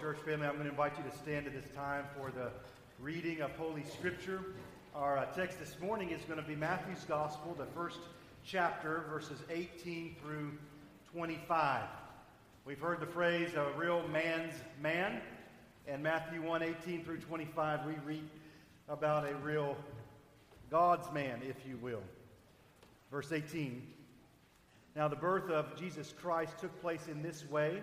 Church 0.00 0.18
family, 0.20 0.46
I'm 0.46 0.54
going 0.54 0.64
to 0.64 0.70
invite 0.70 0.96
you 0.96 1.04
to 1.10 1.14
stand 1.18 1.46
at 1.46 1.52
this 1.52 1.70
time 1.76 2.06
for 2.16 2.30
the 2.30 2.50
reading 3.00 3.42
of 3.42 3.50
Holy 3.56 3.84
Scripture. 3.84 4.40
Our 4.94 5.18
uh, 5.18 5.26
text 5.26 5.58
this 5.58 5.76
morning 5.78 6.08
is 6.08 6.22
going 6.24 6.40
to 6.40 6.48
be 6.48 6.56
Matthew's 6.56 7.04
Gospel, 7.04 7.54
the 7.58 7.66
first 7.66 7.98
chapter, 8.42 9.04
verses 9.10 9.38
18 9.50 10.16
through 10.22 10.52
25. 11.12 11.82
We've 12.64 12.80
heard 12.80 13.00
the 13.00 13.06
phrase, 13.06 13.50
a 13.52 13.66
real 13.76 14.08
man's 14.08 14.54
man. 14.80 15.20
And 15.86 16.02
Matthew 16.02 16.40
1 16.40 16.62
18 16.62 17.04
through 17.04 17.18
25, 17.18 17.84
we 17.84 17.92
read 18.06 18.24
about 18.88 19.30
a 19.30 19.34
real 19.34 19.76
God's 20.70 21.12
man, 21.12 21.42
if 21.46 21.56
you 21.68 21.76
will. 21.76 22.02
Verse 23.10 23.30
18 23.30 23.86
Now, 24.96 25.08
the 25.08 25.16
birth 25.16 25.50
of 25.50 25.78
Jesus 25.78 26.14
Christ 26.22 26.54
took 26.58 26.80
place 26.80 27.06
in 27.06 27.22
this 27.22 27.44
way 27.50 27.82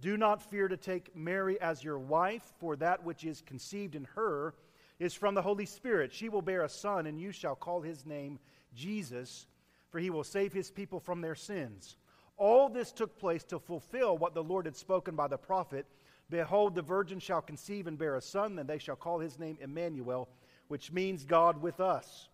do 0.00 0.16
not 0.16 0.42
fear 0.42 0.68
to 0.68 0.76
take 0.76 1.14
Mary 1.16 1.60
as 1.60 1.82
your 1.82 1.98
wife, 1.98 2.52
for 2.58 2.76
that 2.76 3.04
which 3.04 3.24
is 3.24 3.40
conceived 3.40 3.94
in 3.94 4.06
her 4.14 4.54
is 4.98 5.14
from 5.14 5.34
the 5.34 5.42
Holy 5.42 5.66
Spirit. 5.66 6.12
She 6.12 6.28
will 6.28 6.42
bear 6.42 6.62
a 6.62 6.68
son, 6.68 7.06
and 7.06 7.20
you 7.20 7.32
shall 7.32 7.54
call 7.54 7.80
his 7.80 8.06
name 8.06 8.38
Jesus, 8.74 9.46
for 9.90 9.98
he 9.98 10.10
will 10.10 10.24
save 10.24 10.52
his 10.52 10.70
people 10.70 11.00
from 11.00 11.20
their 11.20 11.34
sins. 11.34 11.96
All 12.36 12.68
this 12.68 12.92
took 12.92 13.18
place 13.18 13.44
to 13.44 13.58
fulfill 13.58 14.18
what 14.18 14.34
the 14.34 14.42
Lord 14.42 14.66
had 14.66 14.76
spoken 14.76 15.16
by 15.16 15.28
the 15.28 15.38
prophet 15.38 15.86
Behold, 16.28 16.74
the 16.74 16.82
virgin 16.82 17.20
shall 17.20 17.40
conceive 17.40 17.86
and 17.86 17.98
bear 17.98 18.16
a 18.16 18.20
son, 18.20 18.58
and 18.58 18.68
they 18.68 18.78
shall 18.78 18.96
call 18.96 19.20
his 19.20 19.38
name 19.38 19.58
Emmanuel, 19.60 20.28
which 20.68 20.90
means 20.90 21.24
God 21.24 21.62
with 21.62 21.80
us. 21.80 22.28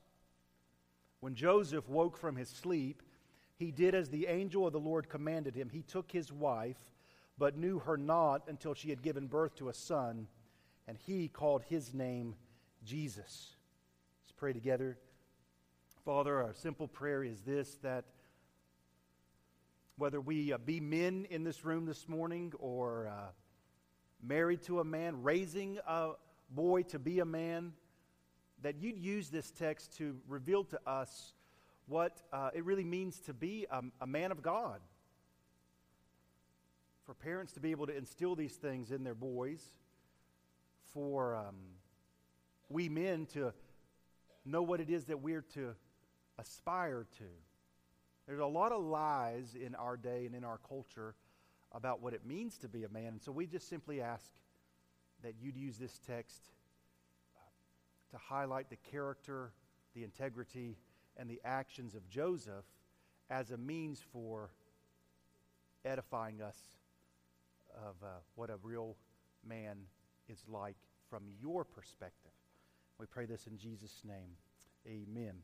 When 1.21 1.35
Joseph 1.35 1.89
woke 1.89 2.17
from 2.17 2.37
his 2.37 2.49
sleep, 2.49 3.03
he 3.57 3.71
did 3.71 3.95
as 3.95 4.09
the 4.09 4.27
angel 4.27 4.67
of 4.67 4.73
the 4.73 4.81
Lord 4.81 5.09
commanded 5.09 5.55
him. 5.55 5.69
He 5.69 5.83
took 5.83 6.11
his 6.11 6.33
wife 6.33 6.79
but 7.39 7.57
knew 7.57 7.79
her 7.81 7.97
not 7.97 8.43
until 8.49 8.75
she 8.75 8.91
had 8.91 9.03
given 9.03 9.27
birth 9.27 9.55
to 9.57 9.69
a 9.69 9.75
son, 9.75 10.29
and 10.87 10.97
he 11.07 11.29
called 11.29 11.63
his 11.63 11.95
name 11.95 12.35
Jesus. 12.85 13.57
Let's 14.25 14.33
pray 14.37 14.53
together. 14.53 14.99
Father, 16.05 16.43
our 16.43 16.53
simple 16.53 16.89
prayer 16.89 17.23
is 17.23 17.41
this 17.43 17.77
that 17.83 18.05
whether 19.97 20.21
we 20.21 20.53
uh, 20.53 20.59
be 20.59 20.81
men 20.81 21.27
in 21.31 21.45
this 21.45 21.65
room 21.65 21.87
this 21.87 22.09
morning 22.09 22.53
or 22.59 23.07
uh, 23.09 23.31
married 24.23 24.63
to 24.63 24.81
a 24.81 24.85
man, 24.85 25.23
raising 25.23 25.79
a 25.87 26.13
boy 26.51 26.83
to 26.83 26.99
be 26.99 27.21
a 27.21 27.25
man, 27.25 27.73
that 28.63 28.77
you'd 28.81 28.99
use 28.99 29.29
this 29.29 29.51
text 29.51 29.97
to 29.99 30.17
reveal 30.29 30.65
to 30.65 30.81
us 30.87 31.35
what 31.87 32.23
uh, 32.33 32.51
it 32.55 32.65
really 32.65 32.85
means 32.85 33.19
to 33.21 33.35
be 33.35 33.67
a, 33.71 33.83
a 34.01 34.07
man 34.07 34.33
of 34.33 34.43
God 34.43 34.81
for 37.05 37.15
parents 37.15 37.53
to 37.55 37.61
be 37.61 37.71
able 37.71 37.87
to 37.87 37.97
instill 37.97 38.37
these 38.37 38.55
things 38.55 38.91
in 38.91 39.05
their 39.05 39.15
boys, 39.15 39.61
for 40.93 41.37
um, 41.37 41.57
we 42.69 42.89
men 42.89 43.27
to 43.27 43.53
know 44.45 44.63
what 44.63 44.81
it 44.81 44.91
is 44.91 45.07
that 45.07 45.21
we're 45.21 45.45
to 45.55 45.75
aspire 46.39 47.07
to. 47.19 47.25
There's 48.27 48.41
a 48.41 48.47
lot 48.47 48.73
of 48.73 48.83
lies 48.83 49.55
in 49.55 49.75
our 49.75 49.97
day 49.97 50.27
and 50.27 50.35
in 50.35 50.45
our 50.45 50.59
culture 50.69 51.15
about 51.73 52.01
what 52.01 52.13
it 52.13 52.25
means 52.25 52.59
to 52.59 52.69
be 52.69 52.85
a 52.85 52.89
man. 52.89 53.09
And 53.09 53.23
so 53.23 53.33
we 53.33 53.47
just 53.47 53.69
simply 53.69 54.01
ask 54.01 54.31
that 55.23 55.35
you'd 55.41 55.57
use 55.57 55.79
this 55.79 55.99
text 56.07 56.51
to 58.11 58.17
highlight 58.19 58.69
the 58.71 58.77
character, 58.77 59.53
the 59.95 60.05
integrity, 60.05 60.77
and 61.17 61.29
the 61.29 61.41
actions 61.45 61.95
of 61.95 62.09
Joseph 62.09 62.65
as 63.31 63.51
a 63.51 63.57
means 63.57 64.01
for 64.13 64.51
edifying 65.85 66.43
us 66.43 66.57
of 67.75 67.95
uh, 68.03 68.07
what 68.35 68.51
a 68.51 68.57
real 68.63 68.97
man 69.47 69.79
is 70.29 70.43
like 70.49 70.77
from 71.11 71.25
your 71.41 71.65
perspective. 71.65 72.33
We 72.99 73.07
pray 73.07 73.27
this 73.27 73.47
in 73.47 73.59
Jesus' 73.59 74.03
name. 74.05 74.37
Amen. 74.87 75.35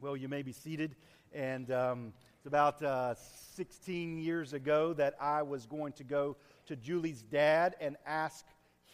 Well, 0.00 0.16
you 0.16 0.28
may 0.28 0.42
be 0.42 0.52
seated. 0.52 0.96
And 1.32 1.70
um, 1.70 2.12
it's 2.36 2.46
about 2.46 2.82
uh, 2.82 3.14
16 3.54 4.18
years 4.18 4.52
ago 4.52 4.92
that 4.94 5.14
I 5.20 5.42
was 5.42 5.66
going 5.66 5.92
to 5.94 6.04
go 6.04 6.36
to 6.66 6.76
Julie's 6.76 7.22
dad 7.22 7.74
and 7.80 7.96
ask 8.06 8.44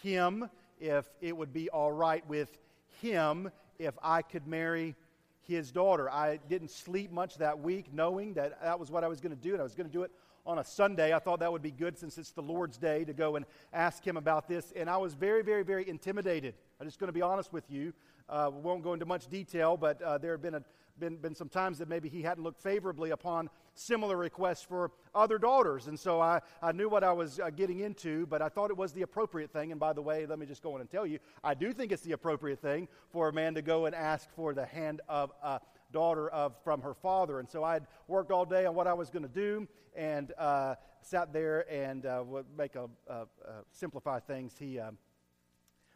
him 0.03 0.48
if 0.78 1.04
it 1.21 1.37
would 1.37 1.53
be 1.53 1.69
all 1.69 1.92
right 1.92 2.27
with 2.27 2.59
him 3.00 3.50
if 3.78 3.94
I 4.03 4.22
could 4.22 4.47
marry 4.47 4.94
his 5.42 5.71
daughter. 5.71 6.10
I 6.10 6.38
didn't 6.48 6.71
sleep 6.71 7.10
much 7.10 7.38
that 7.38 7.60
week 7.60 7.92
knowing 7.92 8.34
that 8.34 8.62
that 8.62 8.78
was 8.78 8.91
what 8.91 9.04
I 9.04 9.09
was 9.09 9.21
going 9.21 9.37
to 9.37 9.42
do, 9.42 9.53
and 9.53 9.60
I 9.60 9.65
was 9.65 9.75
going 9.75 9.88
to 9.88 9.92
do 9.92 10.03
it 10.03 10.12
on 10.46 10.58
a 10.58 10.64
Sunday. 10.64 11.14
I 11.14 11.18
thought 11.18 11.40
that 11.40 11.52
would 11.52 11.62
be 11.62 11.70
good 11.70 11.98
since 11.98 12.18
it's 12.18 12.30
the 12.30 12.42
Lord's 12.42 12.78
Day 12.78 13.04
to 13.04 13.12
go 13.12 13.36
and 13.36 13.44
ask 13.72 14.06
him 14.06 14.16
about 14.16 14.48
this. 14.48 14.72
And 14.74 14.88
I 14.88 14.96
was 14.96 15.14
very, 15.14 15.42
very, 15.42 15.62
very 15.62 15.88
intimidated. 15.88 16.54
I'm 16.80 16.86
just 16.86 16.98
going 16.98 17.08
to 17.08 17.12
be 17.12 17.22
honest 17.22 17.52
with 17.52 17.70
you. 17.70 17.92
Uh, 18.28 18.50
we 18.52 18.60
won't 18.60 18.82
go 18.82 18.92
into 18.92 19.06
much 19.06 19.26
detail, 19.28 19.76
but 19.76 20.00
uh, 20.02 20.16
there 20.18 20.32
have 20.32 20.42
been, 20.42 20.54
a, 20.54 20.62
been, 20.98 21.16
been 21.16 21.34
some 21.34 21.48
times 21.48 21.78
that 21.78 21.88
maybe 21.88 22.08
he 22.08 22.22
hadn't 22.22 22.44
looked 22.44 22.62
favorably 22.62 23.10
upon 23.10 23.50
similar 23.74 24.16
requests 24.16 24.62
for 24.62 24.92
other 25.14 25.36
daughters. 25.36 25.88
And 25.88 25.98
so 25.98 26.20
I, 26.20 26.40
I 26.62 26.72
knew 26.72 26.88
what 26.88 27.02
I 27.02 27.12
was 27.12 27.40
uh, 27.40 27.50
getting 27.50 27.80
into, 27.80 28.26
but 28.26 28.40
I 28.40 28.48
thought 28.48 28.70
it 28.70 28.76
was 28.76 28.92
the 28.92 29.02
appropriate 29.02 29.52
thing. 29.52 29.72
And 29.72 29.80
by 29.80 29.92
the 29.92 30.02
way, 30.02 30.26
let 30.26 30.38
me 30.38 30.46
just 30.46 30.62
go 30.62 30.74
in 30.76 30.80
and 30.80 30.90
tell 30.90 31.06
you, 31.06 31.18
I 31.42 31.54
do 31.54 31.72
think 31.72 31.90
it's 31.90 32.02
the 32.02 32.12
appropriate 32.12 32.60
thing 32.60 32.88
for 33.10 33.28
a 33.28 33.32
man 33.32 33.54
to 33.54 33.62
go 33.62 33.86
and 33.86 33.94
ask 33.94 34.30
for 34.36 34.54
the 34.54 34.66
hand 34.66 35.00
of 35.08 35.32
a 35.42 35.60
daughter 35.92 36.28
of, 36.30 36.54
from 36.64 36.82
her 36.82 36.94
father. 36.94 37.40
And 37.40 37.48
so 37.48 37.64
I'd 37.64 37.86
worked 38.08 38.30
all 38.30 38.44
day 38.44 38.66
on 38.66 38.74
what 38.74 38.86
I 38.86 38.94
was 38.94 39.10
going 39.10 39.22
to 39.22 39.28
do 39.28 39.66
and 39.94 40.32
uh, 40.38 40.74
sat 41.02 41.32
there 41.32 41.70
and 41.72 42.06
uh, 42.06 42.22
would 42.26 42.46
make 42.56 42.76
a, 42.76 42.88
a, 43.08 43.14
a 43.14 43.26
simplify 43.72 44.20
things. 44.20 44.54
He, 44.58 44.78
uh, 44.78 44.90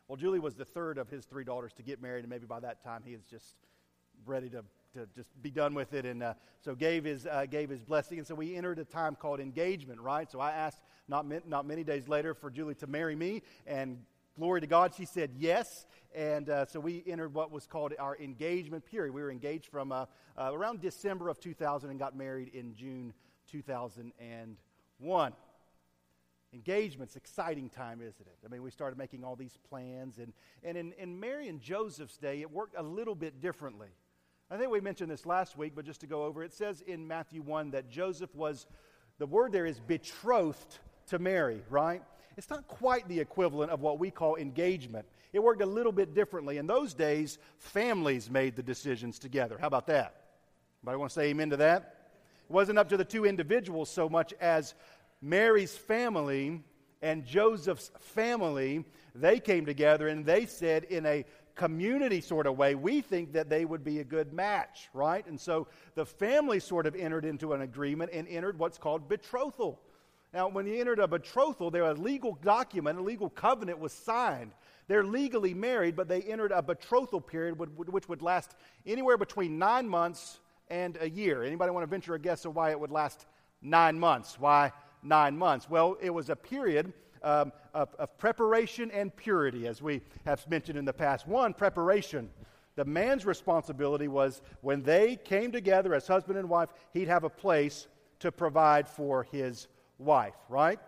well, 0.09 0.17
Julie 0.17 0.41
was 0.41 0.55
the 0.55 0.65
third 0.65 0.99
of 0.99 1.09
his 1.09 1.25
three 1.25 1.45
daughters 1.45 1.73
to 1.75 1.83
get 1.83 2.03
married, 2.03 2.25
and 2.25 2.31
maybe 2.31 2.47
by 2.47 2.61
that 2.61 2.83
time 2.83 3.03
he 3.05 3.15
was 3.15 3.25
just 3.25 3.57
ready 4.27 4.49
to 4.51 4.65
to 4.95 5.07
just 5.15 5.31
be 5.43 5.51
done 5.51 5.75
with 5.75 5.93
it. 5.93 6.07
And 6.07 6.23
uh, 6.23 6.35
so 6.61 6.75
gave 6.75 7.05
his, 7.05 7.27
uh, 7.27 7.47
gave 7.51 7.69
his 7.69 7.83
blessing. 7.83 8.19
And 8.19 8.27
so 8.27 8.35
we 8.35 8.57
entered 8.57 8.79
a 8.79 8.85
time 8.85 9.17
called 9.17 9.41
engagement, 9.41 10.01
right? 10.01 10.31
So 10.31 10.41
I 10.41 10.53
asked 10.53 10.81
not, 11.09 11.27
not 11.47 11.67
many 11.67 11.85
days 11.85 12.09
later 12.09 12.35
for 12.35 12.51
Julie 12.51 12.77
to 12.77 12.87
marry 12.87 13.15
me. 13.15 13.43
And 13.67 13.99
glory 14.39 14.61
to 14.61 14.67
God, 14.67 14.95
she 14.95 15.05
said 15.05 15.31
yes. 15.39 15.87
And 16.15 16.49
uh, 16.49 16.67
so 16.67 16.81
we 16.81 17.03
entered 17.07 17.35
what 17.35 17.51
was 17.51 17.67
called 17.67 17.93
our 17.99 18.17
engagement 18.17 18.87
period. 18.87 19.13
We 19.13 19.23
were 19.23 19.31
engaged 19.31 19.67
from 19.67 19.91
uh, 19.93 20.07
uh, 20.39 20.51
around 20.53 20.81
December 20.81 21.29
of 21.29 21.41
2000 21.41 21.91
and 21.91 21.99
got 21.99 22.17
married 22.17 22.49
in 22.55 22.75
June 22.75 23.13
2001. 23.51 25.33
Engagement's 26.53 27.17
exciting 27.17 27.69
time, 27.69 28.01
isn't 28.01 28.27
it? 28.27 28.39
I 28.45 28.49
mean, 28.49 28.63
we 28.63 28.71
started 28.71 28.97
making 28.97 29.25
all 29.25 29.35
these 29.35 29.59
plans. 29.69 30.19
And, 30.19 30.33
and 30.63 30.77
in, 30.79 30.93
in 30.93 31.19
Mary 31.19 31.49
and 31.49 31.61
Joseph's 31.61 32.17
day, 32.17 32.43
it 32.43 32.51
worked 32.51 32.77
a 32.79 32.83
little 32.83 33.17
bit 33.17 33.41
differently. 33.41 33.89
I 34.51 34.57
think 34.57 34.71
we 34.71 34.81
mentioned 34.81 35.11
this 35.11 35.27
last 35.27 35.59
week, 35.59 35.73
but 35.75 35.85
just 35.85 36.01
to 36.03 36.07
go 36.07 36.25
over, 36.25 36.45
it 36.45 36.53
says 36.53 36.81
in 36.81 37.09
Matthew 37.09 37.43
1 37.43 37.73
that 37.73 37.91
Joseph 37.91 38.33
was, 38.37 38.67
the 39.19 39.27
word 39.27 39.51
there 39.51 39.67
is 39.67 39.81
betrothed 39.81 40.79
to 41.07 41.19
Mary, 41.19 41.63
right? 41.71 42.03
It's 42.37 42.51
not 42.51 42.67
quite 42.67 43.07
the 43.09 43.21
equivalent 43.21 43.71
of 43.71 43.81
what 43.81 43.99
we 43.99 44.11
call 44.11 44.37
engagement. 44.37 45.07
It 45.33 45.43
worked 45.43 45.63
a 45.63 45.67
little 45.67 45.93
bit 45.93 46.15
differently. 46.15 46.59
In 46.59 46.67
those 46.67 46.95
days, 46.95 47.39
families 47.59 48.31
made 48.31 48.57
the 48.57 48.63
decisions 48.63 49.19
together. 49.19 49.57
How 49.61 49.67
about 49.67 49.87
that? 49.89 50.15
Anybody 50.83 50.99
want 50.99 51.11
to 51.11 51.15
say 51.15 51.27
amen 51.27 51.51
to 51.51 51.57
that? 51.59 52.11
It 52.49 52.53
wasn't 52.53 52.79
up 52.79 52.89
to 52.91 52.97
the 52.97 53.05
two 53.05 53.25
individuals 53.25 53.89
so 53.89 54.09
much 54.09 54.35
as 54.41 54.75
Mary's 55.23 55.77
family 55.77 56.63
and 57.03 57.25
Joseph's 57.25 57.91
family. 58.01 58.85
They 59.15 59.41
came 59.41 59.65
together 59.65 60.09
and 60.09 60.25
they 60.25 60.47
said, 60.47 60.85
in 60.85 61.07
a 61.07 61.25
community 61.55 62.21
sort 62.21 62.47
of 62.47 62.59
way, 62.59 62.75
we 62.75 63.01
think 63.01 63.33
that 63.33 63.49
they 63.49 63.65
would 63.65 63.85
be 63.85 64.01
a 64.01 64.05
good 64.05 64.33
match, 64.33 64.89
right? 64.93 65.25
And 65.27 65.41
so 65.41 65.69
the 65.95 66.05
family 66.05 66.61
sort 66.61 66.87
of 66.87 66.97
entered 66.97 67.25
into 67.25 67.53
an 67.53 67.63
agreement 67.63 68.11
and 68.13 68.27
entered 68.29 68.59
what's 68.59 68.79
called 68.79 69.09
betrothal. 69.09 69.81
Now, 70.35 70.49
when 70.49 70.67
you 70.67 70.81
entered 70.81 70.99
a 70.99 71.07
betrothal, 71.07 71.71
there 71.71 71.85
was 71.85 71.97
a 71.97 72.03
legal 72.03 72.37
document, 72.43 72.99
a 72.99 73.03
legal 73.03 73.31
covenant 73.31 73.79
was 73.79 73.93
signed. 73.93 74.51
They're 74.89 75.05
legally 75.05 75.55
married, 75.55 75.95
but 75.95 76.09
they 76.09 76.23
entered 76.23 76.51
a 76.51 76.61
betrothal 76.61 77.21
period 77.21 77.57
which 77.57 78.09
would 78.09 78.21
last 78.21 78.57
anywhere 78.85 79.17
between 79.17 79.61
nine 79.61 79.89
months 79.89 80.41
and 80.69 80.99
a 81.01 81.09
year. 81.09 81.45
Anybody 81.45 81.71
want 81.71 81.85
to 81.85 81.91
venture 81.91 82.15
a 82.15 82.19
guess 82.19 82.45
of 82.45 82.57
why 82.57 82.73
it 82.73 82.81
would 82.81 82.91
last 82.91 83.27
nine 83.63 83.97
months? 83.97 84.37
Why 84.39 84.73
nine 85.05 85.39
months? 85.39 85.71
Well, 85.71 85.97
it 86.01 86.11
was 86.11 86.31
a 86.31 86.37
period 86.37 86.93
um, 87.23 87.53
of, 87.73 87.95
of 88.01 88.19
preparation 88.19 88.91
and 88.91 89.15
purity, 89.15 89.69
as 89.69 89.81
we 89.81 90.03
have 90.27 90.47
mentioned 90.51 90.77
in 90.77 90.85
the 90.85 90.93
past. 90.93 91.29
One, 91.29 91.55
preparation. 91.55 92.29
The 92.75 92.85
man's 92.85 93.25
responsibility 93.25 94.09
was 94.09 94.43
when 94.63 94.83
they 94.83 95.15
came 95.15 95.53
together 95.53 95.95
as 95.95 96.09
husband 96.09 96.41
and 96.41 96.49
wife, 96.49 96.71
he'd 96.93 97.07
have 97.07 97.23
a 97.23 97.31
place 97.31 97.87
to 98.19 98.33
provide 98.33 98.89
for 98.89 99.23
his 99.31 99.69
wife, 100.05 100.35
right? 100.49 100.79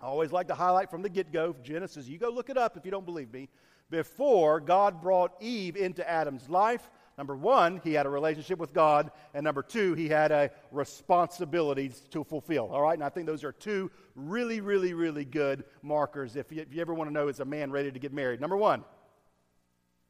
I 0.00 0.06
always 0.06 0.32
like 0.32 0.48
to 0.48 0.54
highlight 0.54 0.90
from 0.90 1.02
the 1.02 1.08
get 1.08 1.32
go, 1.32 1.56
Genesis, 1.62 2.06
you 2.06 2.18
go 2.18 2.30
look 2.30 2.50
it 2.50 2.56
up 2.56 2.76
if 2.76 2.84
you 2.84 2.90
don't 2.90 3.04
believe 3.04 3.32
me. 3.32 3.48
Before 3.90 4.60
God 4.60 5.00
brought 5.00 5.32
Eve 5.40 5.76
into 5.76 6.08
Adam's 6.08 6.48
life, 6.48 6.90
number 7.16 7.34
one, 7.34 7.80
he 7.82 7.94
had 7.94 8.06
a 8.06 8.10
relationship 8.10 8.58
with 8.58 8.72
God, 8.72 9.10
and 9.34 9.44
number 9.44 9.62
two, 9.62 9.94
he 9.94 10.08
had 10.08 10.30
a 10.30 10.50
responsibility 10.70 11.90
to 12.10 12.22
fulfill. 12.22 12.68
All 12.70 12.82
right, 12.82 12.94
and 12.94 13.02
I 13.02 13.08
think 13.08 13.26
those 13.26 13.44
are 13.44 13.52
two 13.52 13.90
really, 14.14 14.60
really, 14.60 14.92
really 14.94 15.24
good 15.24 15.64
markers 15.82 16.36
if 16.36 16.52
you, 16.52 16.62
if 16.62 16.74
you 16.74 16.80
ever 16.80 16.94
want 16.94 17.08
to 17.08 17.14
know 17.14 17.28
is 17.28 17.40
a 17.40 17.44
man 17.44 17.70
ready 17.70 17.90
to 17.90 17.98
get 17.98 18.12
married. 18.12 18.40
Number 18.40 18.56
one, 18.56 18.84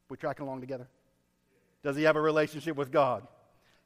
we 0.08 0.16
tracking 0.16 0.46
along 0.46 0.60
together? 0.60 0.88
Does 1.82 1.96
he 1.96 2.02
have 2.04 2.16
a 2.16 2.20
relationship 2.20 2.76
with 2.76 2.90
God? 2.90 3.26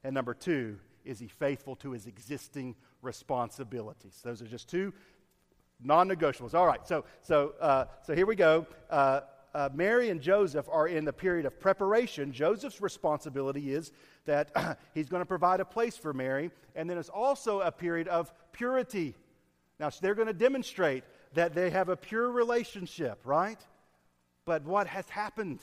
And 0.05 0.14
number 0.14 0.34
two, 0.34 0.78
is 1.05 1.19
he 1.19 1.28
faithful 1.28 1.76
to 1.76 1.93
his 1.93 2.06
existing 2.06 2.76
responsibilities? 3.02 4.20
Those 4.25 4.40
are 4.40 4.46
just 4.46 4.69
two 4.69 4.93
non 5.82 6.08
negotiables. 6.08 6.54
All 6.54 6.66
right, 6.66 6.87
so, 6.87 7.04
so, 7.20 7.54
uh, 7.60 7.87
so 8.02 8.14
here 8.14 8.26
we 8.26 8.37
go. 8.37 8.66
Uh, 8.90 9.20
uh, 9.54 9.69
Mary 9.75 10.08
and 10.08 10.20
Joseph 10.20 10.66
are 10.70 10.88
in 10.88 11.04
the 11.04 11.12
period 11.12 11.44
of 11.44 11.60
preparation. 11.60 12.32
Joseph's 12.32 12.81
responsibility 12.81 13.72
is 13.72 13.93
that 14.25 14.78
he's 14.94 15.08
going 15.08 15.20
to 15.20 15.26
provide 15.26 15.60
a 15.60 15.64
place 15.64 15.96
for 15.96 16.12
Mary, 16.12 16.50
and 16.75 16.88
then 16.88 16.96
it's 16.96 17.10
also 17.10 17.60
a 17.60 17.70
period 17.70 18.08
of 18.08 18.32
purity. 18.52 19.14
Now, 19.78 19.90
so 19.90 19.98
they're 20.00 20.14
going 20.14 20.28
to 20.28 20.32
demonstrate 20.32 21.05
that 21.34 21.55
they 21.55 21.70
have 21.70 21.88
a 21.88 21.96
pure 21.96 22.31
relationship, 22.31 23.20
right? 23.25 23.60
But 24.44 24.64
what 24.64 24.87
has 24.87 25.08
happened? 25.08 25.60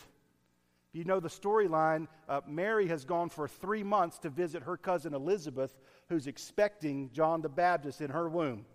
You 0.91 1.03
know 1.03 1.19
the 1.19 1.29
storyline. 1.29 2.07
Uh, 2.27 2.41
Mary 2.47 2.87
has 2.87 3.05
gone 3.05 3.29
for 3.29 3.47
three 3.47 3.83
months 3.83 4.17
to 4.19 4.29
visit 4.29 4.63
her 4.63 4.75
cousin 4.75 5.13
Elizabeth, 5.13 5.77
who's 6.07 6.25
expecting 6.25 7.11
John 7.11 7.41
the 7.41 7.49
Baptist 7.49 8.01
in 8.01 8.09
her 8.09 8.27
womb. 8.27 8.65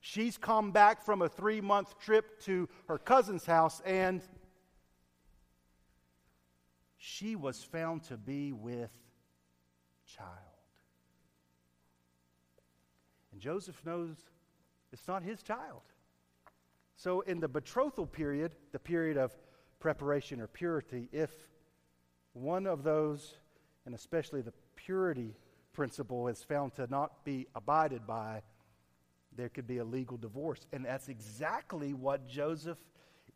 She's 0.00 0.38
come 0.38 0.70
back 0.70 1.02
from 1.02 1.22
a 1.22 1.28
three 1.28 1.60
month 1.60 1.98
trip 1.98 2.40
to 2.42 2.68
her 2.86 2.98
cousin's 2.98 3.44
house, 3.44 3.80
and 3.84 4.22
she 6.96 7.36
was 7.36 7.62
found 7.62 8.04
to 8.04 8.16
be 8.16 8.52
with 8.52 8.90
child. 10.06 10.28
And 13.32 13.40
Joseph 13.40 13.80
knows 13.84 14.16
it's 14.92 15.06
not 15.06 15.22
his 15.22 15.42
child. 15.42 15.82
So, 16.96 17.20
in 17.20 17.38
the 17.38 17.48
betrothal 17.48 18.06
period, 18.06 18.56
the 18.72 18.78
period 18.78 19.16
of 19.16 19.32
preparation 19.78 20.40
or 20.40 20.48
purity, 20.48 21.08
if 21.12 21.30
one 22.32 22.66
of 22.66 22.82
those, 22.82 23.34
and 23.86 23.94
especially 23.94 24.40
the 24.40 24.52
purity 24.76 25.34
principle, 25.72 26.28
is 26.28 26.42
found 26.42 26.74
to 26.74 26.86
not 26.88 27.24
be 27.24 27.46
abided 27.54 28.06
by, 28.06 28.42
there 29.36 29.48
could 29.48 29.66
be 29.66 29.78
a 29.78 29.84
legal 29.84 30.16
divorce. 30.16 30.66
And 30.72 30.84
that's 30.84 31.08
exactly 31.08 31.94
what 31.94 32.28
Joseph 32.28 32.78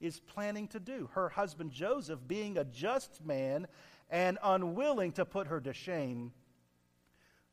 is 0.01 0.21
planning 0.21 0.67
to 0.69 0.81
do. 0.81 1.09
Her 1.13 1.29
husband 1.29 1.71
Joseph, 1.71 2.19
being 2.27 2.59
a 2.59 2.65
just 2.65 3.25
man 3.25 3.69
and 4.11 4.39
unwilling 4.43 5.13
to 5.13 5.25
put 5.25 5.47
her 5.47 5.61
to 5.61 5.73
shame, 5.73 6.33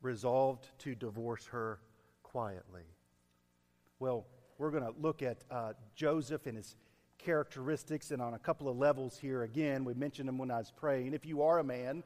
resolved 0.01 0.67
to 0.79 0.95
divorce 0.95 1.45
her 1.47 1.79
quietly. 2.23 2.83
Well, 3.99 4.25
we're 4.57 4.71
going 4.71 4.83
to 4.83 4.93
look 4.99 5.21
at 5.21 5.43
uh, 5.51 5.73
Joseph 5.95 6.47
and 6.47 6.57
his 6.57 6.75
characteristics 7.19 8.11
and 8.11 8.21
on 8.21 8.33
a 8.33 8.39
couple 8.39 8.67
of 8.67 8.77
levels 8.77 9.17
here 9.17 9.43
again. 9.43 9.85
We 9.85 9.93
mentioned 9.93 10.27
them 10.27 10.37
when 10.37 10.49
I 10.49 10.57
was 10.57 10.71
praying. 10.75 11.13
If 11.13 11.25
you 11.25 11.43
are 11.43 11.59
a 11.59 11.63
man, 11.63 12.03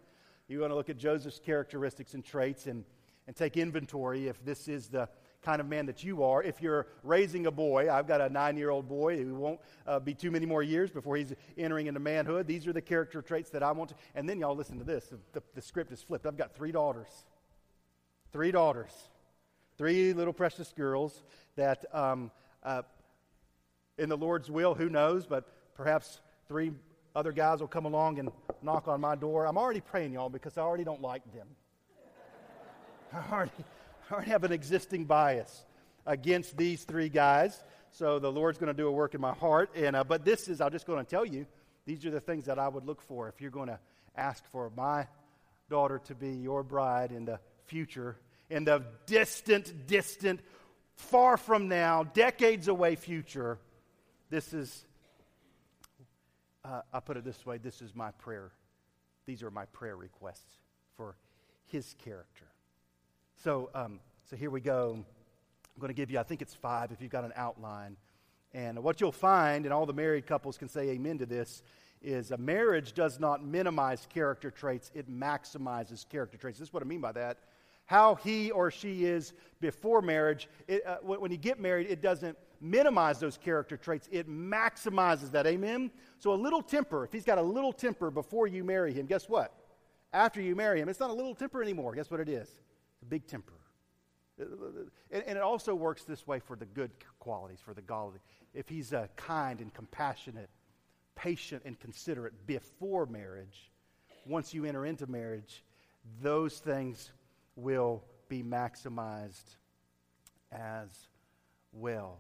you 0.48 0.60
want 0.60 0.71
to 0.71 0.75
look 0.75 0.89
at 0.89 0.98
Joseph's 0.98 1.39
characteristics 1.39 2.13
and 2.13 2.25
traits 2.25 2.68
and, 2.68 2.83
and 3.27 3.36
take 3.36 3.56
inventory 3.56 4.27
if 4.27 4.44
this 4.44 4.68
is 4.68 4.88
the 4.88 5.07
kind 5.44 5.62
of 5.62 5.68
man 5.68 5.86
that 5.86 6.04
you 6.04 6.24
are. 6.24 6.42
If 6.42 6.62
you're 6.62 6.88
raising 7.04 7.45
a 7.48 7.51
boy, 7.51 7.92
I've 7.92 8.07
got 8.07 8.21
a 8.21 8.30
nine 8.30 8.57
year 8.57 8.69
old 8.69 8.88
boy 8.88 9.24
who 9.24 9.36
won't 9.36 9.60
uh, 9.86 10.00
be 10.00 10.13
too 10.13 10.31
many 10.31 10.45
more 10.45 10.63
years 10.63 10.89
before 10.89 11.15
he's 11.15 11.33
entering 11.57 11.88
into 11.88 12.00
manhood. 12.00 12.48
These 12.48 12.65
are 12.68 12.74
the 12.74 12.81
character 12.81 13.21
traits 13.21 13.50
that 13.51 13.63
I 13.63 13.71
want 13.71 13.89
to. 13.89 13.95
And 14.15 14.27
then 14.27 14.39
y'all 14.39 14.56
listen 14.56 14.80
to 14.80 14.86
this 14.86 15.06
the, 15.06 15.19
the, 15.33 15.44
the 15.56 15.62
script 15.62 15.92
is 15.92 16.01
flipped. 16.01 16.25
I've 16.25 16.38
got 16.38 16.56
three 16.56 16.71
daughters. 16.71 17.10
Three 18.31 18.51
daughters. 18.51 18.92
Three 19.77 20.13
little 20.13 20.33
precious 20.33 20.71
girls 20.75 21.24
that 21.56 21.86
um, 21.94 22.31
uh, 22.63 22.83
in 23.97 24.09
the 24.09 24.17
Lord's 24.17 24.49
will, 24.49 24.73
who 24.73 24.89
knows, 24.89 25.25
but 25.25 25.47
perhaps 25.75 26.19
three 26.47 26.71
other 27.15 27.31
guys 27.31 27.59
will 27.59 27.67
come 27.67 27.85
along 27.85 28.19
and 28.19 28.29
knock 28.61 28.87
on 28.87 29.01
my 29.01 29.15
door. 29.15 29.45
I'm 29.45 29.57
already 29.57 29.81
praying, 29.81 30.13
y'all, 30.13 30.29
because 30.29 30.57
I 30.57 30.61
already 30.61 30.83
don't 30.83 31.01
like 31.01 31.23
them. 31.33 31.47
I 33.13 33.31
already, 33.31 33.51
I 34.09 34.13
already 34.13 34.31
have 34.31 34.43
an 34.43 34.51
existing 34.51 35.05
bias 35.05 35.65
against 36.05 36.57
these 36.57 36.83
three 36.83 37.09
guys. 37.09 37.63
So 37.91 38.17
the 38.17 38.31
Lord's 38.31 38.57
going 38.57 38.73
to 38.73 38.73
do 38.73 38.87
a 38.87 38.91
work 38.91 39.13
in 39.13 39.21
my 39.21 39.33
heart. 39.33 39.69
And, 39.75 39.95
uh, 39.95 40.03
but 40.03 40.25
this 40.25 40.47
is, 40.47 40.61
I'm 40.61 40.71
just 40.71 40.87
going 40.87 41.03
to 41.03 41.09
tell 41.09 41.25
you, 41.25 41.45
these 41.85 42.05
are 42.05 42.11
the 42.11 42.19
things 42.19 42.45
that 42.45 42.57
I 42.57 42.67
would 42.67 42.85
look 42.85 43.01
for 43.01 43.27
if 43.29 43.39
you're 43.39 43.51
going 43.51 43.67
to 43.67 43.79
ask 44.15 44.43
for 44.51 44.71
my 44.75 45.07
daughter 45.69 45.99
to 46.05 46.15
be 46.15 46.31
your 46.31 46.63
bride 46.63 47.11
in 47.11 47.25
the 47.25 47.39
future, 47.65 48.17
in 48.49 48.63
the 48.63 48.83
distant, 49.05 49.87
distant, 49.87 50.39
far 50.95 51.37
from 51.37 51.67
now, 51.67 52.03
decades 52.03 52.67
away 52.67 52.95
future. 52.95 53.59
This 54.33 54.51
is, 54.51 54.85
uh, 56.65 56.81
I 56.91 57.00
put 57.01 57.18
it 57.18 57.24
this 57.24 57.45
way 57.45 57.59
this 57.59 57.83
is 57.83 57.94
my 57.94 58.09
prayer. 58.13 58.50
These 59.27 59.44
are 59.44 59.51
my 59.51 59.65
prayer 59.65 59.95
requests 59.95 60.56
for 60.97 61.18
his 61.68 61.94
character. 62.03 62.47
So, 63.44 63.69
um, 63.75 64.00
so 64.27 64.35
here 64.35 64.50
we 64.50 64.59
go. 64.59 64.94
I'm 64.95 65.80
going 65.80 65.89
to 65.89 65.94
give 65.94 66.09
you, 66.09 66.18
I 66.18 66.24
think 66.24 66.41
it's 66.41 66.56
five 66.56 66.91
if 66.91 67.00
you've 67.00 67.12
got 67.12 67.25
an 67.25 67.33
outline. 67.35 67.95
And 68.56 68.83
what 68.83 69.00
you'll 69.00 69.12
find, 69.12 69.65
and 69.65 69.71
all 69.71 69.85
the 69.85 69.94
married 69.94 70.25
couples 70.25 70.57
can 70.57 70.68
say 70.68 70.89
amen 70.89 71.19
to 71.19 71.27
this, 71.27 71.62
is 72.01 72.31
a 72.31 72.38
marriage 72.38 72.94
does 72.94 73.19
not 73.19 73.45
minimize 73.45 74.07
character 74.12 74.50
traits, 74.50 74.89
it 74.95 75.07
maximizes 75.07 76.09
character 76.09 76.39
traits. 76.39 76.57
This 76.57 76.69
is 76.69 76.74
what 76.74 76.81
I 76.81 76.88
mean 76.88 77.01
by 77.01 77.12
that. 77.12 77.38
How 77.86 78.15
he 78.15 78.50
or 78.50 78.71
she 78.71 79.06
is 79.06 79.33
before 79.62 80.01
marriage, 80.01 80.50
it, 80.68 80.83
uh, 80.88 80.97
when 81.03 81.29
you 81.29 81.38
get 81.38 81.59
married, 81.59 81.86
it 81.88 82.01
doesn't 82.01 82.36
minimize 82.63 83.19
those 83.19 83.38
character 83.38 83.77
traits, 83.77 84.07
it 84.12 84.27
maximizes 84.30 85.31
that. 85.31 85.45
Amen? 85.45 85.92
So, 86.19 86.33
a 86.33 86.36
little 86.36 86.62
temper, 86.62 87.04
if 87.04 87.12
he's 87.12 87.25
got 87.25 87.38
a 87.38 87.44
little 87.44 87.74
temper 87.74 88.10
before 88.10 88.48
you 88.48 88.63
marry 88.63 88.94
him, 88.94 89.06
guess 89.06 89.27
what? 89.27 89.53
After 90.13 90.41
you 90.41 90.55
marry 90.55 90.79
him, 90.79 90.89
it's 90.89 91.00
not 91.00 91.10
a 91.10 91.13
little 91.13 91.36
temper 91.36 91.62
anymore. 91.62 91.93
Guess 91.93 92.10
what 92.10 92.20
it 92.20 92.29
is? 92.29 92.48
It's 92.48 93.01
a 93.01 93.05
big 93.05 93.27
temper. 93.27 93.53
And, 94.39 95.24
it 95.27 95.38
also 95.38 95.75
works 95.75 96.03
this 96.03 96.25
way 96.25 96.39
for 96.39 96.55
the 96.55 96.65
good 96.65 96.91
qualities, 97.20 97.60
for 97.63 97.74
the 97.74 97.82
godly. 97.82 98.20
If 98.53 98.70
he's 98.70 98.93
uh, 98.93 99.08
kind 99.15 99.60
and 99.60 99.74
compassionate, 99.74 100.50
patient 101.15 101.63
and 101.65 101.79
considerate 101.79 102.48
before 102.48 103.05
marriage, 103.05 103.72
once 104.25 104.53
you 104.53 104.65
enter 104.65 104.86
into 104.86 105.05
marriage, 105.08 105.63
those 106.22 106.60
things 106.60 107.12
will 107.55 108.03
be 108.29 108.41
maximized 108.41 109.58
as 110.51 111.08
well. 111.72 112.20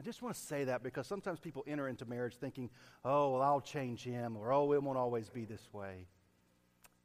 I 0.00 0.02
just 0.02 0.22
want 0.22 0.34
to 0.34 0.40
say 0.40 0.64
that 0.64 0.82
because 0.82 1.06
sometimes 1.06 1.40
people 1.40 1.62
enter 1.66 1.86
into 1.86 2.06
marriage 2.06 2.34
thinking, 2.40 2.70
oh, 3.04 3.32
well, 3.32 3.42
I'll 3.42 3.60
change 3.60 4.02
him, 4.02 4.34
or 4.34 4.50
oh, 4.50 4.72
it 4.72 4.82
won't 4.82 4.96
always 4.96 5.28
be 5.28 5.44
this 5.44 5.68
way. 5.74 6.06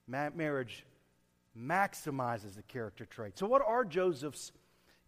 Ma- 0.08 0.30
marriage 0.34 0.86
maximizes 1.60 2.56
the 2.56 2.62
character 2.64 3.06
traits. 3.06 3.42
So, 3.42 3.48
what 3.48 3.62
are 3.68 3.84
Joseph's 3.84 4.54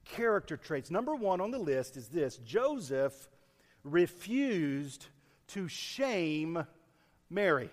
character 0.03 0.57
traits? 0.57 0.91
Number 0.91 1.15
one 1.15 1.39
on 1.39 1.49
the 1.49 1.59
list 1.59 1.95
is 1.95 2.09
this 2.09 2.35
Joseph 2.39 3.29
refused 3.85 5.05
to 5.47 5.69
shame 5.69 6.65
Mary. 7.29 7.69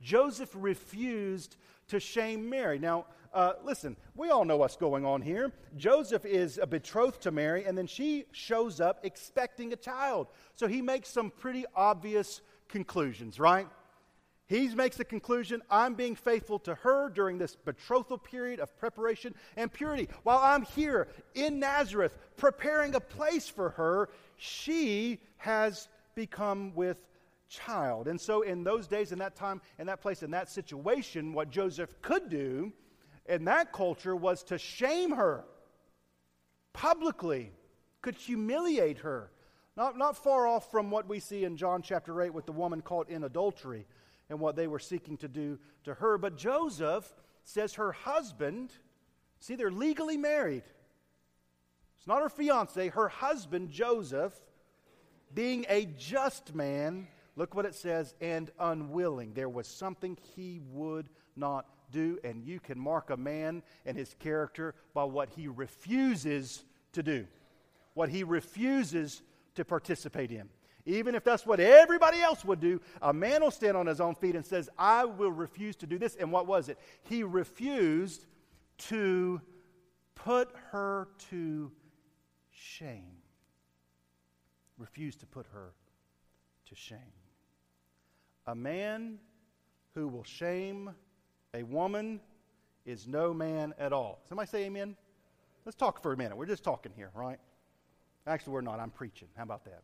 Joseph 0.00 0.50
refused 0.54 1.56
to 1.88 2.00
shame 2.00 2.48
Mary. 2.48 2.78
Now, 2.78 3.06
uh, 3.32 3.54
listen, 3.62 3.96
we 4.16 4.30
all 4.30 4.44
know 4.44 4.56
what's 4.56 4.76
going 4.76 5.04
on 5.04 5.22
here. 5.22 5.52
Joseph 5.76 6.24
is 6.24 6.58
a 6.58 6.66
betrothed 6.66 7.20
to 7.22 7.30
Mary, 7.30 7.64
and 7.64 7.78
then 7.78 7.86
she 7.86 8.24
shows 8.32 8.80
up 8.80 9.00
expecting 9.04 9.72
a 9.72 9.76
child. 9.76 10.28
So 10.56 10.66
he 10.66 10.82
makes 10.82 11.08
some 11.08 11.30
pretty 11.30 11.64
obvious 11.76 12.40
conclusions, 12.68 13.38
right? 13.38 13.68
He 14.50 14.68
makes 14.74 14.96
the 14.96 15.04
conclusion 15.04 15.62
I'm 15.70 15.94
being 15.94 16.16
faithful 16.16 16.58
to 16.60 16.74
her 16.74 17.08
during 17.08 17.38
this 17.38 17.54
betrothal 17.54 18.18
period 18.18 18.58
of 18.58 18.76
preparation 18.80 19.32
and 19.56 19.72
purity. 19.72 20.08
While 20.24 20.40
I'm 20.42 20.62
here 20.62 21.06
in 21.36 21.60
Nazareth 21.60 22.16
preparing 22.36 22.96
a 22.96 23.00
place 23.00 23.48
for 23.48 23.70
her, 23.70 24.08
she 24.36 25.20
has 25.36 25.88
become 26.16 26.74
with 26.74 26.98
child. 27.50 28.08
And 28.08 28.18
so, 28.18 28.42
in 28.42 28.64
those 28.64 28.86
days, 28.86 29.12
in 29.12 29.18
that 29.18 29.36
time, 29.36 29.60
in 29.78 29.86
that 29.88 30.00
place, 30.00 30.22
in 30.22 30.30
that 30.30 30.48
situation, 30.48 31.34
what 31.34 31.50
Joseph 31.50 32.00
could 32.00 32.30
do 32.30 32.72
in 33.26 33.44
that 33.44 33.72
culture 33.72 34.16
was 34.16 34.42
to 34.44 34.56
shame 34.56 35.12
her 35.12 35.44
publicly, 36.72 37.52
could 38.00 38.14
humiliate 38.14 38.98
her, 38.98 39.30
Not, 39.76 39.98
not 39.98 40.16
far 40.16 40.46
off 40.46 40.70
from 40.70 40.90
what 40.90 41.08
we 41.08 41.20
see 41.20 41.44
in 41.44 41.56
John 41.56 41.82
chapter 41.82 42.22
8 42.22 42.32
with 42.32 42.46
the 42.46 42.52
woman 42.52 42.80
caught 42.80 43.10
in 43.10 43.24
adultery 43.24 43.86
and 44.28 44.40
what 44.40 44.56
they 44.56 44.66
were 44.66 44.78
seeking 44.78 45.16
to 45.18 45.28
do 45.28 45.58
to 45.84 45.94
her. 45.94 46.16
But 46.16 46.36
Joseph 46.36 47.12
says 47.44 47.74
her 47.74 47.92
husband, 47.92 48.72
see, 49.40 49.56
they're 49.56 49.70
legally 49.70 50.16
married. 50.16 50.62
It's 51.98 52.06
not 52.06 52.22
her 52.22 52.28
fiance, 52.28 52.88
her 52.88 53.08
husband, 53.08 53.70
Joseph, 53.70 54.34
being 55.34 55.66
a 55.68 55.84
just 55.84 56.54
man, 56.54 57.08
look 57.36 57.54
what 57.54 57.66
it 57.66 57.74
says, 57.74 58.14
and 58.20 58.50
unwilling. 58.58 59.32
There 59.34 59.48
was 59.48 59.66
something 59.66 60.18
he 60.36 60.60
would 60.70 61.08
not 61.36 61.66
do, 61.90 62.18
and 62.24 62.44
you 62.44 62.60
can 62.60 62.78
mark 62.78 63.10
a 63.10 63.16
man 63.16 63.62
and 63.86 63.96
his 63.96 64.14
character 64.18 64.74
by 64.94 65.04
what 65.04 65.30
he 65.30 65.48
refuses 65.48 66.64
to 66.92 67.02
do, 67.02 67.26
what 67.94 68.08
he 68.08 68.24
refuses 68.24 69.22
to 69.54 69.64
participate 69.64 70.30
in. 70.30 70.48
Even 70.86 71.14
if 71.14 71.24
that's 71.24 71.44
what 71.44 71.60
everybody 71.60 72.20
else 72.20 72.44
would 72.44 72.60
do, 72.60 72.80
a 73.02 73.12
man 73.12 73.42
will 73.42 73.50
stand 73.50 73.76
on 73.76 73.86
his 73.86 74.00
own 74.00 74.14
feet 74.14 74.34
and 74.34 74.44
says, 74.44 74.68
I 74.78 75.04
will 75.04 75.30
refuse 75.30 75.76
to 75.76 75.86
do 75.86 75.98
this. 75.98 76.16
And 76.16 76.32
what 76.32 76.46
was 76.46 76.68
it? 76.68 76.78
He 77.02 77.22
refused 77.22 78.26
to 78.88 79.40
put 80.14 80.50
her 80.70 81.08
to 81.30 81.70
shame. 82.50 83.18
Refused 84.78 85.20
to 85.20 85.26
put 85.26 85.46
her 85.52 85.74
to 86.66 86.74
shame. 86.74 86.98
A 88.50 88.54
man 88.56 89.20
who 89.94 90.08
will 90.08 90.24
shame 90.24 90.90
a 91.54 91.62
woman 91.62 92.20
is 92.84 93.06
no 93.06 93.32
man 93.32 93.72
at 93.78 93.92
all. 93.92 94.18
Somebody 94.28 94.48
say 94.48 94.64
amen? 94.64 94.96
Let's 95.64 95.76
talk 95.76 96.02
for 96.02 96.12
a 96.12 96.16
minute. 96.16 96.36
We're 96.36 96.46
just 96.46 96.64
talking 96.64 96.90
here, 96.96 97.12
right? 97.14 97.38
Actually, 98.26 98.54
we're 98.54 98.62
not. 98.62 98.80
I'm 98.80 98.90
preaching. 98.90 99.28
How 99.36 99.44
about 99.44 99.64
that? 99.66 99.82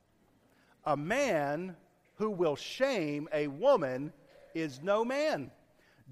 A 0.85 0.96
man 0.96 1.76
who 2.16 2.28
will 2.28 2.56
shame 2.56 3.28
a 3.32 3.46
woman 3.46 4.12
is 4.52 4.82
no 4.82 5.04
man. 5.04 5.52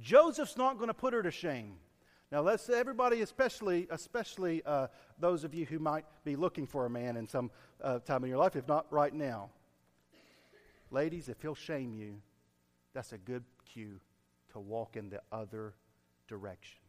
Joseph's 0.00 0.56
not 0.56 0.76
going 0.76 0.86
to 0.86 0.94
put 0.94 1.12
her 1.12 1.24
to 1.24 1.32
shame. 1.32 1.74
Now, 2.30 2.42
let's 2.42 2.68
everybody, 2.68 3.22
especially 3.22 3.88
especially 3.90 4.62
uh, 4.64 4.86
those 5.18 5.42
of 5.42 5.54
you 5.54 5.66
who 5.66 5.80
might 5.80 6.04
be 6.24 6.36
looking 6.36 6.68
for 6.68 6.86
a 6.86 6.90
man 6.90 7.16
in 7.16 7.26
some 7.26 7.50
uh, 7.82 7.98
time 7.98 8.22
in 8.22 8.30
your 8.30 8.38
life, 8.38 8.54
if 8.54 8.68
not 8.68 8.86
right 8.92 9.12
now. 9.12 9.50
Ladies, 10.92 11.28
if 11.28 11.42
he'll 11.42 11.56
shame 11.56 11.92
you, 11.92 12.20
that's 12.94 13.12
a 13.12 13.18
good 13.18 13.44
cue 13.70 14.00
to 14.52 14.60
walk 14.60 14.96
in 14.96 15.10
the 15.10 15.20
other 15.32 15.74
direction. 16.28 16.80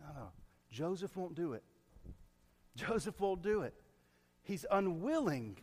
No, 0.00 0.28
Joseph 0.70 1.16
won't 1.16 1.34
do 1.34 1.54
it. 1.54 1.64
Joseph 2.76 3.18
won't 3.20 3.42
do 3.42 3.62
it. 3.62 3.74
He's 4.42 4.64
unwilling 4.70 5.56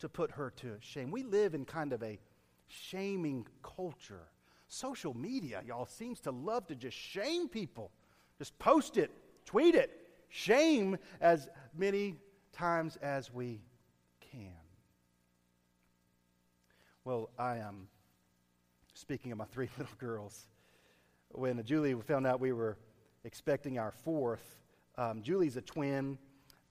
to 0.00 0.08
put 0.08 0.32
her 0.32 0.50
to 0.56 0.76
shame. 0.80 1.10
We 1.10 1.22
live 1.22 1.54
in 1.54 1.64
kind 1.64 1.92
of 1.92 2.02
a 2.02 2.18
shaming 2.66 3.46
culture. 3.62 4.28
Social 4.68 5.14
media, 5.14 5.62
y'all, 5.66 5.86
seems 5.86 6.20
to 6.20 6.30
love 6.30 6.66
to 6.66 6.74
just 6.74 6.96
shame 6.96 7.48
people. 7.48 7.90
Just 8.36 8.58
post 8.58 8.98
it, 8.98 9.10
tweet 9.46 9.74
it, 9.74 9.90
shame 10.28 10.98
as 11.20 11.48
many 11.76 12.16
times 12.52 12.96
as 12.96 13.32
we 13.32 13.62
can. 14.20 14.52
Well, 17.04 17.30
I 17.38 17.56
am 17.56 17.88
speaking 18.98 19.30
of 19.30 19.38
my 19.38 19.44
three 19.44 19.68
little 19.78 19.94
girls. 19.98 20.46
When 21.30 21.62
Julie 21.64 21.94
found 22.06 22.26
out 22.26 22.40
we 22.40 22.52
were 22.52 22.76
expecting 23.24 23.78
our 23.78 23.92
fourth, 23.92 24.58
um, 24.96 25.22
Julie's 25.22 25.56
a 25.56 25.60
twin 25.60 26.18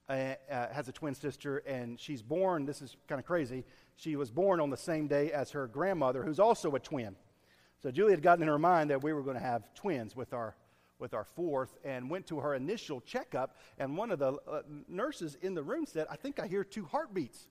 uh, 0.09 0.35
uh, 0.49 0.67
has 0.71 0.87
a 0.87 0.91
twin 0.91 1.13
sister, 1.13 1.57
and 1.59 1.99
she's 1.99 2.21
born, 2.21 2.65
this 2.65 2.81
is 2.81 2.95
kind 3.07 3.19
of 3.19 3.25
crazy, 3.25 3.65
she 3.97 4.15
was 4.15 4.31
born 4.31 4.59
on 4.61 4.69
the 4.69 4.77
same 4.77 5.07
day 5.07 5.31
as 5.31 5.51
her 5.51 5.67
grandmother, 5.67 6.23
who's 6.23 6.39
also 6.39 6.75
a 6.75 6.79
twin. 6.79 7.15
So 7.83 7.91
Julie 7.91 8.11
had 8.11 8.21
gotten 8.21 8.41
in 8.41 8.47
her 8.47 8.59
mind 8.59 8.89
that 8.89 9.03
we 9.03 9.11
were 9.11 9.21
going 9.21 9.35
to 9.35 9.43
have 9.43 9.73
twins 9.73 10.15
with 10.15 10.33
our, 10.33 10.55
with 10.97 11.13
our 11.13 11.25
fourth, 11.25 11.77
and 11.83 12.09
went 12.09 12.25
to 12.27 12.39
her 12.39 12.55
initial 12.55 13.01
checkup, 13.01 13.57
and 13.79 13.97
one 13.97 14.11
of 14.11 14.19
the 14.19 14.33
uh, 14.49 14.61
nurses 14.87 15.37
in 15.41 15.53
the 15.53 15.63
room 15.63 15.85
said, 15.85 16.07
I 16.09 16.15
think 16.15 16.39
I 16.39 16.47
hear 16.47 16.63
two 16.63 16.85
heartbeats. 16.85 17.49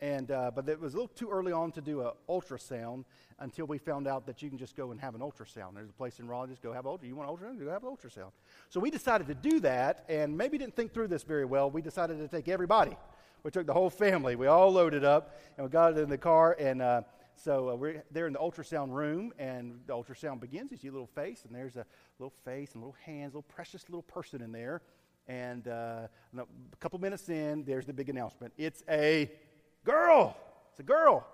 And, 0.00 0.30
uh, 0.30 0.50
but 0.54 0.68
it 0.68 0.78
was 0.78 0.92
a 0.92 0.96
little 0.96 1.12
too 1.14 1.30
early 1.30 1.52
on 1.52 1.72
to 1.72 1.80
do 1.80 2.02
an 2.02 2.10
ultrasound 2.28 3.04
until 3.38 3.66
we 3.66 3.78
found 3.78 4.06
out 4.06 4.26
that 4.26 4.42
you 4.42 4.48
can 4.48 4.58
just 4.58 4.76
go 4.76 4.90
and 4.90 5.00
have 5.00 5.14
an 5.14 5.20
ultrasound. 5.20 5.74
There's 5.74 5.88
a 5.88 5.92
place 5.92 6.20
in 6.20 6.28
Raleigh, 6.28 6.50
just 6.50 6.62
go 6.62 6.72
have 6.72 6.84
an 6.84 6.92
ultrasound. 6.92 7.08
You 7.08 7.16
want 7.16 7.30
an 7.30 7.36
ultrasound? 7.36 7.64
Go 7.64 7.70
have 7.70 7.82
an 7.82 7.90
ultrasound. 7.90 8.30
So 8.68 8.78
we 8.78 8.90
decided 8.90 9.26
to 9.28 9.34
do 9.34 9.60
that, 9.60 10.04
and 10.08 10.36
maybe 10.36 10.58
didn't 10.58 10.76
think 10.76 10.92
through 10.92 11.08
this 11.08 11.22
very 11.22 11.44
well. 11.44 11.70
We 11.70 11.80
decided 11.80 12.18
to 12.18 12.28
take 12.28 12.48
everybody. 12.48 12.96
We 13.42 13.50
took 13.50 13.66
the 13.66 13.72
whole 13.72 13.90
family. 13.90 14.36
We 14.36 14.48
all 14.48 14.70
loaded 14.70 15.04
up, 15.04 15.40
and 15.56 15.66
we 15.66 15.70
got 15.70 15.92
it 15.92 15.98
in 15.98 16.10
the 16.10 16.18
car. 16.18 16.56
And 16.58 16.82
uh, 16.82 17.02
so 17.36 17.70
uh, 17.70 17.74
we're 17.76 18.02
there 18.10 18.26
in 18.26 18.32
the 18.32 18.38
ultrasound 18.38 18.90
room, 18.90 19.32
and 19.38 19.80
the 19.86 19.94
ultrasound 19.94 20.40
begins. 20.40 20.72
You 20.72 20.76
see 20.78 20.88
a 20.88 20.92
little 20.92 21.06
face, 21.06 21.44
and 21.46 21.54
there's 21.54 21.76
a 21.76 21.86
little 22.18 22.34
face 22.44 22.72
and 22.72 22.82
little 22.82 22.96
hands, 23.04 23.34
a 23.34 23.38
little 23.38 23.54
precious 23.54 23.84
little 23.88 24.02
person 24.02 24.42
in 24.42 24.52
there. 24.52 24.82
And 25.28 25.66
uh, 25.68 26.06
a 26.36 26.76
couple 26.80 26.98
minutes 27.00 27.28
in, 27.28 27.64
there's 27.64 27.86
the 27.86 27.92
big 27.92 28.08
announcement. 28.08 28.52
It's 28.56 28.82
a 28.88 29.30
Girl! 29.86 30.36
It's 30.72 30.80
a 30.80 30.82
girl. 30.82 31.26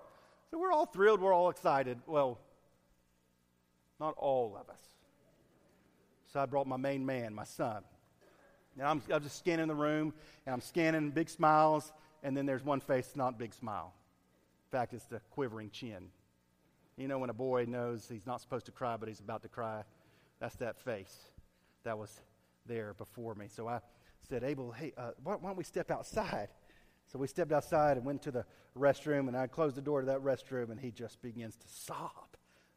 So 0.51 0.59
we're 0.59 0.71
all 0.71 0.85
thrilled, 0.85 1.19
we're 1.19 1.33
all 1.33 1.49
excited. 1.49 1.97
Well, 2.05 2.39
not 3.99 4.13
all 4.17 4.55
of 4.55 4.69
us. 4.69 4.79
So 6.31 6.39
I 6.39 6.45
brought 6.45 6.67
my 6.67 6.77
main 6.77 7.05
man, 7.05 7.33
my 7.33 7.43
son. 7.43 7.83
And 8.77 8.87
I'm, 8.87 9.01
I'm 9.11 9.23
just 9.23 9.39
scanning 9.39 9.67
the 9.67 9.75
room, 9.75 10.13
and 10.45 10.53
I'm 10.53 10.61
scanning 10.61 11.09
big 11.09 11.29
smiles, 11.29 11.91
and 12.23 12.37
then 12.37 12.45
there's 12.45 12.63
one 12.63 12.79
face, 12.79 13.11
not 13.15 13.37
big 13.37 13.53
smile. 13.53 13.93
In 14.67 14.77
fact, 14.77 14.93
it's 14.93 15.05
the 15.05 15.19
quivering 15.31 15.71
chin. 15.71 16.09
You 16.95 17.07
know, 17.07 17.17
when 17.17 17.31
a 17.31 17.35
boy 17.35 17.65
knows 17.67 18.07
he's 18.07 18.25
not 18.25 18.39
supposed 18.39 18.67
to 18.67 18.71
cry, 18.71 18.97
but 18.97 19.09
he's 19.09 19.19
about 19.19 19.41
to 19.43 19.49
cry, 19.49 19.83
that's 20.39 20.55
that 20.57 20.79
face 20.79 21.17
that 21.83 21.97
was 21.97 22.21
there 22.67 22.93
before 22.99 23.33
me. 23.35 23.47
So 23.47 23.67
I 23.67 23.79
said, 24.29 24.43
Abel, 24.43 24.71
hey, 24.71 24.93
uh, 24.95 25.11
why, 25.23 25.35
why 25.35 25.49
don't 25.49 25.57
we 25.57 25.63
step 25.63 25.89
outside? 25.89 26.49
So 27.13 27.19
we 27.19 27.27
stepped 27.27 27.51
outside 27.51 27.97
and 27.97 28.05
went 28.05 28.23
to 28.23 28.31
the 28.31 28.43
restroom, 28.75 29.27
and 29.27 29.37
I 29.37 29.45
closed 29.45 29.75
the 29.75 29.81
door 29.81 30.01
to 30.01 30.07
that 30.07 30.21
restroom, 30.21 30.71
and 30.71 30.79
he 30.79 30.89
just 30.89 31.21
begins 31.21 31.55
to 31.55 31.67
sob. 31.67 32.09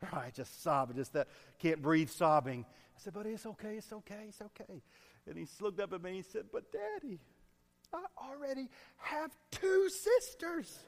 Right, 0.13 0.33
just 0.35 0.63
sobbing, 0.63 0.95
just 0.95 1.15
that 1.15 1.27
can't 1.59 1.81
breathe 1.81 2.11
sobbing. 2.11 2.67
I 2.69 3.01
said, 3.01 3.15
buddy, 3.15 3.31
it's 3.31 3.47
okay, 3.47 3.77
it's 3.77 3.91
okay, 3.91 4.27
it's 4.29 4.43
okay. 4.43 4.83
And 5.27 5.39
he 5.39 5.47
looked 5.59 5.81
up 5.81 5.95
at 5.95 6.03
me 6.03 6.11
and 6.11 6.17
he 6.17 6.23
said, 6.23 6.45
but 6.53 6.71
daddy, 6.71 7.19
I 7.95 8.05
already 8.19 8.69
have 8.99 9.31
two 9.51 9.89
sisters. 9.89 10.79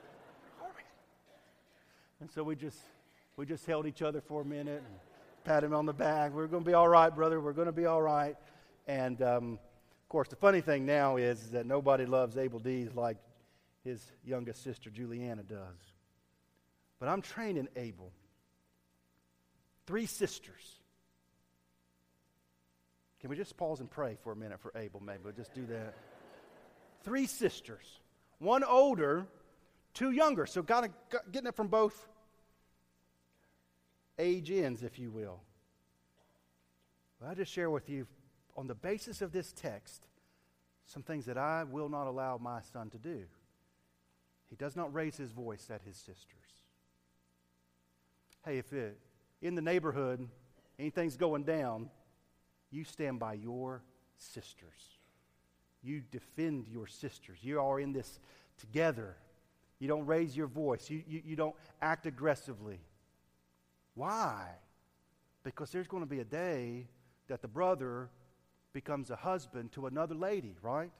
already. 0.60 0.84
And 2.20 2.30
so 2.30 2.44
we 2.44 2.54
just 2.54 2.78
we 3.38 3.46
just 3.46 3.64
held 3.64 3.86
each 3.86 4.02
other 4.02 4.20
for 4.20 4.42
a 4.42 4.44
minute 4.44 4.82
and 4.86 4.98
pat 5.44 5.64
him 5.64 5.72
on 5.72 5.86
the 5.86 5.94
back. 5.94 6.32
We're 6.32 6.46
going 6.46 6.62
to 6.62 6.68
be 6.68 6.74
all 6.74 6.88
right, 6.88 7.12
brother. 7.12 7.40
We're 7.40 7.54
going 7.54 7.66
to 7.66 7.72
be 7.72 7.86
all 7.86 8.02
right. 8.02 8.36
And 8.86 9.22
um, 9.22 9.58
course, 10.10 10.28
the 10.28 10.36
funny 10.36 10.60
thing 10.60 10.84
now 10.84 11.16
is 11.16 11.52
that 11.52 11.64
nobody 11.64 12.04
loves 12.04 12.36
Abel 12.36 12.58
Dees 12.58 12.90
like 12.94 13.16
his 13.84 14.12
youngest 14.24 14.62
sister 14.62 14.90
Juliana 14.90 15.42
does. 15.42 15.78
But 16.98 17.08
I'm 17.08 17.22
training 17.22 17.68
Abel. 17.76 18.12
Three 19.86 20.06
sisters. 20.06 20.80
Can 23.20 23.30
we 23.30 23.36
just 23.36 23.56
pause 23.56 23.80
and 23.80 23.90
pray 23.90 24.18
for 24.22 24.32
a 24.32 24.36
minute 24.36 24.60
for 24.60 24.72
Abel, 24.74 25.00
maybe? 25.00 25.20
We'll 25.24 25.32
just 25.32 25.54
do 25.54 25.64
that. 25.66 25.94
Three 27.04 27.26
sisters. 27.26 28.00
One 28.40 28.64
older, 28.64 29.26
two 29.94 30.10
younger. 30.10 30.44
So 30.44 30.60
of 30.60 30.90
getting 31.30 31.48
it 31.48 31.54
from 31.54 31.68
both 31.68 32.08
age 34.18 34.50
ends, 34.50 34.82
if 34.82 34.98
you 34.98 35.10
will. 35.10 35.40
Well, 37.20 37.30
I'll 37.30 37.36
just 37.36 37.52
share 37.52 37.70
with 37.70 37.88
you 37.88 38.06
on 38.60 38.66
the 38.66 38.74
basis 38.74 39.22
of 39.22 39.32
this 39.32 39.54
text, 39.54 40.06
some 40.84 41.02
things 41.02 41.24
that 41.24 41.38
I 41.38 41.64
will 41.64 41.88
not 41.88 42.06
allow 42.06 42.36
my 42.36 42.60
son 42.60 42.90
to 42.90 42.98
do. 42.98 43.22
He 44.50 44.56
does 44.56 44.76
not 44.76 44.92
raise 44.92 45.16
his 45.16 45.32
voice 45.32 45.70
at 45.72 45.80
his 45.80 45.96
sisters. 45.96 46.26
Hey, 48.44 48.58
if 48.58 48.70
it, 48.74 48.98
in 49.40 49.54
the 49.54 49.62
neighborhood 49.62 50.28
anything's 50.78 51.16
going 51.16 51.44
down, 51.44 51.88
you 52.70 52.84
stand 52.84 53.18
by 53.18 53.32
your 53.32 53.82
sisters. 54.18 54.98
You 55.82 56.02
defend 56.10 56.68
your 56.68 56.86
sisters. 56.86 57.38
You 57.40 57.62
are 57.62 57.80
in 57.80 57.94
this 57.94 58.20
together. 58.58 59.16
You 59.78 59.88
don't 59.88 60.04
raise 60.04 60.36
your 60.36 60.48
voice. 60.48 60.90
You, 60.90 61.02
you, 61.08 61.22
you 61.24 61.36
don't 61.36 61.56
act 61.80 62.04
aggressively. 62.04 62.80
Why? 63.94 64.48
Because 65.44 65.70
there's 65.70 65.88
going 65.88 66.02
to 66.02 66.10
be 66.10 66.20
a 66.20 66.24
day 66.24 66.88
that 67.28 67.40
the 67.40 67.48
brother 67.48 68.10
becomes 68.72 69.10
a 69.10 69.16
husband 69.16 69.72
to 69.72 69.86
another 69.86 70.14
lady, 70.14 70.56
right? 70.62 70.90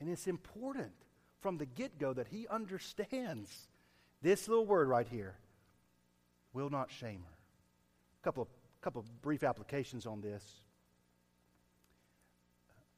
And 0.00 0.08
it's 0.08 0.26
important 0.26 0.92
from 1.40 1.58
the 1.58 1.66
get 1.66 1.98
go 1.98 2.12
that 2.12 2.28
he 2.28 2.46
understands 2.48 3.68
this 4.22 4.48
little 4.48 4.66
word 4.66 4.88
right 4.88 5.08
here 5.08 5.34
will 6.52 6.70
not 6.70 6.90
shame 6.90 7.22
her. 7.22 7.38
A 8.20 8.24
couple 8.24 8.42
of, 8.42 8.48
couple 8.80 9.00
of 9.00 9.22
brief 9.22 9.42
applications 9.42 10.06
on 10.06 10.20
this. 10.20 10.42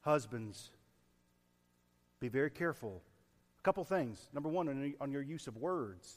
Husbands, 0.01 0.69
be 2.19 2.27
very 2.27 2.49
careful 2.49 3.01
A 3.59 3.63
couple 3.63 3.83
things. 3.85 4.27
Number 4.33 4.49
one, 4.49 4.67
on, 4.67 4.93
on 4.99 5.11
your 5.11 5.21
use 5.21 5.47
of 5.47 5.55
words, 5.55 6.15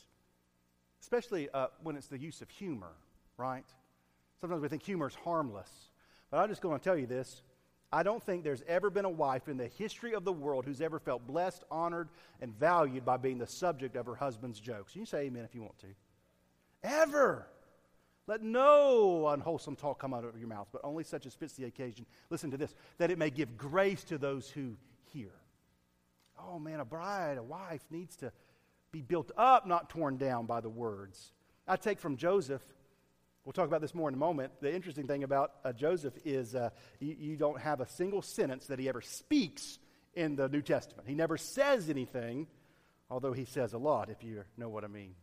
especially 1.00 1.48
uh, 1.54 1.68
when 1.84 1.96
it's 1.96 2.08
the 2.08 2.18
use 2.18 2.42
of 2.42 2.50
humor, 2.50 2.92
right? 3.36 3.64
Sometimes 4.40 4.62
we 4.62 4.68
think 4.68 4.82
humor 4.82 5.06
is 5.06 5.14
harmless. 5.14 5.70
But 6.30 6.38
I'm 6.38 6.48
just 6.48 6.62
going 6.62 6.78
to 6.78 6.84
tell 6.84 6.96
you 6.96 7.06
this. 7.06 7.42
I 7.92 8.02
don't 8.02 8.22
think 8.22 8.42
there's 8.42 8.64
ever 8.66 8.90
been 8.90 9.04
a 9.04 9.10
wife 9.10 9.48
in 9.48 9.56
the 9.56 9.68
history 9.68 10.14
of 10.14 10.24
the 10.24 10.32
world 10.32 10.64
who's 10.64 10.80
ever 10.80 10.98
felt 10.98 11.26
blessed, 11.26 11.64
honored, 11.70 12.08
and 12.40 12.52
valued 12.58 13.04
by 13.04 13.16
being 13.16 13.38
the 13.38 13.46
subject 13.46 13.96
of 13.96 14.06
her 14.06 14.14
husband's 14.14 14.58
jokes. 14.58 14.94
You 14.94 15.00
can 15.00 15.06
say 15.06 15.20
amen 15.20 15.44
if 15.44 15.54
you 15.54 15.62
want 15.62 15.78
to. 15.78 15.86
Ever. 16.82 17.46
Let 18.26 18.42
no 18.42 19.28
unwholesome 19.28 19.76
talk 19.76 20.00
come 20.00 20.12
out 20.12 20.24
of 20.24 20.36
your 20.36 20.48
mouth, 20.48 20.66
but 20.72 20.80
only 20.82 21.04
such 21.04 21.26
as 21.26 21.34
fits 21.34 21.52
the 21.52 21.66
occasion. 21.66 22.06
Listen 22.28 22.50
to 22.50 22.56
this 22.56 22.74
that 22.98 23.12
it 23.12 23.18
may 23.18 23.30
give 23.30 23.56
grace 23.56 24.02
to 24.04 24.18
those 24.18 24.50
who 24.50 24.76
hear. 25.12 25.30
Oh 26.38 26.58
man, 26.58 26.80
a 26.80 26.84
bride, 26.84 27.38
a 27.38 27.42
wife 27.42 27.84
needs 27.88 28.16
to 28.16 28.32
be 28.90 29.00
built 29.00 29.30
up, 29.36 29.66
not 29.66 29.88
torn 29.88 30.16
down 30.16 30.46
by 30.46 30.60
the 30.60 30.68
words. 30.68 31.32
I 31.68 31.76
take 31.76 32.00
from 32.00 32.16
Joseph 32.16 32.62
We'll 33.46 33.52
talk 33.52 33.68
about 33.68 33.80
this 33.80 33.94
more 33.94 34.08
in 34.08 34.14
a 34.14 34.18
moment. 34.18 34.54
The 34.60 34.74
interesting 34.74 35.06
thing 35.06 35.22
about 35.22 35.52
uh, 35.64 35.72
Joseph 35.72 36.14
is 36.24 36.56
uh, 36.56 36.70
you, 36.98 37.14
you, 37.16 37.36
don't 37.36 37.60
have 37.60 37.80
a 37.80 37.86
single 37.86 38.20
sentence 38.20 38.66
that 38.66 38.80
he 38.80 38.88
ever 38.88 39.00
speaks 39.00 39.78
in 40.14 40.34
the 40.34 40.48
New 40.48 40.62
Testament. 40.62 41.06
He 41.06 41.14
never 41.14 41.38
says 41.38 41.88
anything, 41.88 42.48
although 43.08 43.32
he 43.32 43.44
says 43.44 43.72
a 43.72 43.78
lot, 43.78 44.10
if 44.10 44.24
you 44.24 44.42
know 44.56 44.68
what 44.68 44.82
I 44.82 44.88
mean. 44.88 45.14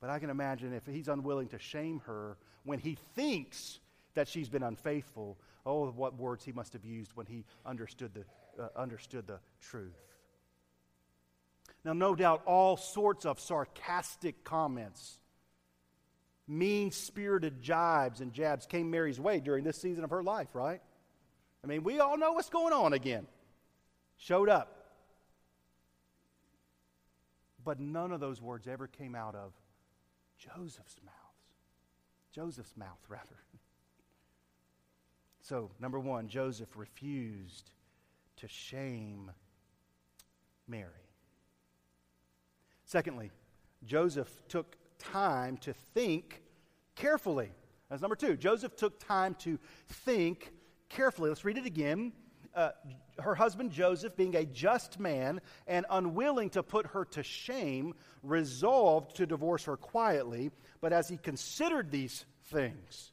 But 0.00 0.08
I 0.08 0.20
can 0.20 0.30
imagine 0.30 0.72
if 0.72 0.86
he's 0.86 1.08
unwilling 1.08 1.48
to 1.48 1.58
shame 1.58 2.00
her 2.06 2.36
when 2.62 2.78
he 2.78 2.96
thinks 3.16 3.80
that 4.14 4.28
she's 4.28 4.48
been 4.48 4.62
unfaithful, 4.62 5.36
oh, 5.66 5.90
what 5.90 6.16
words 6.16 6.44
he 6.44 6.52
must 6.52 6.72
have 6.74 6.84
used 6.84 7.10
when 7.16 7.26
he 7.26 7.44
understood 7.66 8.12
the, 8.14 8.62
uh, 8.62 8.68
understood 8.76 9.26
the 9.26 9.40
truth. 9.60 10.00
Now, 11.84 11.92
no 11.92 12.14
doubt, 12.14 12.42
all 12.46 12.76
sorts 12.76 13.26
of 13.26 13.40
sarcastic 13.40 14.44
comments 14.44 15.18
mean 16.48 16.90
spirited 16.90 17.62
jibes 17.62 18.20
and 18.20 18.32
jabs 18.32 18.66
came 18.66 18.90
Mary's 18.90 19.20
way 19.20 19.40
during 19.40 19.64
this 19.64 19.80
season 19.80 20.04
of 20.04 20.10
her 20.10 20.22
life, 20.22 20.54
right? 20.54 20.80
I 21.64 21.66
mean, 21.66 21.84
we 21.84 22.00
all 22.00 22.16
know 22.16 22.32
what's 22.32 22.50
going 22.50 22.72
on 22.72 22.92
again. 22.92 23.26
Showed 24.16 24.48
up. 24.48 24.78
But 27.64 27.78
none 27.78 28.10
of 28.10 28.20
those 28.20 28.42
words 28.42 28.66
ever 28.66 28.88
came 28.88 29.14
out 29.14 29.34
of 29.34 29.52
Joseph's 30.38 30.96
mouth. 31.04 31.14
Joseph's 32.32 32.76
mouth, 32.76 32.98
rather. 33.08 33.38
So, 35.40 35.70
number 35.80 35.98
one, 35.98 36.28
Joseph 36.28 36.76
refused 36.76 37.70
to 38.36 38.48
shame 38.48 39.30
Mary. 40.66 40.90
Secondly, 42.84 43.30
Joseph 43.84 44.30
took 44.48 44.76
time 45.12 45.56
to 45.58 45.74
think 45.94 46.42
carefully. 46.94 47.50
That's 47.88 48.02
number 48.02 48.16
two. 48.16 48.36
Joseph 48.36 48.76
took 48.76 48.98
time 49.06 49.34
to 49.40 49.58
think 49.88 50.52
carefully. 50.88 51.28
Let's 51.28 51.44
read 51.44 51.58
it 51.58 51.66
again. 51.66 52.12
Uh, 52.54 52.70
her 53.18 53.34
husband 53.34 53.70
Joseph, 53.70 54.16
being 54.16 54.36
a 54.36 54.44
just 54.44 55.00
man 55.00 55.40
and 55.66 55.86
unwilling 55.88 56.50
to 56.50 56.62
put 56.62 56.86
her 56.88 57.04
to 57.06 57.22
shame, 57.22 57.94
resolved 58.22 59.16
to 59.16 59.26
divorce 59.26 59.64
her 59.64 59.76
quietly. 59.76 60.50
But 60.80 60.92
as 60.92 61.08
he 61.08 61.16
considered 61.16 61.90
these 61.90 62.24
things, 62.46 63.12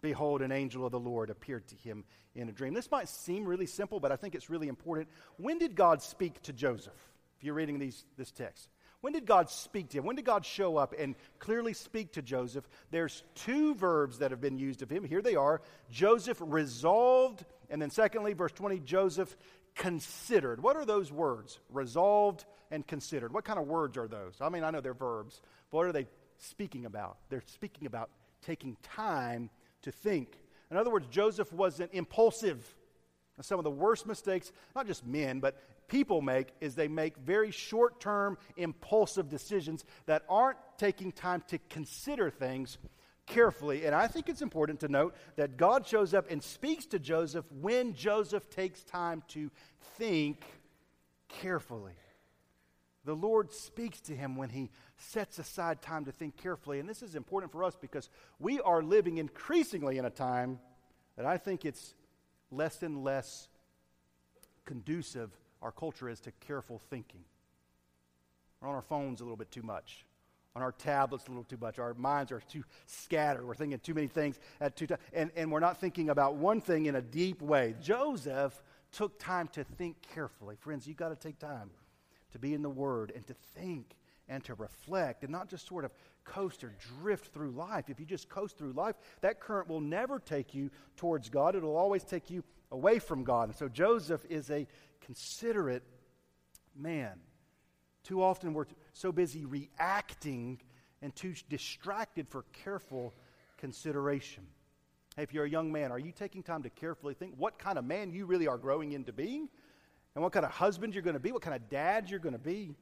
behold, 0.00 0.42
an 0.42 0.52
angel 0.52 0.86
of 0.86 0.92
the 0.92 1.00
Lord 1.00 1.30
appeared 1.30 1.68
to 1.68 1.74
him 1.76 2.04
in 2.34 2.48
a 2.48 2.52
dream. 2.52 2.72
This 2.72 2.90
might 2.90 3.08
seem 3.08 3.44
really 3.44 3.66
simple, 3.66 4.00
but 4.00 4.12
I 4.12 4.16
think 4.16 4.34
it's 4.34 4.48
really 4.48 4.68
important. 4.68 5.08
When 5.36 5.58
did 5.58 5.74
God 5.74 6.02
speak 6.02 6.40
to 6.42 6.52
Joseph? 6.52 6.92
If 7.36 7.44
you're 7.44 7.54
reading 7.54 7.78
these, 7.78 8.04
this 8.16 8.30
text, 8.30 8.68
when 9.00 9.12
did 9.12 9.26
God 9.26 9.48
speak 9.48 9.90
to 9.90 9.98
him? 9.98 10.04
When 10.04 10.16
did 10.16 10.24
God 10.24 10.44
show 10.44 10.76
up 10.76 10.94
and 10.98 11.14
clearly 11.38 11.72
speak 11.72 12.12
to 12.14 12.22
Joseph? 12.22 12.68
There's 12.90 13.22
two 13.34 13.74
verbs 13.74 14.18
that 14.18 14.32
have 14.32 14.40
been 14.40 14.58
used 14.58 14.82
of 14.82 14.90
him. 14.90 15.04
Here 15.04 15.22
they 15.22 15.36
are 15.36 15.62
Joseph 15.90 16.38
resolved, 16.40 17.44
and 17.70 17.80
then 17.80 17.90
secondly, 17.90 18.32
verse 18.32 18.52
20, 18.52 18.80
Joseph 18.80 19.36
considered. 19.76 20.62
What 20.62 20.76
are 20.76 20.84
those 20.84 21.12
words? 21.12 21.60
Resolved 21.70 22.44
and 22.70 22.86
considered. 22.86 23.32
What 23.32 23.44
kind 23.44 23.58
of 23.58 23.66
words 23.66 23.96
are 23.96 24.08
those? 24.08 24.34
I 24.40 24.48
mean, 24.48 24.64
I 24.64 24.70
know 24.70 24.80
they're 24.80 24.94
verbs, 24.94 25.40
but 25.70 25.76
what 25.78 25.86
are 25.86 25.92
they 25.92 26.06
speaking 26.38 26.84
about? 26.84 27.18
They're 27.28 27.44
speaking 27.46 27.86
about 27.86 28.10
taking 28.42 28.76
time 28.82 29.50
to 29.82 29.92
think. 29.92 30.36
In 30.70 30.76
other 30.76 30.90
words, 30.90 31.06
Joseph 31.08 31.52
wasn't 31.52 31.94
impulsive. 31.94 32.74
Some 33.40 33.58
of 33.58 33.64
the 33.64 33.70
worst 33.70 34.06
mistakes, 34.06 34.50
not 34.74 34.88
just 34.88 35.06
men, 35.06 35.38
but 35.38 35.56
people 35.88 36.20
make 36.20 36.52
is 36.60 36.74
they 36.74 36.88
make 36.88 37.16
very 37.16 37.50
short 37.50 38.00
term, 38.00 38.38
impulsive 38.56 39.28
decisions 39.28 39.84
that 40.06 40.22
aren't 40.28 40.58
taking 40.76 41.10
time 41.10 41.42
to 41.48 41.58
consider 41.68 42.30
things 42.30 42.78
carefully. 43.26 43.84
And 43.84 43.94
I 43.94 44.06
think 44.06 44.28
it's 44.28 44.42
important 44.42 44.80
to 44.80 44.88
note 44.88 45.14
that 45.36 45.56
God 45.56 45.86
shows 45.86 46.14
up 46.14 46.30
and 46.30 46.42
speaks 46.42 46.86
to 46.86 46.98
Joseph 46.98 47.44
when 47.50 47.94
Joseph 47.94 48.48
takes 48.50 48.82
time 48.82 49.22
to 49.28 49.50
think 49.96 50.44
carefully. 51.28 51.94
The 53.04 53.14
Lord 53.14 53.52
speaks 53.52 54.00
to 54.02 54.16
him 54.16 54.36
when 54.36 54.50
he 54.50 54.70
sets 54.98 55.38
aside 55.38 55.80
time 55.80 56.04
to 56.04 56.12
think 56.12 56.36
carefully. 56.36 56.78
And 56.78 56.88
this 56.88 57.02
is 57.02 57.14
important 57.14 57.52
for 57.52 57.64
us 57.64 57.76
because 57.80 58.10
we 58.38 58.60
are 58.60 58.82
living 58.82 59.18
increasingly 59.18 59.98
in 59.98 60.04
a 60.04 60.10
time 60.10 60.58
that 61.16 61.24
I 61.24 61.38
think 61.38 61.64
it's 61.64 61.94
less 62.50 62.82
and 62.82 63.02
less 63.02 63.48
conducive 64.64 65.30
our 65.62 65.72
culture 65.72 66.08
is 66.08 66.20
to 66.20 66.32
careful 66.32 66.80
thinking. 66.90 67.24
We're 68.60 68.68
on 68.68 68.74
our 68.74 68.82
phones 68.82 69.20
a 69.20 69.24
little 69.24 69.36
bit 69.36 69.50
too 69.50 69.62
much, 69.62 70.04
on 70.56 70.62
our 70.62 70.72
tablets 70.72 71.26
a 71.26 71.30
little 71.30 71.44
too 71.44 71.58
much. 71.60 71.78
Our 71.78 71.94
minds 71.94 72.32
are 72.32 72.40
too 72.40 72.64
scattered. 72.86 73.46
We're 73.46 73.54
thinking 73.54 73.78
too 73.78 73.94
many 73.94 74.08
things 74.08 74.38
at 74.60 74.76
two 74.76 74.86
times, 74.86 75.00
and, 75.12 75.30
and 75.36 75.50
we're 75.52 75.60
not 75.60 75.80
thinking 75.80 76.10
about 76.10 76.36
one 76.36 76.60
thing 76.60 76.86
in 76.86 76.96
a 76.96 77.02
deep 77.02 77.40
way. 77.40 77.74
Joseph 77.80 78.60
took 78.90 79.18
time 79.18 79.48
to 79.48 79.64
think 79.64 79.96
carefully. 80.14 80.56
Friends, 80.56 80.86
you've 80.86 80.96
got 80.96 81.10
to 81.10 81.16
take 81.16 81.38
time 81.38 81.70
to 82.32 82.38
be 82.38 82.54
in 82.54 82.62
the 82.62 82.70
Word 82.70 83.12
and 83.14 83.26
to 83.26 83.34
think 83.54 83.94
and 84.28 84.44
to 84.44 84.54
reflect 84.54 85.22
and 85.22 85.32
not 85.32 85.48
just 85.48 85.66
sort 85.66 85.84
of 85.84 85.92
coast 86.24 86.62
or 86.62 86.74
drift 87.00 87.32
through 87.32 87.50
life. 87.52 87.88
If 87.88 87.98
you 87.98 88.06
just 88.06 88.28
coast 88.28 88.58
through 88.58 88.72
life, 88.72 88.96
that 89.22 89.40
current 89.40 89.68
will 89.68 89.80
never 89.80 90.18
take 90.18 90.54
you 90.54 90.70
towards 90.96 91.28
God. 91.28 91.56
It'll 91.56 91.76
always 91.76 92.04
take 92.04 92.30
you 92.30 92.44
away 92.70 92.98
from 92.98 93.24
God. 93.24 93.48
And 93.48 93.56
so 93.56 93.68
Joseph 93.68 94.24
is 94.28 94.50
a 94.50 94.66
considerate 95.00 95.84
man. 96.76 97.20
Too 98.04 98.22
often 98.22 98.54
we're 98.54 98.66
so 98.92 99.12
busy 99.12 99.44
reacting 99.44 100.60
and 101.02 101.14
too 101.14 101.34
distracted 101.48 102.28
for 102.28 102.44
careful 102.64 103.14
consideration. 103.58 104.46
Hey, 105.16 105.22
if 105.22 105.34
you're 105.34 105.44
a 105.44 105.50
young 105.50 105.72
man, 105.72 105.92
are 105.92 105.98
you 105.98 106.12
taking 106.12 106.42
time 106.42 106.62
to 106.62 106.70
carefully 106.70 107.14
think 107.14 107.34
what 107.36 107.58
kind 107.58 107.78
of 107.78 107.84
man 107.84 108.12
you 108.12 108.24
really 108.24 108.46
are 108.46 108.58
growing 108.58 108.92
into 108.92 109.12
being? 109.12 109.48
And 110.14 110.22
what 110.22 110.32
kind 110.32 110.44
of 110.44 110.52
husband 110.52 110.94
you're 110.94 111.02
going 111.02 111.14
to 111.14 111.20
be? 111.20 111.32
What 111.32 111.42
kind 111.42 111.54
of 111.54 111.68
dad 111.68 112.10
you're 112.10 112.18
going 112.18 112.32
to 112.32 112.38
be? 112.38 112.74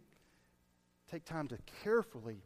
Take 1.11 1.25
time 1.25 1.49
to 1.49 1.59
carefully 1.83 2.43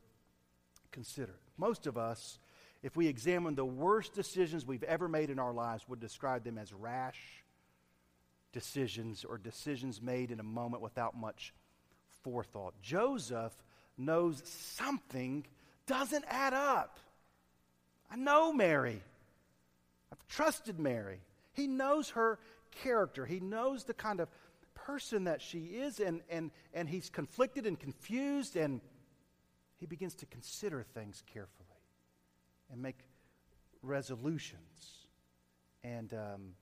consider. 0.91 1.35
Most 1.57 1.87
of 1.87 1.97
us, 1.97 2.39
if 2.83 2.97
we 2.97 3.07
examine 3.07 3.55
the 3.55 3.65
worst 3.65 4.15
decisions 4.15 4.67
we've 4.67 4.83
ever 4.85 5.09
made 5.09 5.31
in 5.31 5.39
our 5.39 5.53
lives, 5.53 5.89
would 5.89 6.01
describe 6.01 6.45
them 6.45 6.59
as 6.59 6.73
rash 6.73 7.45
decisions 8.53 9.25
or 9.25 9.39
decisions 9.39 10.01
made 10.01 10.31
in 10.31 10.41
a 10.41 10.45
moment 10.45 10.83
without 10.83 11.17
much 11.17 11.55
forethought. 12.23 12.75
Joseph 12.83 13.53
knows 13.97 14.43
something 14.45 15.47
doesn't 15.87 16.25
add 16.29 16.55
up. 16.55 16.99
I 18.11 18.17
know 18.17 18.53
Mary. 18.53 19.03
I've 20.13 20.27
trusted 20.29 20.79
Mary. 20.79 21.21
He 21.53 21.67
knows 21.67 22.11
her 22.11 22.39
character. 22.83 23.27
He 23.27 23.41
knows 23.41 23.85
the 23.85 23.95
kind 23.95 24.21
of 24.21 24.29
person 24.75 25.25
that 25.25 25.41
she 25.41 25.59
is, 25.59 26.01
and, 26.01 26.23
and, 26.31 26.51
and 26.73 26.89
he's 26.89 27.11
conflicted 27.11 27.67
and 27.67 27.79
confused, 27.79 28.57
and 28.57 28.81
he 29.77 29.87
begins 29.87 30.15
to 30.17 30.27
consider 30.27 30.83
things 30.83 31.23
carefully 31.33 31.67
and 32.73 32.83
make 32.83 32.99
resolutions. 33.83 35.07
And 35.83 36.13
um, 36.13 36.55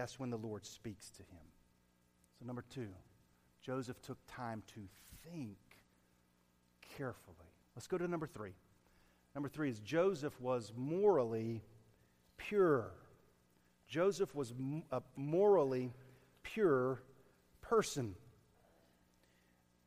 that's 0.00 0.18
when 0.18 0.30
the 0.30 0.38
Lord 0.38 0.64
speaks 0.64 1.10
to 1.10 1.22
him. 1.22 1.46
So, 2.38 2.46
number 2.46 2.64
two, 2.70 2.88
Joseph 3.60 4.00
took 4.00 4.16
time 4.26 4.62
to 4.74 4.80
think 5.28 5.58
carefully. 6.96 7.36
Let's 7.76 7.86
go 7.86 7.98
to 7.98 8.08
number 8.08 8.26
three. 8.26 8.54
Number 9.34 9.50
three 9.50 9.68
is 9.68 9.78
Joseph 9.80 10.40
was 10.40 10.72
morally 10.74 11.62
pure. 12.38 12.92
Joseph 13.88 14.34
was 14.34 14.54
a 14.90 15.02
morally 15.16 15.92
pure 16.42 17.02
person. 17.60 18.14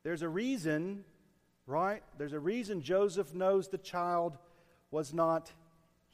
There's 0.04 0.22
a 0.22 0.28
reason, 0.28 1.02
right? 1.66 2.04
There's 2.18 2.34
a 2.34 2.40
reason 2.40 2.82
Joseph 2.82 3.34
knows 3.34 3.66
the 3.66 3.78
child 3.78 4.38
was 4.92 5.12
not 5.12 5.50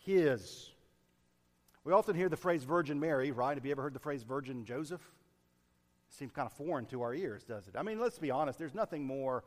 his. 0.07 0.70
We 1.85 1.93
often 1.93 2.15
hear 2.15 2.29
the 2.29 2.37
phrase 2.37 2.65
Virgin 2.65 3.01
Mary, 3.01 3.31
right? 3.31 3.57
Have 3.57 3.65
you 3.65 3.73
ever 3.73 3.83
heard 3.83 3.95
the 3.95 4.01
phrase 4.01 4.23
Virgin 4.23 4.65
Joseph? 4.65 5.01
seems 6.11 6.33
kind 6.33 6.47
of 6.47 6.53
foreign 6.53 6.87
to 6.87 7.03
our 7.03 7.15
ears, 7.15 7.45
does 7.45 7.69
it? 7.69 7.75
I 7.77 7.83
mean, 7.83 8.01
let's 8.01 8.19
be 8.19 8.31
honest, 8.31 8.59
there's 8.59 8.75
nothing 8.75 9.07
more 9.07 9.45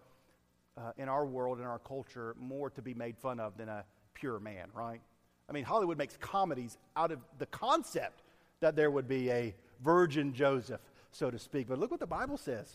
uh, 0.78 0.92
in 0.98 1.10
our 1.10 1.26
world, 1.26 1.60
in 1.60 1.66
our 1.66 1.80
culture, 1.80 2.36
more 2.40 2.70
to 2.72 2.82
be 2.82 2.94
made 2.94 3.18
fun 3.18 3.40
of 3.40 3.58
than 3.58 3.70
a 3.70 3.84
pure 4.14 4.40
man, 4.40 4.70
right? 4.74 5.02
I 5.50 5.52
mean, 5.52 5.66
Hollywood 5.66 5.98
makes 5.98 6.18
comedies 6.18 6.78
out 6.96 7.12
of 7.12 7.20
the 7.38 7.46
concept 7.48 8.24
that 8.62 8.76
there 8.76 8.90
would 8.90 9.08
be 9.08 9.30
a 9.30 9.54
virgin 9.84 10.34
Joseph, 10.34 10.82
so 11.12 11.30
to 11.30 11.38
speak. 11.38 11.68
But 11.68 11.80
look 11.80 11.92
what 11.92 12.00
the 12.00 12.08
Bible 12.08 12.38
says. 12.38 12.74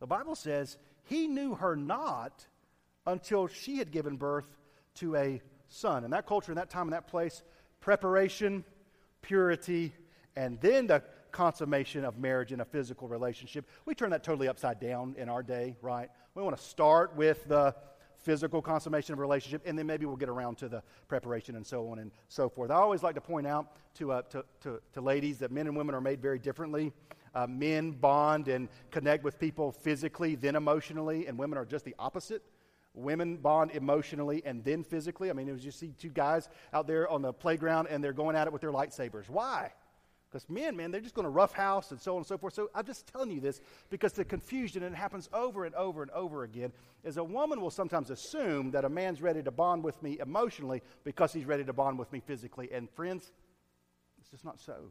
The 0.00 0.06
Bible 0.06 0.34
says 0.34 0.76
he 1.04 1.28
knew 1.28 1.54
her 1.54 1.76
not 1.76 2.46
until 3.06 3.46
she 3.46 3.78
had 3.78 3.90
given 3.90 4.16
birth 4.16 4.56
to 4.96 5.16
a 5.16 5.40
son. 5.68 6.04
In 6.04 6.10
that 6.10 6.26
culture, 6.26 6.52
in 6.52 6.56
that 6.56 6.68
time, 6.68 6.88
in 6.88 6.90
that 6.90 7.06
place, 7.06 7.42
preparation, 7.80 8.64
purity, 9.22 9.92
and 10.36 10.60
then 10.60 10.86
the 10.86 11.02
consummation 11.32 12.04
of 12.04 12.18
marriage 12.18 12.52
in 12.52 12.60
a 12.60 12.64
physical 12.64 13.08
relationship. 13.08 13.66
We 13.84 13.94
turn 13.94 14.10
that 14.10 14.24
totally 14.24 14.48
upside 14.48 14.80
down 14.80 15.14
in 15.18 15.28
our 15.28 15.42
day, 15.42 15.76
right? 15.82 16.08
We 16.34 16.42
want 16.42 16.56
to 16.56 16.62
start 16.62 17.14
with 17.16 17.46
the 17.48 17.74
physical 18.16 18.60
consummation 18.60 19.12
of 19.12 19.18
a 19.18 19.22
relationship, 19.22 19.62
and 19.64 19.78
then 19.78 19.86
maybe 19.86 20.06
we'll 20.06 20.16
get 20.16 20.28
around 20.28 20.58
to 20.58 20.68
the 20.68 20.82
preparation 21.06 21.56
and 21.56 21.66
so 21.66 21.88
on 21.90 21.98
and 21.98 22.10
so 22.28 22.48
forth. 22.48 22.70
I 22.70 22.74
always 22.74 23.02
like 23.02 23.14
to 23.14 23.20
point 23.20 23.46
out 23.46 23.76
to, 23.94 24.12
uh, 24.12 24.22
to, 24.30 24.44
to, 24.62 24.80
to, 24.92 25.00
ladies 25.00 25.38
that 25.38 25.50
men 25.50 25.66
and 25.66 25.76
women 25.76 25.94
are 25.94 26.00
made 26.00 26.20
very 26.20 26.38
differently. 26.38 26.92
Uh, 27.34 27.46
men 27.46 27.92
bond 27.92 28.48
and 28.48 28.68
connect 28.90 29.22
with 29.22 29.38
people 29.38 29.70
physically, 29.70 30.34
then 30.34 30.56
emotionally, 30.56 31.26
and 31.26 31.38
women 31.38 31.58
are 31.58 31.64
just 31.64 31.84
the 31.84 31.94
opposite. 31.98 32.42
Women 32.94 33.36
bond 33.36 33.70
emotionally 33.72 34.42
and 34.44 34.64
then 34.64 34.82
physically. 34.82 35.30
I 35.30 35.32
mean, 35.32 35.48
as 35.48 35.64
you 35.64 35.70
see 35.70 35.94
two 35.98 36.08
guys 36.08 36.48
out 36.72 36.86
there 36.86 37.08
on 37.08 37.22
the 37.22 37.32
playground 37.32 37.86
and 37.88 38.02
they're 38.02 38.12
going 38.12 38.34
at 38.36 38.46
it 38.46 38.52
with 38.52 38.62
their 38.62 38.72
lightsabers. 38.72 39.28
Why? 39.28 39.72
Because 40.30 40.48
men, 40.50 40.76
man, 40.76 40.90
they're 40.90 41.00
just 41.00 41.14
going 41.14 41.24
to 41.24 41.30
roughhouse 41.30 41.90
and 41.90 42.00
so 42.00 42.12
on 42.12 42.18
and 42.18 42.26
so 42.26 42.36
forth. 42.36 42.52
So 42.52 42.70
I'm 42.74 42.84
just 42.84 43.06
telling 43.06 43.30
you 43.30 43.40
this 43.40 43.60
because 43.88 44.12
the 44.12 44.24
confusion, 44.24 44.82
and 44.82 44.94
it 44.94 44.98
happens 44.98 45.28
over 45.32 45.64
and 45.64 45.74
over 45.74 46.02
and 46.02 46.10
over 46.10 46.44
again, 46.44 46.72
is 47.02 47.16
a 47.16 47.24
woman 47.24 47.60
will 47.60 47.70
sometimes 47.70 48.10
assume 48.10 48.72
that 48.72 48.84
a 48.84 48.90
man's 48.90 49.22
ready 49.22 49.42
to 49.42 49.50
bond 49.50 49.84
with 49.84 50.02
me 50.02 50.18
emotionally 50.20 50.82
because 51.04 51.32
he's 51.32 51.46
ready 51.46 51.64
to 51.64 51.72
bond 51.72 51.98
with 51.98 52.12
me 52.12 52.20
physically. 52.20 52.68
And 52.72 52.90
friends, 52.90 53.32
it's 54.20 54.28
just 54.28 54.44
not 54.44 54.60
so. 54.60 54.90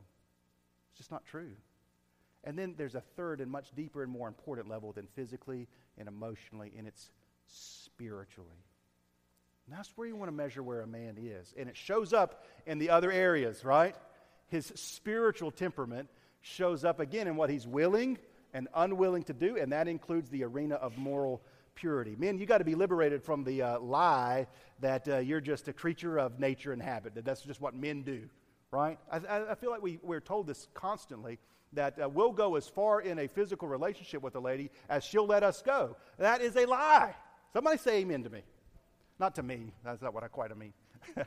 It's 0.89 0.97
just 0.97 1.11
not 1.11 1.23
true. 1.23 1.51
And 2.43 2.57
then 2.57 2.73
there's 2.77 2.95
a 2.95 3.03
third 3.15 3.41
and 3.41 3.51
much 3.51 3.71
deeper 3.75 4.01
and 4.01 4.11
more 4.11 4.27
important 4.27 4.69
level 4.69 4.91
than 4.91 5.05
physically 5.15 5.67
and 5.97 6.07
emotionally, 6.07 6.71
and 6.77 6.87
it's 6.87 7.11
spiritually. 7.47 8.49
And 9.65 9.77
that's 9.77 9.91
where 9.95 10.07
you 10.07 10.15
want 10.15 10.29
to 10.29 10.35
measure 10.35 10.63
where 10.63 10.81
a 10.81 10.87
man 10.87 11.17
is. 11.19 11.53
And 11.57 11.67
it 11.67 11.75
shows 11.75 12.13
up 12.13 12.45
in 12.65 12.79
the 12.79 12.89
other 12.89 13.11
areas, 13.11 13.65
right? 13.65 13.95
his 14.47 14.71
spiritual 14.75 15.51
temperament 15.51 16.09
shows 16.41 16.83
up 16.83 16.99
again 16.99 17.27
in 17.27 17.35
what 17.35 17.49
he's 17.49 17.67
willing 17.67 18.17
and 18.53 18.67
unwilling 18.73 19.23
to 19.23 19.33
do, 19.33 19.57
and 19.57 19.71
that 19.71 19.87
includes 19.87 20.29
the 20.29 20.43
arena 20.43 20.75
of 20.75 20.97
moral 20.97 21.41
purity. 21.75 22.15
Men, 22.17 22.37
you 22.39 22.45
got 22.45 22.59
to 22.59 22.63
be 22.63 22.75
liberated 22.75 23.21
from 23.21 23.43
the 23.43 23.61
uh, 23.61 23.79
lie 23.79 24.47
that 24.79 25.07
uh, 25.07 25.17
you're 25.17 25.41
just 25.41 25.67
a 25.67 25.73
creature 25.73 26.17
of 26.17 26.39
nature 26.39 26.71
and 26.71 26.81
habit, 26.81 27.15
that 27.15 27.25
that's 27.25 27.41
just 27.41 27.59
what 27.61 27.75
men 27.75 28.03
do, 28.03 28.23
right? 28.71 28.97
I, 29.11 29.51
I 29.51 29.55
feel 29.55 29.69
like 29.69 29.81
we, 29.81 29.99
we're 30.01 30.21
told 30.21 30.47
this 30.47 30.67
constantly 30.73 31.39
that 31.73 32.01
uh, 32.01 32.07
we'll 32.07 32.31
go 32.31 32.55
as 32.55 32.67
far 32.67 33.01
in 33.01 33.19
a 33.19 33.27
physical 33.27 33.67
relationship 33.67 34.23
with 34.23 34.35
a 34.35 34.39
lady 34.39 34.71
as 34.89 35.03
she'll 35.03 35.27
let 35.27 35.43
us 35.43 35.61
go. 35.61 35.97
That 36.17 36.41
is 36.41 36.55
a 36.55 36.65
lie. 36.65 37.13
Somebody 37.53 37.77
say 37.77 37.99
amen 37.99 38.23
to 38.23 38.29
me. 38.29 38.41
Not 39.19 39.35
to 39.35 39.43
me, 39.43 39.73
that's 39.83 40.01
not 40.01 40.13
what 40.13 40.23
I 40.23 40.27
quite 40.27 40.55
mean. 40.57 40.73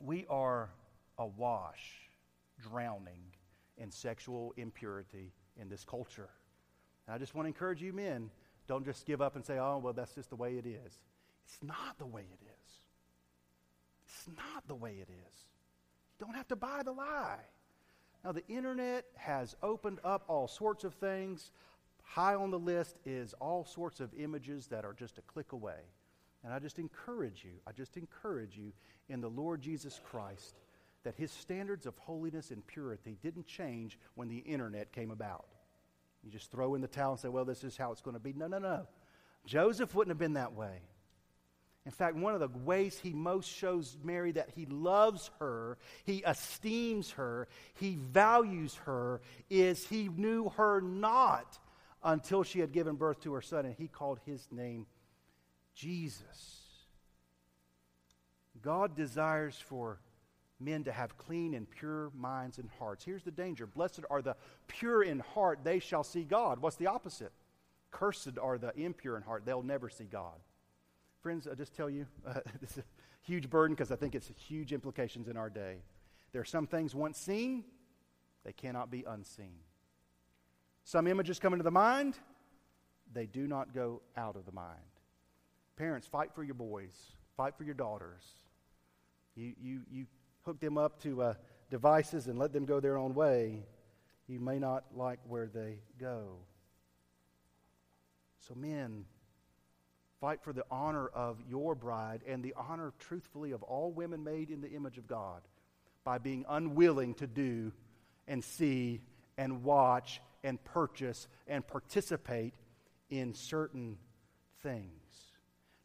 we 0.00 0.26
are 0.28 0.68
awash, 1.18 2.10
drowning 2.60 3.22
in 3.78 3.90
sexual 3.90 4.52
impurity 4.56 5.32
in 5.60 5.68
this 5.68 5.84
culture. 5.84 6.28
And 7.06 7.14
I 7.14 7.18
just 7.18 7.34
want 7.34 7.46
to 7.46 7.48
encourage 7.48 7.82
you 7.82 7.92
men, 7.92 8.30
don't 8.66 8.84
just 8.84 9.06
give 9.06 9.22
up 9.22 9.36
and 9.36 9.44
say, 9.44 9.58
oh, 9.58 9.78
well, 9.82 9.92
that's 9.92 10.14
just 10.14 10.30
the 10.30 10.36
way 10.36 10.54
it 10.54 10.66
is. 10.66 10.98
It's 11.46 11.62
not 11.62 11.98
the 11.98 12.06
way 12.06 12.22
it 12.22 12.40
is. 12.42 12.72
It's 14.06 14.28
not 14.36 14.66
the 14.66 14.74
way 14.74 14.92
it 14.92 15.08
is. 15.08 15.46
You 16.18 16.26
don't 16.26 16.34
have 16.34 16.48
to 16.48 16.56
buy 16.56 16.82
the 16.84 16.92
lie. 16.92 17.40
Now, 18.24 18.32
the 18.32 18.46
internet 18.48 19.04
has 19.16 19.54
opened 19.62 19.98
up 20.02 20.24
all 20.28 20.48
sorts 20.48 20.82
of 20.84 20.94
things. 20.94 21.52
High 22.02 22.34
on 22.34 22.50
the 22.50 22.58
list 22.58 22.96
is 23.04 23.34
all 23.34 23.64
sorts 23.64 24.00
of 24.00 24.14
images 24.14 24.66
that 24.68 24.84
are 24.84 24.94
just 24.94 25.18
a 25.18 25.22
click 25.22 25.52
away. 25.52 25.80
And 26.42 26.52
I 26.52 26.58
just 26.58 26.78
encourage 26.78 27.44
you, 27.44 27.52
I 27.66 27.72
just 27.72 27.96
encourage 27.96 28.56
you 28.56 28.72
in 29.08 29.20
the 29.20 29.28
Lord 29.28 29.60
Jesus 29.60 30.00
Christ 30.10 30.54
that 31.02 31.14
his 31.16 31.30
standards 31.30 31.84
of 31.86 31.96
holiness 31.98 32.50
and 32.50 32.66
purity 32.66 33.18
didn't 33.22 33.46
change 33.46 33.98
when 34.14 34.28
the 34.28 34.38
internet 34.38 34.90
came 34.92 35.10
about. 35.10 35.46
You 36.22 36.30
just 36.30 36.50
throw 36.50 36.74
in 36.74 36.80
the 36.80 36.88
towel 36.88 37.12
and 37.12 37.20
say, 37.20 37.28
well, 37.28 37.44
this 37.44 37.62
is 37.62 37.76
how 37.76 37.92
it's 37.92 38.00
going 38.00 38.14
to 38.14 38.20
be. 38.20 38.32
No, 38.32 38.46
no, 38.46 38.58
no. 38.58 38.86
Joseph 39.44 39.94
wouldn't 39.94 40.10
have 40.10 40.18
been 40.18 40.34
that 40.34 40.54
way. 40.54 40.80
In 41.86 41.92
fact, 41.92 42.16
one 42.16 42.32
of 42.34 42.40
the 42.40 42.48
ways 42.48 42.98
he 42.98 43.12
most 43.12 43.48
shows 43.48 43.98
Mary 44.02 44.32
that 44.32 44.50
he 44.54 44.64
loves 44.66 45.30
her, 45.38 45.76
he 46.04 46.22
esteems 46.26 47.10
her, 47.12 47.46
he 47.74 47.96
values 47.96 48.74
her, 48.86 49.20
is 49.50 49.86
he 49.86 50.08
knew 50.08 50.48
her 50.50 50.80
not 50.80 51.58
until 52.02 52.42
she 52.42 52.60
had 52.60 52.72
given 52.72 52.96
birth 52.96 53.20
to 53.22 53.34
her 53.34 53.42
son, 53.42 53.66
and 53.66 53.74
he 53.76 53.86
called 53.86 54.18
his 54.24 54.48
name 54.50 54.86
Jesus. 55.74 56.62
God 58.62 58.96
desires 58.96 59.56
for 59.56 60.00
men 60.58 60.84
to 60.84 60.92
have 60.92 61.18
clean 61.18 61.52
and 61.52 61.70
pure 61.70 62.10
minds 62.16 62.58
and 62.58 62.70
hearts. 62.78 63.04
Here's 63.04 63.24
the 63.24 63.30
danger 63.30 63.66
Blessed 63.66 64.00
are 64.08 64.22
the 64.22 64.36
pure 64.68 65.02
in 65.02 65.18
heart, 65.18 65.60
they 65.64 65.80
shall 65.80 66.04
see 66.04 66.24
God. 66.24 66.60
What's 66.60 66.76
the 66.76 66.86
opposite? 66.86 67.32
Cursed 67.90 68.38
are 68.40 68.56
the 68.56 68.74
impure 68.74 69.18
in 69.18 69.22
heart, 69.22 69.44
they'll 69.44 69.62
never 69.62 69.90
see 69.90 70.04
God. 70.04 70.40
Friends, 71.24 71.48
I'll 71.48 71.54
just 71.54 71.74
tell 71.74 71.88
you, 71.88 72.04
uh, 72.26 72.34
this 72.60 72.72
is 72.72 72.78
a 72.78 72.84
huge 73.22 73.48
burden 73.48 73.74
because 73.74 73.90
I 73.90 73.96
think 73.96 74.14
it's 74.14 74.30
huge 74.36 74.74
implications 74.74 75.26
in 75.26 75.38
our 75.38 75.48
day. 75.48 75.78
There 76.32 76.42
are 76.42 76.44
some 76.44 76.66
things 76.66 76.94
once 76.94 77.16
seen, 77.16 77.64
they 78.44 78.52
cannot 78.52 78.90
be 78.90 79.04
unseen. 79.08 79.56
Some 80.84 81.06
images 81.06 81.38
come 81.38 81.54
into 81.54 81.62
the 81.62 81.70
mind, 81.70 82.18
they 83.10 83.24
do 83.24 83.46
not 83.46 83.72
go 83.72 84.02
out 84.18 84.36
of 84.36 84.44
the 84.44 84.52
mind. 84.52 84.78
Parents, 85.76 86.06
fight 86.06 86.28
for 86.34 86.44
your 86.44 86.56
boys, 86.56 86.92
fight 87.38 87.56
for 87.56 87.64
your 87.64 87.72
daughters. 87.72 88.22
You, 89.34 89.54
you, 89.58 89.80
you 89.90 90.06
hook 90.42 90.60
them 90.60 90.76
up 90.76 91.00
to 91.04 91.22
uh, 91.22 91.34
devices 91.70 92.26
and 92.26 92.38
let 92.38 92.52
them 92.52 92.66
go 92.66 92.80
their 92.80 92.98
own 92.98 93.14
way. 93.14 93.64
You 94.26 94.40
may 94.40 94.58
not 94.58 94.84
like 94.94 95.20
where 95.26 95.46
they 95.46 95.78
go. 95.98 96.36
So, 98.46 98.54
men, 98.54 99.06
fight 100.20 100.42
for 100.42 100.52
the 100.52 100.64
honor 100.70 101.08
of 101.08 101.38
your 101.48 101.74
bride 101.74 102.20
and 102.26 102.42
the 102.42 102.54
honor, 102.56 102.92
truthfully, 102.98 103.52
of 103.52 103.62
all 103.62 103.90
women 103.90 104.24
made 104.24 104.50
in 104.50 104.60
the 104.60 104.70
image 104.70 104.98
of 104.98 105.06
God 105.06 105.42
by 106.04 106.18
being 106.18 106.44
unwilling 106.48 107.14
to 107.14 107.26
do 107.26 107.72
and 108.26 108.42
see 108.42 109.00
and 109.36 109.64
watch 109.64 110.20
and 110.42 110.62
purchase 110.64 111.28
and 111.46 111.66
participate 111.66 112.54
in 113.10 113.34
certain 113.34 113.96
things. 114.62 114.90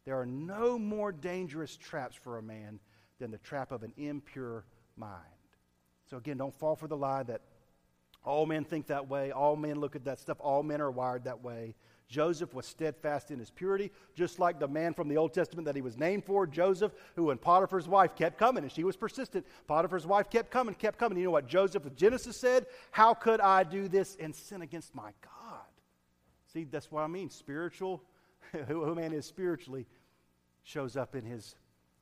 There 0.04 0.18
are 0.18 0.26
no 0.26 0.78
more 0.78 1.12
dangerous 1.12 1.76
traps 1.76 2.16
for 2.16 2.38
a 2.38 2.42
man 2.42 2.80
than 3.18 3.30
the 3.30 3.38
trap 3.38 3.72
of 3.72 3.82
an 3.82 3.92
impure 3.96 4.64
mind. 4.96 5.14
So, 6.08 6.16
again, 6.16 6.38
don't 6.38 6.54
fall 6.58 6.76
for 6.76 6.88
the 6.88 6.96
lie 6.96 7.22
that 7.24 7.42
all 8.24 8.46
men 8.46 8.64
think 8.64 8.88
that 8.88 9.08
way, 9.08 9.30
all 9.30 9.56
men 9.56 9.80
look 9.80 9.96
at 9.96 10.04
that 10.04 10.18
stuff, 10.18 10.38
all 10.40 10.62
men 10.62 10.80
are 10.80 10.90
wired 10.90 11.24
that 11.24 11.42
way. 11.42 11.74
Joseph 12.10 12.52
was 12.52 12.66
steadfast 12.66 13.30
in 13.30 13.38
his 13.38 13.50
purity, 13.50 13.92
just 14.16 14.40
like 14.40 14.58
the 14.58 14.66
man 14.66 14.92
from 14.92 15.08
the 15.08 15.16
Old 15.16 15.32
Testament 15.32 15.64
that 15.66 15.76
he 15.76 15.80
was 15.80 15.96
named 15.96 16.24
for, 16.24 16.44
Joseph, 16.44 16.92
who 17.14 17.24
when 17.24 17.38
Potiphar's 17.38 17.86
wife 17.86 18.16
kept 18.16 18.36
coming 18.36 18.64
and 18.64 18.72
she 18.72 18.82
was 18.82 18.96
persistent, 18.96 19.46
Potiphar's 19.68 20.06
wife 20.06 20.28
kept 20.28 20.50
coming, 20.50 20.74
kept 20.74 20.98
coming. 20.98 21.16
You 21.18 21.24
know 21.24 21.30
what 21.30 21.46
Joseph 21.46 21.86
of 21.86 21.94
Genesis 21.94 22.36
said? 22.36 22.66
How 22.90 23.14
could 23.14 23.40
I 23.40 23.62
do 23.62 23.86
this 23.86 24.16
and 24.18 24.34
sin 24.34 24.60
against 24.60 24.92
my 24.92 25.12
God? 25.22 25.60
See, 26.52 26.64
that's 26.64 26.90
what 26.90 27.02
I 27.02 27.06
mean. 27.06 27.30
Spiritual, 27.30 28.02
who 28.66 28.92
man 28.96 29.12
is 29.12 29.24
spiritually 29.24 29.86
shows 30.64 30.96
up 30.96 31.14
in 31.14 31.24
his 31.24 31.54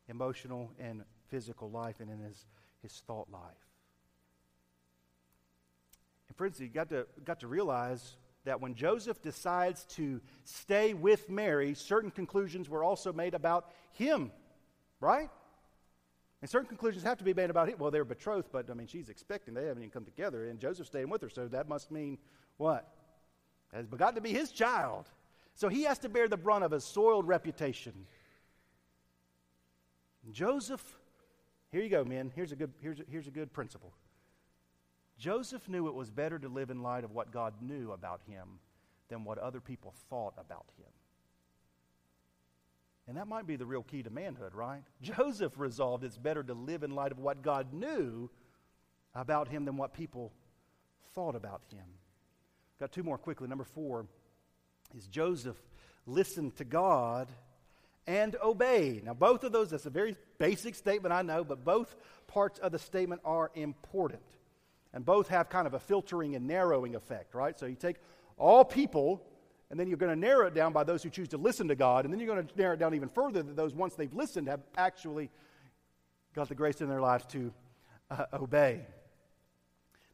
emotional 0.08 0.72
and 0.80 1.02
physical 1.28 1.70
life 1.70 2.00
and 2.00 2.10
in 2.10 2.18
his, 2.18 2.46
his 2.82 3.02
thought 3.06 3.28
life. 3.30 3.42
And 6.28 6.36
friends, 6.36 6.58
you 6.58 6.68
got 6.68 6.88
to, 6.88 7.06
got 7.26 7.40
to 7.40 7.46
realize 7.46 8.16
that 8.44 8.60
when 8.60 8.74
Joseph 8.74 9.20
decides 9.22 9.84
to 9.84 10.20
stay 10.44 10.94
with 10.94 11.28
Mary, 11.28 11.74
certain 11.74 12.10
conclusions 12.10 12.68
were 12.68 12.82
also 12.82 13.12
made 13.12 13.34
about 13.34 13.70
him, 13.92 14.30
right? 15.00 15.28
And 16.40 16.48
certain 16.48 16.68
conclusions 16.68 17.04
have 17.04 17.18
to 17.18 17.24
be 17.24 17.34
made 17.34 17.50
about 17.50 17.68
him. 17.68 17.76
Well, 17.78 17.90
they're 17.90 18.04
betrothed, 18.04 18.48
but 18.52 18.70
I 18.70 18.74
mean, 18.74 18.86
she's 18.86 19.08
expecting. 19.08 19.54
They 19.54 19.66
haven't 19.66 19.82
even 19.82 19.90
come 19.90 20.04
together, 20.04 20.46
and 20.46 20.60
Joseph's 20.60 20.88
staying 20.88 21.10
with 21.10 21.22
her, 21.22 21.28
so 21.28 21.48
that 21.48 21.68
must 21.68 21.90
mean 21.90 22.18
what? 22.56 22.88
Has 23.72 23.86
begotten 23.86 24.14
to 24.14 24.20
be 24.20 24.32
his 24.32 24.50
child. 24.50 25.06
So 25.54 25.68
he 25.68 25.82
has 25.82 25.98
to 26.00 26.08
bear 26.08 26.28
the 26.28 26.36
brunt 26.36 26.64
of 26.64 26.72
a 26.72 26.80
soiled 26.80 27.26
reputation. 27.26 28.06
Joseph, 30.30 30.82
here 31.72 31.82
you 31.82 31.88
go, 31.88 32.04
men. 32.04 32.30
Here's 32.34 32.52
a 32.52 32.56
good, 32.56 32.72
here's 32.80 33.00
a, 33.00 33.04
here's 33.10 33.26
a 33.26 33.32
good 33.32 33.52
principle. 33.52 33.92
Joseph 35.18 35.68
knew 35.68 35.88
it 35.88 35.94
was 35.94 36.10
better 36.10 36.38
to 36.38 36.48
live 36.48 36.70
in 36.70 36.82
light 36.82 37.04
of 37.04 37.10
what 37.10 37.32
God 37.32 37.54
knew 37.60 37.92
about 37.92 38.20
him 38.28 38.60
than 39.08 39.24
what 39.24 39.38
other 39.38 39.60
people 39.60 39.92
thought 40.08 40.34
about 40.38 40.66
him. 40.76 40.86
And 43.08 43.16
that 43.16 43.26
might 43.26 43.46
be 43.46 43.56
the 43.56 43.66
real 43.66 43.82
key 43.82 44.02
to 44.02 44.10
manhood, 44.10 44.54
right? 44.54 44.82
Joseph 45.02 45.52
resolved 45.56 46.04
it's 46.04 46.18
better 46.18 46.42
to 46.42 46.54
live 46.54 46.82
in 46.82 46.94
light 46.94 47.10
of 47.10 47.18
what 47.18 47.42
God 47.42 47.72
knew 47.72 48.30
about 49.14 49.48
him 49.48 49.64
than 49.64 49.76
what 49.76 49.94
people 49.94 50.32
thought 51.14 51.34
about 51.34 51.62
him. 51.72 51.84
Got 52.78 52.92
two 52.92 53.02
more 53.02 53.18
quickly. 53.18 53.48
Number 53.48 53.64
four 53.64 54.06
is 54.96 55.08
Joseph 55.08 55.56
listened 56.06 56.56
to 56.56 56.64
God 56.64 57.28
and 58.06 58.36
obeyed. 58.42 59.04
Now, 59.04 59.14
both 59.14 59.42
of 59.42 59.52
those, 59.52 59.70
that's 59.70 59.86
a 59.86 59.90
very 59.90 60.14
basic 60.38 60.74
statement, 60.74 61.12
I 61.12 61.22
know, 61.22 61.44
but 61.44 61.64
both 61.64 61.94
parts 62.26 62.58
of 62.58 62.72
the 62.72 62.78
statement 62.78 63.20
are 63.24 63.50
important. 63.54 64.22
And 64.98 65.06
both 65.06 65.28
have 65.28 65.48
kind 65.48 65.68
of 65.68 65.74
a 65.74 65.78
filtering 65.78 66.34
and 66.34 66.48
narrowing 66.48 66.96
effect, 66.96 67.32
right? 67.32 67.56
So 67.56 67.66
you 67.66 67.76
take 67.76 67.98
all 68.36 68.64
people, 68.64 69.22
and 69.70 69.78
then 69.78 69.86
you're 69.86 69.96
going 69.96 70.10
to 70.10 70.18
narrow 70.18 70.48
it 70.48 70.54
down 70.54 70.72
by 70.72 70.82
those 70.82 71.04
who 71.04 71.08
choose 71.08 71.28
to 71.28 71.36
listen 71.36 71.68
to 71.68 71.76
God, 71.76 72.04
and 72.04 72.12
then 72.12 72.18
you're 72.18 72.34
going 72.34 72.44
to 72.44 72.58
narrow 72.58 72.74
it 72.74 72.80
down 72.80 72.94
even 72.94 73.08
further 73.08 73.44
that 73.44 73.54
those, 73.54 73.76
once 73.76 73.94
they've 73.94 74.12
listened, 74.12 74.48
have 74.48 74.58
actually 74.76 75.30
got 76.34 76.48
the 76.48 76.56
grace 76.56 76.80
in 76.80 76.88
their 76.88 77.00
lives 77.00 77.24
to 77.26 77.52
uh, 78.10 78.24
obey. 78.32 78.80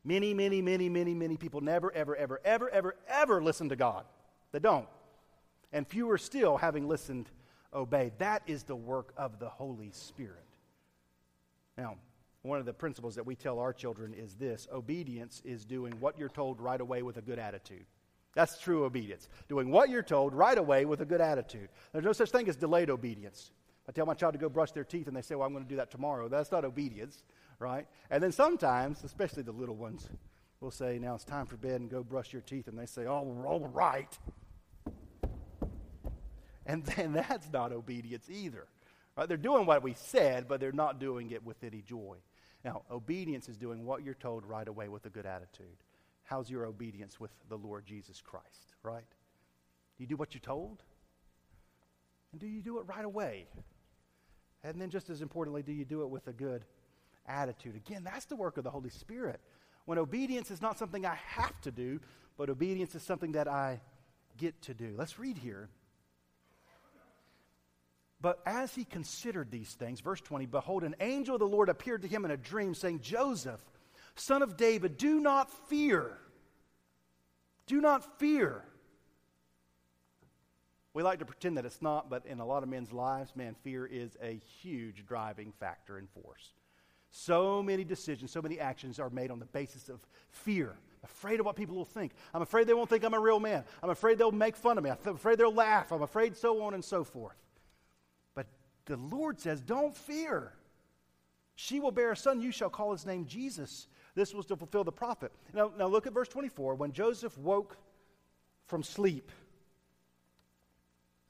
Many, 0.04 0.34
many, 0.34 0.60
many, 0.60 0.90
many, 0.90 1.14
many 1.14 1.38
people 1.38 1.62
never, 1.62 1.90
ever, 1.90 2.14
ever, 2.14 2.38
ever, 2.44 2.68
ever, 2.68 2.94
ever 3.08 3.42
listen 3.42 3.70
to 3.70 3.76
God. 3.76 4.04
They 4.52 4.58
don't. 4.58 4.86
And 5.72 5.88
fewer 5.88 6.18
still, 6.18 6.58
having 6.58 6.88
listened, 6.88 7.30
obey. 7.72 8.12
That 8.18 8.42
is 8.46 8.64
the 8.64 8.76
work 8.76 9.14
of 9.16 9.38
the 9.38 9.48
Holy 9.48 9.92
Spirit. 9.92 10.44
Now, 11.78 11.96
one 12.44 12.58
of 12.58 12.66
the 12.66 12.72
principles 12.72 13.14
that 13.14 13.26
we 13.26 13.34
tell 13.34 13.58
our 13.58 13.72
children 13.72 14.14
is 14.14 14.34
this 14.34 14.68
obedience 14.72 15.42
is 15.44 15.64
doing 15.64 15.94
what 16.00 16.18
you're 16.18 16.28
told 16.28 16.60
right 16.60 16.80
away 16.80 17.02
with 17.02 17.16
a 17.16 17.22
good 17.22 17.38
attitude. 17.38 17.86
That's 18.34 18.58
true 18.58 18.84
obedience. 18.84 19.28
Doing 19.48 19.70
what 19.70 19.90
you're 19.90 20.02
told 20.02 20.34
right 20.34 20.58
away 20.58 20.84
with 20.84 21.00
a 21.00 21.04
good 21.04 21.20
attitude. 21.20 21.68
There's 21.92 22.04
no 22.04 22.12
such 22.12 22.30
thing 22.30 22.48
as 22.48 22.56
delayed 22.56 22.90
obedience. 22.90 23.52
I 23.88 23.92
tell 23.92 24.06
my 24.06 24.14
child 24.14 24.32
to 24.32 24.38
go 24.38 24.48
brush 24.48 24.72
their 24.72 24.84
teeth 24.84 25.08
and 25.08 25.16
they 25.16 25.22
say, 25.22 25.34
Well, 25.34 25.46
I'm 25.46 25.52
going 25.52 25.64
to 25.64 25.68
do 25.68 25.76
that 25.76 25.90
tomorrow. 25.90 26.28
That's 26.28 26.50
not 26.50 26.64
obedience 26.64 27.22
right? 27.58 27.86
And 28.10 28.22
then 28.22 28.32
sometimes, 28.32 29.04
especially 29.04 29.42
the 29.42 29.52
little 29.52 29.76
ones, 29.76 30.08
will 30.60 30.70
say, 30.70 30.98
Now 30.98 31.14
it's 31.14 31.24
time 31.24 31.46
for 31.46 31.56
bed 31.56 31.80
and 31.80 31.90
go 31.90 32.02
brush 32.02 32.32
your 32.32 32.42
teeth. 32.42 32.68
And 32.68 32.78
they 32.78 32.86
say, 32.86 33.06
Oh, 33.06 33.44
all 33.46 33.70
right. 33.72 34.18
And 36.66 36.84
then 36.96 37.12
that's 37.12 37.50
not 37.52 37.72
obedience 37.72 38.28
either. 38.30 38.66
Right? 39.16 39.28
They're 39.28 39.36
doing 39.36 39.66
what 39.66 39.82
we 39.82 39.94
said, 39.94 40.48
but 40.48 40.60
they're 40.60 40.72
not 40.72 40.98
doing 40.98 41.30
it 41.30 41.44
with 41.44 41.62
any 41.62 41.82
joy. 41.82 42.16
Now, 42.64 42.82
obedience 42.90 43.48
is 43.48 43.56
doing 43.56 43.84
what 43.84 44.02
you're 44.02 44.14
told 44.14 44.46
right 44.46 44.66
away 44.66 44.88
with 44.88 45.04
a 45.06 45.10
good 45.10 45.26
attitude. 45.26 45.76
How's 46.22 46.48
your 46.48 46.64
obedience 46.64 47.20
with 47.20 47.30
the 47.48 47.56
Lord 47.56 47.84
Jesus 47.84 48.22
Christ, 48.22 48.74
right? 48.82 49.04
Do 49.96 50.02
you 50.02 50.06
do 50.06 50.16
what 50.16 50.32
you're 50.32 50.40
told? 50.40 50.82
And 52.32 52.40
do 52.40 52.46
you 52.46 52.62
do 52.62 52.78
it 52.78 52.86
right 52.86 53.04
away? 53.04 53.46
And 54.62 54.80
then, 54.80 54.88
just 54.88 55.10
as 55.10 55.20
importantly, 55.20 55.62
do 55.62 55.72
you 55.72 55.84
do 55.84 56.02
it 56.02 56.08
with 56.08 56.26
a 56.26 56.32
good 56.32 56.64
attitude. 57.26 57.76
Again, 57.76 58.04
that's 58.04 58.24
the 58.24 58.36
work 58.36 58.56
of 58.58 58.64
the 58.64 58.70
Holy 58.70 58.90
Spirit. 58.90 59.40
When 59.86 59.98
obedience 59.98 60.50
is 60.50 60.62
not 60.62 60.78
something 60.78 61.04
I 61.04 61.16
have 61.26 61.60
to 61.62 61.70
do, 61.70 62.00
but 62.36 62.50
obedience 62.50 62.94
is 62.94 63.02
something 63.02 63.32
that 63.32 63.48
I 63.48 63.80
get 64.36 64.60
to 64.62 64.74
do. 64.74 64.94
Let's 64.96 65.18
read 65.18 65.38
here. 65.38 65.68
But 68.20 68.40
as 68.46 68.74
he 68.74 68.84
considered 68.84 69.50
these 69.50 69.72
things, 69.74 70.00
verse 70.00 70.20
20, 70.20 70.46
behold, 70.46 70.82
an 70.82 70.96
angel 71.00 71.34
of 71.34 71.40
the 71.40 71.46
Lord 71.46 71.68
appeared 71.68 72.02
to 72.02 72.08
him 72.08 72.24
in 72.24 72.30
a 72.30 72.36
dream, 72.36 72.74
saying, 72.74 73.00
Joseph, 73.00 73.60
son 74.14 74.42
of 74.42 74.56
David, 74.56 74.96
do 74.96 75.20
not 75.20 75.50
fear. 75.68 76.18
Do 77.66 77.80
not 77.80 78.18
fear. 78.18 78.64
We 80.94 81.02
like 81.02 81.18
to 81.18 81.24
pretend 81.24 81.58
that 81.58 81.66
it's 81.66 81.82
not, 81.82 82.08
but 82.08 82.24
in 82.24 82.38
a 82.38 82.46
lot 82.46 82.62
of 82.62 82.68
men's 82.68 82.92
lives, 82.92 83.34
man, 83.34 83.56
fear 83.62 83.84
is 83.84 84.16
a 84.22 84.40
huge 84.62 85.04
driving 85.06 85.52
factor 85.58 85.98
and 85.98 86.08
force. 86.08 86.54
So 87.10 87.62
many 87.62 87.84
decisions, 87.84 88.30
so 88.30 88.40
many 88.40 88.60
actions 88.60 88.98
are 88.98 89.10
made 89.10 89.30
on 89.30 89.38
the 89.38 89.46
basis 89.46 89.88
of 89.88 90.00
fear. 90.30 90.76
afraid 91.02 91.40
of 91.40 91.46
what 91.46 91.56
people 91.56 91.76
will 91.76 91.84
think. 91.84 92.12
I'm 92.32 92.42
afraid 92.42 92.66
they 92.66 92.74
won't 92.74 92.88
think 92.88 93.04
I'm 93.04 93.12
a 93.12 93.20
real 93.20 93.38
man. 93.40 93.64
I'm 93.82 93.90
afraid 93.90 94.18
they'll 94.18 94.32
make 94.32 94.56
fun 94.56 94.78
of 94.78 94.84
me. 94.84 94.90
I'm 94.90 95.14
afraid 95.14 95.38
they'll 95.38 95.52
laugh. 95.52 95.92
I'm 95.92 96.02
afraid 96.02 96.36
so 96.36 96.62
on 96.62 96.74
and 96.74 96.84
so 96.84 97.04
forth. 97.04 97.36
The 98.86 98.96
Lord 98.96 99.40
says, 99.40 99.60
Don't 99.60 99.96
fear. 99.96 100.52
She 101.56 101.80
will 101.80 101.92
bear 101.92 102.12
a 102.12 102.16
son. 102.16 102.40
You 102.40 102.50
shall 102.50 102.70
call 102.70 102.92
his 102.92 103.06
name 103.06 103.26
Jesus. 103.26 103.88
This 104.14 104.34
was 104.34 104.46
to 104.46 104.56
fulfill 104.56 104.84
the 104.84 104.92
prophet. 104.92 105.32
Now, 105.52 105.72
now 105.76 105.86
look 105.86 106.06
at 106.06 106.12
verse 106.12 106.28
24. 106.28 106.74
When 106.74 106.92
Joseph 106.92 107.36
woke 107.38 107.76
from 108.66 108.82
sleep, 108.82 109.30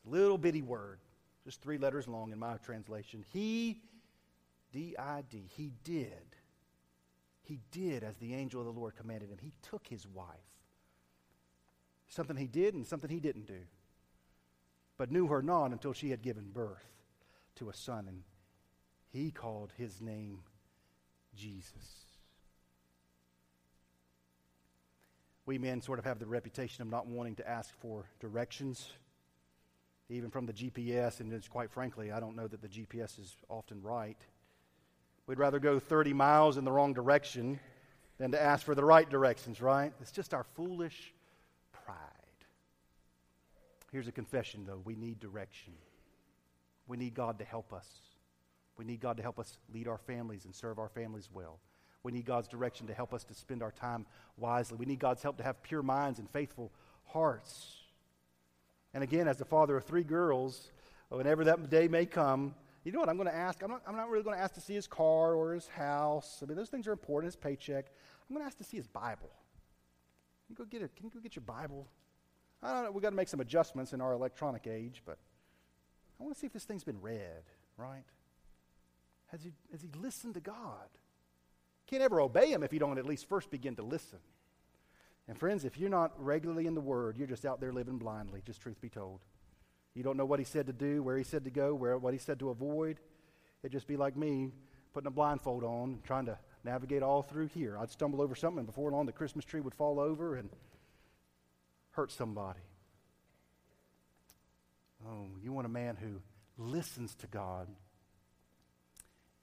little 0.05 0.39
bitty 0.39 0.63
word, 0.63 0.99
just 1.45 1.61
three 1.61 1.79
letters 1.79 2.09
long 2.09 2.33
in 2.33 2.39
my 2.39 2.57
translation. 2.59 3.25
He 3.33 3.83
D 4.73 4.97
I 4.99 5.23
D. 5.31 5.45
He 5.55 5.73
did. 5.85 6.37
He 7.43 7.61
did 7.71 8.03
as 8.03 8.17
the 8.17 8.35
angel 8.35 8.61
of 8.61 8.67
the 8.67 8.73
Lord 8.73 8.97
commanded 8.97 9.29
him. 9.29 9.39
He 9.41 9.53
took 9.63 9.87
his 9.87 10.07
wife. 10.09 10.27
Something 12.09 12.37
he 12.37 12.47
did 12.47 12.75
and 12.75 12.87
something 12.87 13.11
he 13.11 13.21
didn't 13.21 13.47
do. 13.47 13.61
But 14.97 15.13
knew 15.13 15.27
her 15.27 15.43
not 15.43 15.73
until 15.73 15.93
she 15.93 16.11
had 16.11 16.23
given 16.23 16.51
birth 16.53 16.87
to 17.57 17.69
a 17.69 17.75
son. 17.75 18.07
And 18.09 18.23
he 19.11 19.31
called 19.31 19.73
his 19.77 20.01
name 20.01 20.41
Jesus. 21.35 22.05
We 25.47 25.59
men 25.59 25.83
sort 25.83 25.99
of 25.99 26.05
have 26.05 26.19
the 26.19 26.27
reputation 26.27 26.83
of 26.83 26.89
not 26.89 27.07
wanting 27.07 27.37
to 27.37 27.49
ask 27.49 27.73
for 27.79 28.07
directions, 28.19 28.89
even 30.09 30.31
from 30.31 30.47
the 30.47 30.53
GPS. 30.53 31.21
And 31.21 31.33
it's 31.33 31.49
quite 31.49 31.71
frankly, 31.71 32.11
I 32.13 32.21
don't 32.21 32.37
know 32.37 32.47
that 32.47 32.63
the 32.63 32.69
GPS 32.69 33.19
is 33.19 33.37
often 33.49 33.83
right. 33.83 34.19
We'd 35.27 35.39
rather 35.39 35.59
go 35.59 35.79
30 35.79 36.13
miles 36.13 36.57
in 36.57 36.65
the 36.65 36.73
wrong 36.73 36.93
direction 36.93 37.59
than 38.19 38.33
to 38.33 38.41
ask 38.41 38.65
for 38.65 38.75
the 38.75 38.85
right 38.85 39.09
directions, 39.09 39.61
right? 39.61 39.93
It's 40.01 40.13
just 40.13 40.35
our 40.35 40.45
foolish 40.55 41.13
pride. 41.73 41.99
Here's 43.93 44.09
a 44.09 44.13
confession, 44.13 44.65
though. 44.67 44.81
We 44.85 44.97
need 44.97 45.21
direction. 45.21 45.75
We 46.87 46.97
need 46.97 47.15
God 47.15 47.39
to 47.39 47.45
help 47.45 47.73
us. 47.73 47.89
We 48.77 48.85
need 48.85 49.01
God 49.01 49.17
to 49.17 49.23
help 49.23 49.39
us 49.39 49.59
lead 49.73 49.89
our 49.89 49.99
families 49.99 50.45
and 50.45 50.55
serve 50.55 50.79
our 50.79 50.89
families 50.89 51.29
well. 51.33 51.61
We 52.03 52.13
need 52.13 52.27
God's 52.27 52.49
direction 52.49 52.87
to 52.89 52.95
help 52.95 53.15
us 53.15 53.25
to 53.25 53.35
spend 53.35 53.63
our 53.63 53.71
time 53.71 54.07
wisely. 54.37 54.77
We 54.77 54.85
need 54.85 54.99
God's 54.99 55.23
help 55.23 55.39
to 55.39 55.43
have 55.43 55.63
pure 55.63 55.83
minds 55.83 56.19
and 56.19 56.29
faithful 56.31 56.71
hearts. 57.07 57.77
And 58.93 59.03
again, 59.03 59.27
as 59.27 59.39
the 59.39 59.45
father 59.45 59.77
of 59.77 59.85
three 59.85 60.05
girls, 60.05 60.71
whenever 61.09 61.45
that 61.45 61.71
day 61.71 61.89
may 61.89 62.05
come, 62.05 62.55
you 62.85 62.93
know 62.93 63.01
what 63.01 63.09
I'm 63.09 63.17
going 63.17 63.29
to 63.29 63.35
ask? 63.35 63.63
I'm 63.63 63.71
not, 63.71 63.83
I'm 63.87 63.97
not 63.97 64.11
really 64.11 64.23
going 64.23 64.37
to 64.37 64.43
ask 64.43 64.55
to 64.55 64.61
see 64.61 64.75
his 64.75 64.87
car 64.87 65.35
or 65.35 65.55
his 65.55 65.67
house. 65.69 66.41
I 66.43 66.47
mean, 66.47 66.57
those 66.57 66.69
things 66.69 66.87
are 66.87 66.93
important, 66.93 67.33
his 67.33 67.37
paycheck. 67.37 67.87
I'm 68.29 68.35
going 68.35 68.45
to 68.45 68.47
ask 68.47 68.59
to 68.59 68.65
see 68.65 68.77
his 68.77 68.87
Bible. 68.87 69.31
Can 70.47 70.51
you 70.51 70.57
go 70.57 70.65
get, 70.65 70.83
it? 70.83 70.95
can 70.95 71.07
you 71.07 71.11
go 71.11 71.21
get 71.21 71.35
your 71.35 71.45
Bible? 71.45 71.89
I 72.63 72.75
don't 72.75 72.85
know. 72.85 72.91
We've 72.91 73.03
got 73.03 73.11
to 73.11 73.17
make 73.17 73.29
some 73.29 73.41
adjustments 73.41 73.95
in 73.95 74.03
our 74.03 74.13
electronic 74.13 74.67
age, 74.67 75.03
but 75.07 75.19
I 76.19 76.23
want 76.23 76.35
to 76.35 76.41
see 76.41 76.47
if 76.47 76.53
this 76.53 76.65
thing's 76.65 76.85
been 76.85 77.01
read, 77.01 77.45
right? 77.77 78.05
Has 79.29 79.43
he, 79.43 79.53
has 79.73 79.83
he 79.83 79.91
listened 80.01 80.35
to 80.35 80.41
God? 80.41 80.89
Can't 81.87 82.03
ever 82.03 82.21
obey 82.21 82.51
him 82.51 82.63
if 82.63 82.73
you 82.73 82.79
don't 82.79 82.99
at 82.99 83.07
least 83.07 83.29
first 83.29 83.51
begin 83.51 83.77
to 83.77 83.83
listen. 83.83 84.19
And 85.29 85.39
friends, 85.39 85.65
if 85.65 85.79
you're 85.79 85.91
not 85.91 86.13
regularly 86.23 86.67
in 86.67 86.75
the 86.75 86.81
Word, 86.81 87.17
you're 87.17 87.27
just 87.27 87.45
out 87.45 87.61
there 87.61 87.73
living 87.73 87.99
blindly, 87.99 88.43
just 88.45 88.61
truth 88.61 88.81
be 88.81 88.89
told. 88.89 89.21
You 89.95 90.03
don't 90.03 90.17
know 90.17 90.25
what 90.25 90.39
he 90.39 90.45
said 90.45 90.67
to 90.67 90.73
do, 90.73 91.03
where 91.03 91.17
he 91.17 91.25
said 91.25 91.45
to 91.45 91.51
go, 91.51 91.75
where, 91.75 91.97
what 91.99 92.13
he 92.13 92.19
said 92.19 92.39
to 92.41 92.51
avoid. 92.51 92.99
It'd 93.63 93.73
just 93.73 93.87
be 93.87 93.97
like 93.97 94.17
me 94.17 94.51
putting 94.93 95.07
a 95.07 95.11
blindfold 95.11 95.65
on, 95.65 96.01
trying 96.05 96.27
to 96.27 96.39
navigate 96.63 97.03
all 97.03 97.23
through 97.23 97.49
here. 97.49 97.79
I'd 97.79 97.91
stumble 97.91 98.21
over 98.21 98.35
something, 98.35 98.59
and 98.59 98.67
before 98.67 98.91
long, 98.91 99.07
the 99.07 99.13
Christmas 99.13 99.45
tree 99.45 99.61
would 99.61 99.75
fall 99.75 99.99
over 99.99 100.37
and 100.37 100.51
hurt 101.91 102.13
somebody. 102.13 102.61
Oh, 105.07 105.27
you 105.43 105.53
want 105.53 105.67
a 105.67 105.71
man 105.71 105.97
who 105.97 106.21
listens 106.57 107.15
to 107.17 107.27
God 107.27 107.69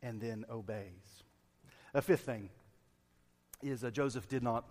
and 0.02 0.19
then 0.19 0.45
obeys. 0.50 1.24
A 1.93 2.02
fifth 2.02 2.21
thing 2.21 2.50
is 3.62 3.84
uh, 3.84 3.91
Joseph 3.91 4.28
did 4.28 4.43
not 4.43 4.65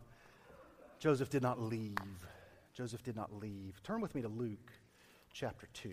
Joseph 0.99 1.31
did 1.31 1.43
not 1.43 1.61
leave. 1.61 1.97
Joseph 2.75 3.03
did 3.03 3.17
not 3.17 3.33
leave. 3.33 3.81
Turn 3.83 4.01
with 4.01 4.15
me 4.15 4.21
to 4.23 4.29
Luke 4.29 4.71
chapter 5.33 5.67
2. 5.73 5.91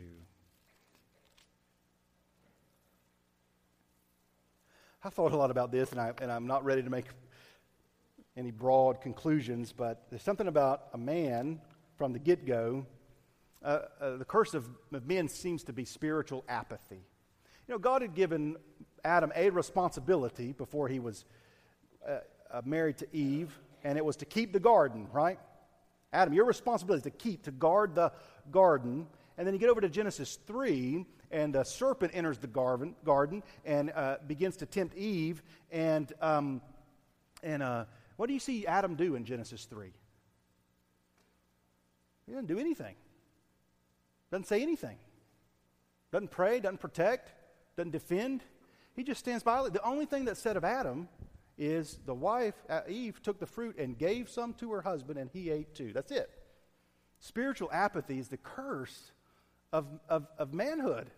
I 5.03 5.09
thought 5.09 5.31
a 5.31 5.37
lot 5.37 5.49
about 5.49 5.71
this, 5.71 5.91
and, 5.91 6.01
I, 6.01 6.11
and 6.21 6.29
I'm 6.29 6.45
not 6.45 6.65
ready 6.65 6.83
to 6.83 6.89
make 6.89 7.05
any 8.35 8.51
broad 8.51 8.99
conclusions, 8.99 9.71
but 9.71 10.07
there's 10.09 10.23
something 10.23 10.47
about 10.47 10.87
a 10.93 10.97
man 10.97 11.61
from 11.97 12.11
the 12.11 12.19
get 12.19 12.45
go. 12.45 12.85
Uh, 13.63 13.79
uh, 13.99 14.17
the 14.17 14.25
curse 14.25 14.53
of, 14.53 14.67
of 14.93 15.07
men 15.07 15.27
seems 15.27 15.63
to 15.63 15.73
be 15.73 15.85
spiritual 15.85 16.43
apathy. 16.47 17.01
You 17.67 17.73
know, 17.73 17.79
God 17.79 18.01
had 18.01 18.13
given 18.13 18.55
Adam 19.03 19.31
a 19.35 19.49
responsibility 19.49 20.53
before 20.53 20.87
he 20.87 20.99
was 20.99 21.25
uh, 22.07 22.19
uh, 22.51 22.61
married 22.65 22.97
to 22.99 23.07
Eve, 23.15 23.57
and 23.83 23.97
it 23.97 24.05
was 24.05 24.15
to 24.17 24.25
keep 24.25 24.53
the 24.53 24.59
garden, 24.59 25.07
right? 25.11 25.39
Adam, 26.13 26.33
your 26.33 26.45
responsibility 26.45 26.99
is 26.99 27.03
to 27.03 27.17
keep, 27.17 27.43
to 27.43 27.51
guard 27.51 27.95
the 27.95 28.11
garden. 28.51 29.07
And 29.37 29.45
then 29.45 29.53
you 29.53 29.59
get 29.59 29.69
over 29.69 29.81
to 29.81 29.89
Genesis 29.89 30.39
3, 30.47 31.05
and 31.31 31.55
a 31.55 31.65
serpent 31.65 32.13
enters 32.15 32.37
the 32.37 32.47
garden, 32.47 32.95
garden 33.03 33.43
and 33.65 33.91
uh, 33.93 34.17
begins 34.25 34.57
to 34.57 34.65
tempt 34.65 34.95
Eve. 34.95 35.43
And, 35.71 36.11
um, 36.21 36.61
and 37.43 37.61
uh, 37.61 37.85
what 38.15 38.27
do 38.27 38.33
you 38.33 38.39
see 38.39 38.65
Adam 38.65 38.95
do 38.95 39.15
in 39.15 39.25
Genesis 39.25 39.65
3? 39.65 39.91
He 42.25 42.31
doesn't 42.31 42.47
do 42.47 42.59
anything, 42.59 42.95
doesn't 44.31 44.47
say 44.47 44.61
anything, 44.61 44.97
doesn't 46.11 46.31
pray, 46.31 46.59
doesn't 46.59 46.79
protect, 46.79 47.31
doesn't 47.75 47.91
defend. 47.91 48.43
He 48.95 49.03
just 49.03 49.19
stands 49.19 49.43
by. 49.43 49.69
The 49.69 49.83
only 49.83 50.05
thing 50.05 50.25
that's 50.25 50.41
said 50.41 50.57
of 50.57 50.63
Adam 50.63 51.07
is 51.57 51.99
the 52.05 52.13
wife, 52.13 52.55
uh, 52.69 52.81
Eve, 52.87 53.21
took 53.21 53.39
the 53.39 53.45
fruit 53.45 53.77
and 53.77 53.97
gave 53.97 54.29
some 54.29 54.53
to 54.55 54.71
her 54.71 54.81
husband, 54.81 55.17
and 55.17 55.29
he 55.31 55.49
ate 55.49 55.73
too. 55.73 55.91
That's 55.93 56.11
it. 56.11 56.29
Spiritual 57.19 57.69
apathy 57.71 58.19
is 58.19 58.27
the 58.27 58.37
curse 58.37 59.11
of, 59.73 59.87
of, 60.07 60.27
of 60.37 60.53
manhood. 60.53 61.09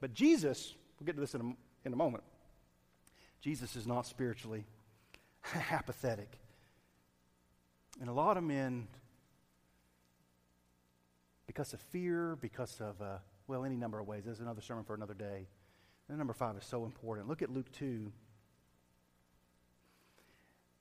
But 0.00 0.14
Jesus, 0.14 0.74
we'll 0.98 1.06
get 1.06 1.14
to 1.16 1.20
this 1.20 1.34
in 1.34 1.40
a, 1.40 1.86
in 1.86 1.92
a 1.92 1.96
moment, 1.96 2.24
Jesus 3.40 3.76
is 3.76 3.86
not 3.86 4.06
spiritually 4.06 4.64
apathetic. 5.70 6.38
And 8.00 8.08
a 8.08 8.12
lot 8.12 8.36
of 8.36 8.44
men, 8.44 8.88
because 11.52 11.74
of 11.74 11.80
fear, 11.80 12.38
because 12.40 12.80
of, 12.80 13.00
uh, 13.02 13.18
well, 13.46 13.66
any 13.66 13.76
number 13.76 13.98
of 13.98 14.08
ways, 14.08 14.22
there's 14.24 14.40
another 14.40 14.62
sermon 14.62 14.84
for 14.84 14.94
another 14.94 15.12
day. 15.12 15.46
And 16.08 16.16
number 16.16 16.32
five 16.32 16.56
is 16.56 16.64
so 16.64 16.86
important. 16.86 17.28
Look 17.28 17.42
at 17.42 17.50
Luke 17.50 17.70
2. 17.72 18.10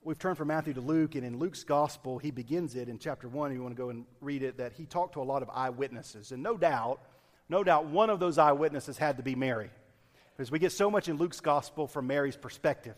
We've 0.01 0.17
turned 0.17 0.37
from 0.37 0.47
Matthew 0.47 0.73
to 0.75 0.81
Luke, 0.81 1.15
and 1.15 1.25
in 1.25 1.39
Luke's 1.39 1.65
gospel, 1.65 2.19
he 2.19 2.31
begins 2.31 2.75
it 2.75 2.87
in 2.87 2.99
chapter 2.99 3.27
1. 3.27 3.51
If 3.51 3.55
you 3.55 3.61
want 3.61 3.75
to 3.75 3.81
go 3.81 3.89
and 3.89 4.05
read 4.21 4.43
it, 4.43 4.59
that 4.59 4.71
he 4.71 4.85
talked 4.85 5.15
to 5.15 5.21
a 5.21 5.23
lot 5.23 5.41
of 5.41 5.49
eyewitnesses. 5.53 6.31
And 6.31 6.41
no 6.41 6.55
doubt, 6.55 7.01
no 7.49 7.65
doubt 7.65 7.87
one 7.87 8.09
of 8.09 8.21
those 8.21 8.37
eyewitnesses 8.37 8.97
had 8.97 9.17
to 9.17 9.23
be 9.23 9.35
Mary. 9.35 9.69
Because 10.37 10.51
we 10.51 10.57
get 10.57 10.71
so 10.71 10.89
much 10.89 11.09
in 11.09 11.17
Luke's 11.17 11.41
gospel 11.41 11.85
from 11.85 12.07
Mary's 12.07 12.37
perspective. 12.37 12.95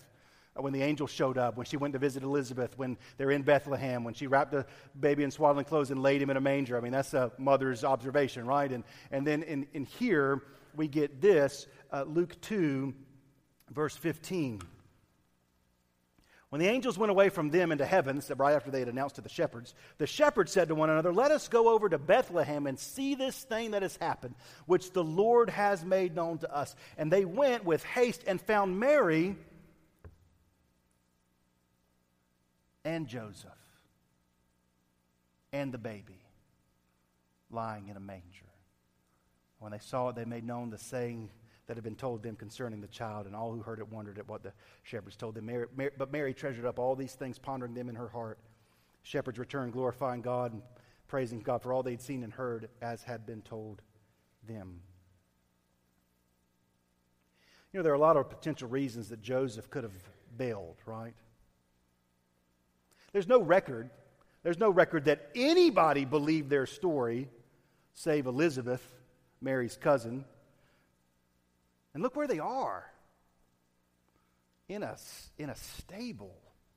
Uh, 0.56 0.62
when 0.62 0.74
the 0.74 0.82
angel 0.82 1.08
showed 1.08 1.38
up, 1.38 1.58
when 1.58 1.66
she 1.66 1.78
went 1.78 1.94
to 1.94 2.00
visit 2.00 2.24
Elizabeth, 2.24 2.78
when 2.78 2.98
they're 3.18 3.32
in 3.32 3.42
Bethlehem, 3.42 4.04
when 4.04 4.13
she 4.13 4.28
wrapped 4.28 4.52
the 4.52 4.66
baby 5.00 5.24
in 5.24 5.32
swaddling 5.32 5.66
clothes 5.66 5.89
and 5.89 6.02
laid 6.02 6.22
him 6.22 6.30
in 6.30 6.38
a 6.38 6.42
manger. 6.42 6.78
I 6.78 6.82
mean, 6.82 6.92
that's 6.92 7.13
a 7.13 7.32
mother's 7.38 7.84
observation, 7.84 8.46
right? 8.46 8.72
And, 8.72 8.84
and 9.12 9.26
then 9.26 9.44
in, 9.44 9.68
in 9.74 9.86
here, 9.86 10.44
we 10.76 10.88
get 10.88 11.22
this 11.22 11.68
uh, 11.92 12.04
Luke 12.04 12.39
2, 12.42 12.94
verse 13.72 13.96
15. 13.96 14.62
When 16.54 16.60
the 16.60 16.68
angels 16.68 17.00
went 17.00 17.10
away 17.10 17.30
from 17.30 17.50
them 17.50 17.72
into 17.72 17.84
heaven, 17.84 18.22
right 18.38 18.54
after 18.54 18.70
they 18.70 18.78
had 18.78 18.88
announced 18.88 19.16
to 19.16 19.22
the 19.22 19.30
shepherds, 19.30 19.74
the 19.98 20.06
shepherds 20.06 20.52
said 20.52 20.68
to 20.68 20.76
one 20.76 20.92
another, 20.92 21.12
Let 21.12 21.32
us 21.32 21.48
go 21.48 21.70
over 21.70 21.89
to 21.89 21.98
Bethlehem 21.98 22.68
and 22.68 22.78
see 22.78 23.16
this 23.16 23.42
thing 23.42 23.72
that 23.72 23.82
has 23.82 23.98
happened, 23.98 24.36
which 24.68 24.92
the 24.92 25.04
Lord 25.04 25.50
has 25.50 25.84
made 25.84 26.16
known 26.16 26.38
to 26.38 26.56
us. 26.56 26.76
And 26.96 27.12
they 27.12 27.26
went 27.26 27.66
with 27.66 27.84
haste 27.84 28.24
and 28.28 28.39
found 28.39 28.80
Mary 28.80 29.36
and 32.86 33.08
Joseph 33.08 33.52
and 35.52 35.72
the 35.72 35.78
baby 35.78 36.22
lying 37.52 37.88
in 37.88 37.98
a 37.98 38.00
manger. 38.00 38.50
When 39.60 39.72
they 39.72 39.80
saw 39.80 40.10
it, 40.10 40.15
they 40.15 40.26
made 40.26 40.43
known 40.43 40.69
the 40.69 40.78
saying 40.78 41.30
that 41.67 41.78
had 41.78 41.84
been 41.84 41.96
told 41.96 42.24
them 42.24 42.36
concerning 42.36 42.82
the 42.82 42.88
child, 42.88 43.26
and 43.26 43.36
all 43.36 43.54
who 43.54 43.62
heard 43.62 43.80
it 43.80 43.89
wondered 43.89 44.19
at 44.19 44.28
what 44.28 44.43
the 44.43 44.52
shepherds 44.82 45.15
told 45.15 45.36
them. 45.36 45.46
Mary, 45.46 45.67
Mary, 45.76 45.91
but 45.98 46.12
Mary 46.12 46.34
treasured 46.34 46.65
up 46.65 46.80
all 46.80 46.96
these 46.96 47.13
things, 47.13 47.39
pondering 47.39 47.74
them 47.74 47.88
in 47.88 47.96
her 47.96 48.10
heart. 48.10 48.39
Shepherds 49.04 49.39
returned, 49.39 49.72
glorifying 49.72 50.22
God 50.22 50.52
and 50.54 50.62
praising 51.08 51.39
God 51.39 51.62
for 51.62 51.72
all 51.72 51.84
they'd 51.84 52.02
seen 52.02 52.24
and 52.24 52.34
heard 52.34 52.69
as 52.82 53.04
had 53.04 53.26
been 53.26 53.41
told 53.41 53.82
them. 54.48 54.82
You 57.72 57.80
know, 57.80 57.84
there 57.84 57.93
are 57.93 57.96
a 57.96 58.00
lot 58.00 58.17
of 58.17 58.30
potential 58.30 58.67
reasons 58.67 59.10
that 59.10 59.22
Joseph 59.22 59.69
could 59.69 59.84
have 59.84 59.93
bailed, 60.38 60.78
right? 60.86 61.13
There's 63.13 63.28
no 63.28 63.41
record. 63.41 63.89
There's 64.43 64.60
no 64.60 64.69
record 64.69 65.06
that 65.06 65.30
anybody 65.36 66.04
believed 66.04 66.49
their 66.49 66.65
story, 66.65 67.30
save 67.93 68.26
Elizabeth, 68.26 68.84
Mary's 69.39 69.78
cousin. 69.78 70.26
And 71.93 72.04
look 72.04 72.15
where 72.15 72.28
they 72.28 72.39
are 72.39 72.86
in 74.67 74.84
a, 74.84 74.97
in 75.38 75.49
a 75.49 75.56
stable. 75.56 76.36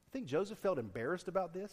I 0.09 0.11
think 0.13 0.27
Joseph 0.27 0.59
felt 0.59 0.79
embarrassed 0.79 1.29
about 1.29 1.53
this. 1.53 1.73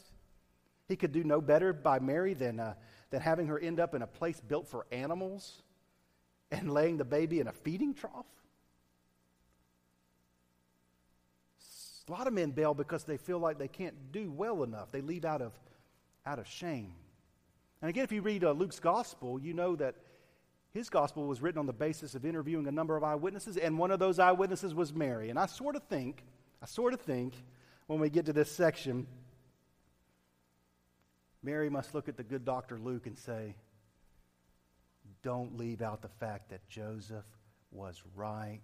He 0.88 0.96
could 0.96 1.12
do 1.12 1.24
no 1.24 1.42
better 1.42 1.74
by 1.74 2.00
Mary 2.00 2.34
than, 2.34 2.60
uh, 2.60 2.74
than 3.10 3.22
having 3.22 3.48
her 3.48 3.60
end 3.60 3.80
up 3.80 3.94
in 3.96 4.02
a 4.02 4.08
place 4.08 4.40
built 4.40 4.68
for 4.68 4.86
animals 4.92 5.62
and 6.52 6.72
laying 6.72 6.98
the 6.98 7.06
baby 7.06 7.40
in 7.40 7.48
a 7.48 7.52
feeding 7.52 7.94
trough. 7.94 8.26
A 12.08 12.12
lot 12.12 12.28
of 12.28 12.34
men 12.34 12.52
bail 12.52 12.74
because 12.74 13.06
they 13.06 13.18
feel 13.18 13.40
like 13.40 13.58
they 13.58 13.68
can't 13.68 14.12
do 14.12 14.32
well 14.32 14.64
enough. 14.64 14.92
They 14.92 15.02
leave 15.02 15.24
out 15.24 15.42
of, 15.42 15.54
out 16.26 16.40
of 16.40 16.48
shame. 16.48 16.94
And 17.82 17.90
again, 17.90 18.04
if 18.04 18.12
you 18.12 18.22
read 18.22 18.44
uh, 18.44 18.52
Luke's 18.52 18.80
gospel, 18.80 19.40
you 19.40 19.54
know 19.54 19.76
that 19.78 19.96
his 20.74 20.90
gospel 20.90 21.28
was 21.28 21.42
written 21.42 21.60
on 21.60 21.66
the 21.66 21.74
basis 21.74 22.16
of 22.16 22.26
interviewing 22.26 22.68
a 22.68 22.72
number 22.72 22.98
of 22.98 23.04
eyewitnesses, 23.04 23.58
and 23.58 23.78
one 23.78 23.92
of 23.92 24.00
those 24.00 24.20
eyewitnesses 24.20 24.74
was 24.74 24.94
Mary. 24.94 25.30
And 25.30 25.38
I 25.38 25.46
sort 25.46 25.76
of 25.76 25.84
think, 25.84 26.24
I 26.62 26.66
sort 26.66 26.94
of 26.94 27.02
think, 27.02 27.34
when 27.88 28.00
we 28.00 28.10
get 28.10 28.26
to 28.26 28.34
this 28.34 28.52
section, 28.52 29.06
Mary 31.44 31.70
must 31.70 31.94
look 31.94 32.10
at 32.10 32.18
the 32.18 32.24
good 32.24 32.44
Dr. 32.44 32.80
Luke 32.80 33.06
and 33.06 33.18
say, 33.18 33.56
don't 35.22 35.58
leave 35.58 35.82
out 35.82 36.02
the 36.02 36.08
fact 36.08 36.50
that 36.50 36.68
Joseph 36.70 37.26
was 37.72 38.02
right 38.16 38.62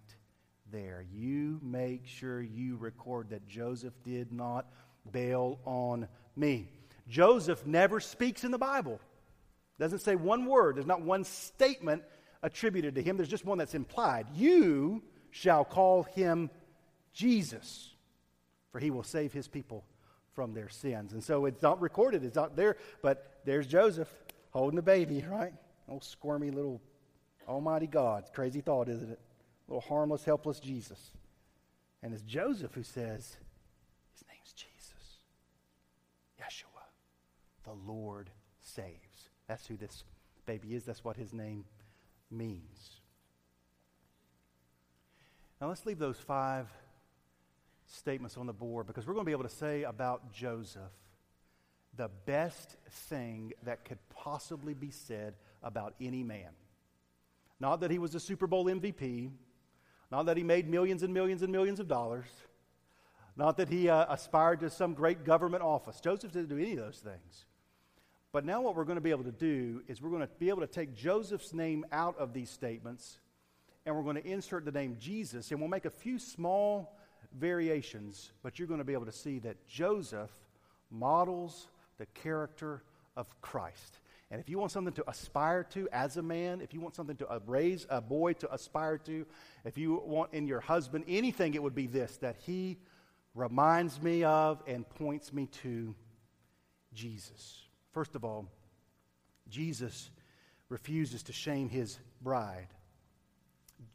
there. 0.70 1.04
You 1.12 1.60
make 1.62 2.06
sure 2.06 2.40
you 2.40 2.76
record 2.76 3.30
that 3.30 3.46
Joseph 3.46 3.94
did 4.04 4.32
not 4.32 4.66
bail 5.10 5.58
on 5.64 6.08
me. 6.36 6.68
Joseph 7.08 7.66
never 7.66 8.00
speaks 8.00 8.44
in 8.44 8.50
the 8.50 8.58
Bible. 8.58 9.00
Doesn't 9.78 10.00
say 10.00 10.14
one 10.14 10.46
word. 10.46 10.76
There's 10.76 10.86
not 10.86 11.02
one 11.02 11.24
statement 11.24 12.02
attributed 12.42 12.94
to 12.94 13.02
him. 13.02 13.16
There's 13.16 13.28
just 13.28 13.44
one 13.44 13.58
that's 13.58 13.74
implied. 13.74 14.26
You 14.34 15.02
shall 15.30 15.64
call 15.64 16.02
him 16.02 16.50
Jesus, 17.12 17.94
for 18.72 18.78
he 18.78 18.90
will 18.90 19.02
save 19.02 19.32
his 19.32 19.48
people 19.48 19.84
from 20.34 20.54
their 20.54 20.68
sins. 20.68 21.12
And 21.12 21.22
so 21.22 21.46
it's 21.46 21.62
not 21.62 21.80
recorded, 21.80 22.24
it's 22.24 22.36
not 22.36 22.56
there, 22.56 22.76
but 23.02 23.40
there's 23.44 23.66
Joseph 23.66 24.08
holding 24.50 24.76
the 24.76 24.82
baby, 24.82 25.24
right? 25.28 25.52
Oh, 25.88 25.98
squirmy 26.00 26.50
little 26.50 26.80
Almighty 27.48 27.86
God. 27.86 28.24
Crazy 28.32 28.60
thought, 28.60 28.88
isn't 28.88 29.10
it? 29.10 29.18
Little 29.70 29.80
harmless, 29.88 30.24
helpless 30.24 30.58
Jesus. 30.58 31.12
And 32.02 32.12
it's 32.12 32.22
Joseph 32.22 32.74
who 32.74 32.82
says, 32.82 33.36
His 34.12 34.24
name's 34.28 34.52
Jesus. 34.52 35.20
Yeshua. 36.40 36.82
The 37.64 37.90
Lord 37.90 38.30
saves. 38.60 39.30
That's 39.46 39.66
who 39.66 39.76
this 39.76 40.04
baby 40.44 40.74
is. 40.74 40.84
That's 40.84 41.04
what 41.04 41.16
his 41.16 41.32
name 41.32 41.64
means. 42.30 43.00
Now 45.60 45.68
let's 45.68 45.86
leave 45.86 45.98
those 45.98 46.18
five 46.18 46.66
statements 47.86 48.36
on 48.36 48.46
the 48.46 48.52
board 48.52 48.86
because 48.86 49.06
we're 49.06 49.14
going 49.14 49.24
to 49.24 49.28
be 49.28 49.32
able 49.32 49.44
to 49.44 49.48
say 49.48 49.82
about 49.84 50.32
Joseph 50.32 50.82
the 51.96 52.08
best 52.24 52.76
thing 52.88 53.52
that 53.64 53.84
could 53.84 53.98
possibly 54.08 54.74
be 54.74 54.90
said 54.90 55.34
about 55.62 55.94
any 56.00 56.22
man. 56.22 56.50
Not 57.58 57.80
that 57.80 57.90
he 57.90 57.98
was 57.98 58.14
a 58.14 58.20
Super 58.20 58.46
Bowl 58.46 58.64
MVP, 58.64 59.30
not 60.10 60.26
that 60.26 60.36
he 60.36 60.42
made 60.42 60.68
millions 60.68 61.02
and 61.02 61.14
millions 61.14 61.42
and 61.42 61.52
millions 61.52 61.80
of 61.80 61.88
dollars, 61.88 62.26
not 63.36 63.56
that 63.56 63.68
he 63.68 63.88
uh, 63.88 64.06
aspired 64.08 64.60
to 64.60 64.70
some 64.70 64.94
great 64.94 65.24
government 65.24 65.62
office. 65.62 66.00
Joseph 66.00 66.32
didn't 66.32 66.48
do 66.48 66.58
any 66.58 66.72
of 66.72 66.78
those 66.78 66.98
things. 66.98 67.46
But 68.32 68.44
now, 68.44 68.60
what 68.60 68.76
we're 68.76 68.84
going 68.84 68.96
to 68.96 69.02
be 69.02 69.10
able 69.10 69.24
to 69.24 69.32
do 69.32 69.82
is 69.88 70.00
we're 70.00 70.10
going 70.10 70.22
to 70.22 70.28
be 70.38 70.50
able 70.50 70.60
to 70.60 70.66
take 70.68 70.94
Joseph's 70.94 71.52
name 71.52 71.84
out 71.90 72.16
of 72.18 72.32
these 72.32 72.50
statements 72.50 73.18
and 73.86 73.96
we're 73.96 74.02
going 74.02 74.22
to 74.22 74.26
insert 74.26 74.64
the 74.64 74.72
name 74.72 74.96
Jesus, 75.00 75.50
and 75.50 75.60
we'll 75.60 75.68
make 75.68 75.86
a 75.86 75.90
few 75.90 76.18
small 76.18 76.96
variations, 77.38 78.32
but 78.42 78.58
you're 78.58 78.68
going 78.68 78.78
to 78.78 78.84
be 78.84 78.92
able 78.92 79.06
to 79.06 79.12
see 79.12 79.38
that 79.40 79.66
Joseph 79.68 80.30
models 80.90 81.68
the 81.98 82.06
character 82.06 82.82
of 83.16 83.40
Christ. 83.40 83.98
And 84.30 84.40
if 84.40 84.48
you 84.48 84.58
want 84.58 84.70
something 84.70 84.94
to 84.94 85.10
aspire 85.10 85.64
to 85.70 85.88
as 85.92 86.16
a 86.16 86.22
man, 86.22 86.60
if 86.60 86.72
you 86.72 86.80
want 86.80 86.94
something 86.94 87.16
to 87.16 87.42
raise 87.46 87.86
a 87.90 88.00
boy 88.00 88.34
to 88.34 88.52
aspire 88.52 88.98
to, 88.98 89.26
if 89.64 89.76
you 89.76 90.00
want 90.04 90.32
in 90.32 90.46
your 90.46 90.60
husband 90.60 91.04
anything, 91.08 91.54
it 91.54 91.62
would 91.62 91.74
be 91.74 91.88
this 91.88 92.16
that 92.18 92.36
he 92.36 92.78
reminds 93.34 94.00
me 94.00 94.22
of 94.22 94.62
and 94.66 94.88
points 94.88 95.32
me 95.32 95.46
to 95.62 95.94
Jesus. 96.94 97.62
First 97.92 98.14
of 98.14 98.24
all, 98.24 98.46
Jesus 99.48 100.10
refuses 100.68 101.24
to 101.24 101.32
shame 101.32 101.68
his 101.68 101.98
bride. 102.22 102.68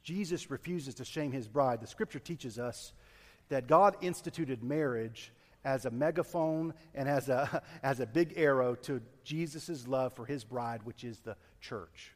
Jesus 0.02 0.50
refuses 0.50 0.94
to 0.96 1.04
shame 1.04 1.32
his 1.32 1.48
bride. 1.48 1.80
The 1.80 1.86
scripture 1.86 2.18
teaches 2.18 2.58
us 2.58 2.92
that 3.48 3.66
God 3.66 3.96
instituted 4.02 4.62
marriage 4.62 5.32
as 5.66 5.84
a 5.84 5.90
megaphone 5.90 6.72
and 6.94 7.08
as 7.08 7.28
a, 7.28 7.62
as 7.82 8.00
a 8.00 8.06
big 8.06 8.34
arrow 8.36 8.76
to 8.76 9.02
Jesus' 9.24 9.86
love 9.86 10.14
for 10.14 10.24
his 10.24 10.44
bride, 10.44 10.80
which 10.84 11.04
is 11.04 11.18
the 11.18 11.36
church. 11.60 12.14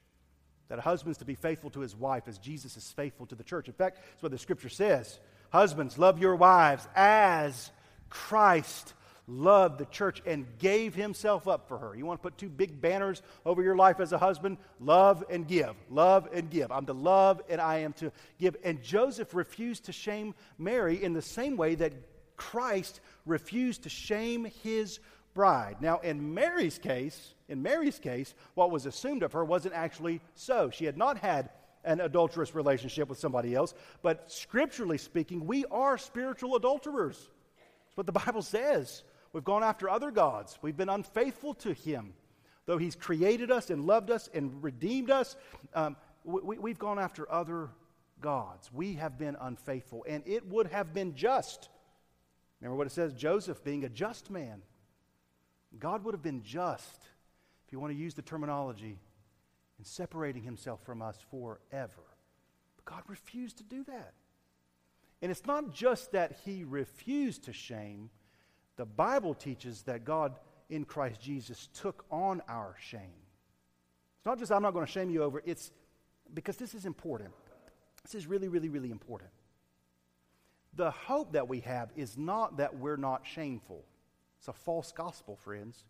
That 0.68 0.78
a 0.78 0.82
husband's 0.82 1.18
to 1.18 1.24
be 1.24 1.34
faithful 1.34 1.68
to 1.70 1.80
his 1.80 1.96
wife 1.96 2.28
as 2.28 2.38
Jesus 2.38 2.76
is 2.76 2.90
faithful 2.92 3.26
to 3.26 3.34
the 3.34 3.42
church. 3.42 3.66
In 3.66 3.74
fact, 3.74 3.96
that's 3.96 4.22
what 4.22 4.30
the 4.30 4.38
scripture 4.38 4.68
says. 4.68 5.18
Husbands, 5.53 5.98
love 5.98 6.20
your 6.20 6.36
wives 6.36 6.86
as 6.94 7.72
Christ 8.09 8.94
loved 9.26 9.78
the 9.78 9.86
church 9.86 10.22
and 10.26 10.46
gave 10.59 10.94
himself 10.94 11.48
up 11.48 11.66
for 11.66 11.78
her. 11.78 11.94
You 11.94 12.07
want 12.07 12.20
to 12.20 12.22
put 12.22 12.38
two 12.38 12.48
big 12.48 12.80
banners 12.80 13.20
over 13.44 13.62
your 13.62 13.76
life 13.76 13.98
as 13.98 14.12
a 14.12 14.18
husband? 14.18 14.59
Love 14.78 15.24
and 15.28 15.46
give. 15.46 15.74
Love 15.88 16.28
and 16.32 16.51
give. 16.51 16.70
I'm 16.70 16.86
to 16.86 16.92
love 16.92 17.40
and 17.48 17.61
I 17.61 17.78
am 17.78 17.92
to 17.94 18.12
give. 18.38 18.57
And 18.62 18.80
Joseph 18.80 19.34
refused 19.34 19.84
to 19.86 19.92
shame 19.92 20.34
Mary 20.57 21.03
in 21.03 21.14
the 21.14 21.22
same 21.22 21.57
way 21.57 21.74
that 21.76 21.92
Christ 22.41 23.01
refused 23.26 23.82
to 23.82 23.91
shame 23.91 24.47
his 24.62 24.99
bride. 25.34 25.76
Now, 25.80 25.99
in 25.99 26.32
Mary's 26.32 26.78
case, 26.78 27.34
in 27.51 27.62
Mary's 27.62 27.99
case, 27.99 28.34
what 28.55 28.70
was 28.70 28.86
assumed 28.86 29.22
of 29.22 29.34
her 29.34 29.45
wasn't 29.45 29.74
actually 29.74 30.22
so. 30.34 30.70
She 30.70 30.86
had 30.86 30.97
not 30.97 31.18
had 31.18 31.51
an 31.84 32.01
adulterous 32.01 32.55
relationship 32.55 33.11
with 33.11 33.18
somebody 33.18 33.55
else, 33.55 33.74
but 34.01 34.32
scripturally 34.32 34.97
speaking, 34.97 35.47
we 35.47 35.66
are 35.66 35.99
spiritual 35.99 36.57
adulterers. 36.57 37.16
That's 37.18 37.97
what 37.97 38.07
the 38.07 38.12
Bible 38.12 38.43
says. 38.43 39.03
We've 39.34 39.45
gone 39.45 39.62
after 39.62 39.91
other 39.91 40.11
gods. 40.11 40.59
We've 40.62 40.76
been 40.76 40.88
unfaithful 40.88 41.55
to 41.55 41.74
Him. 41.74 42.14
Though 42.64 42.78
He's 42.78 42.97
created 42.97 43.51
us 43.51 43.68
and 43.68 43.84
loved 43.84 44.11
us 44.11 44.30
and 44.32 44.62
redeemed 44.62 45.11
us, 45.11 45.36
um, 45.74 45.95
we, 46.24 46.57
we've 46.57 46.78
gone 46.78 46.99
after 46.99 47.30
other 47.30 47.68
gods. 48.22 48.70
We 48.72 48.95
have 48.95 49.18
been 49.18 49.36
unfaithful. 49.38 50.07
And 50.09 50.22
it 50.26 50.47
would 50.47 50.68
have 50.68 50.95
been 50.95 51.14
just. 51.14 51.68
Remember 52.61 52.77
what 52.77 52.87
it 52.87 52.93
says? 52.93 53.15
Joseph 53.15 53.65
being 53.65 53.85
a 53.85 53.89
just 53.89 54.31
man. 54.31 54.63
God 55.79 56.05
would 56.05 56.15
have 56.15 56.23
been 56.23 56.43
just, 56.43 57.03
if 57.67 57.73
you 57.73 57.81
want 57.81 57.93
to 57.93 57.99
use 57.99 58.15
the 58.15 58.23
terminology, 58.23 58.99
in 59.79 59.85
separating 59.85 60.43
himself 60.43 60.85
from 60.85 61.01
us 61.01 61.17
forever. 61.31 62.03
But 62.77 62.85
God 62.85 63.03
refused 63.09 63.59
to 63.59 63.65
do 63.65 63.85
that. 63.85 64.13
And 65.23 65.31
it's 65.31 65.47
not 65.47 65.73
just 65.73 66.13
that 66.13 66.39
he 66.45 66.65
refused 66.65 67.45
to 67.45 67.53
shame, 67.53 68.11
the 68.77 68.85
Bible 68.85 69.35
teaches 69.35 69.83
that 69.83 70.05
God 70.05 70.39
in 70.69 70.85
Christ 70.85 71.21
Jesus 71.21 71.69
took 71.75 72.05
on 72.11 72.43
our 72.49 72.75
shame. 72.79 73.21
It's 74.19 74.27
not 74.27 74.39
just, 74.39 74.53
I'm 74.53 74.63
not 74.63 74.73
going 74.73 74.85
to 74.85 74.93
shame 74.93 75.11
you 75.11 75.23
over, 75.23 75.43
it's 75.45 75.71
because 76.35 76.57
this 76.57 76.75
is 76.75 76.87
important. 76.87 77.31
This 78.03 78.15
is 78.15 78.27
really, 78.27 78.49
really, 78.49 78.69
really 78.69 78.91
important. 78.91 79.31
The 80.75 80.91
hope 80.91 81.33
that 81.33 81.49
we 81.49 81.61
have 81.61 81.91
is 81.97 82.16
not 82.16 82.59
that 82.59 82.79
we're 82.79 82.97
not 82.97 83.27
shameful. 83.27 83.85
It's 84.39 84.49
a 84.49 84.53
false 84.53 84.93
gospel, 84.93 85.37
friends. 85.37 85.85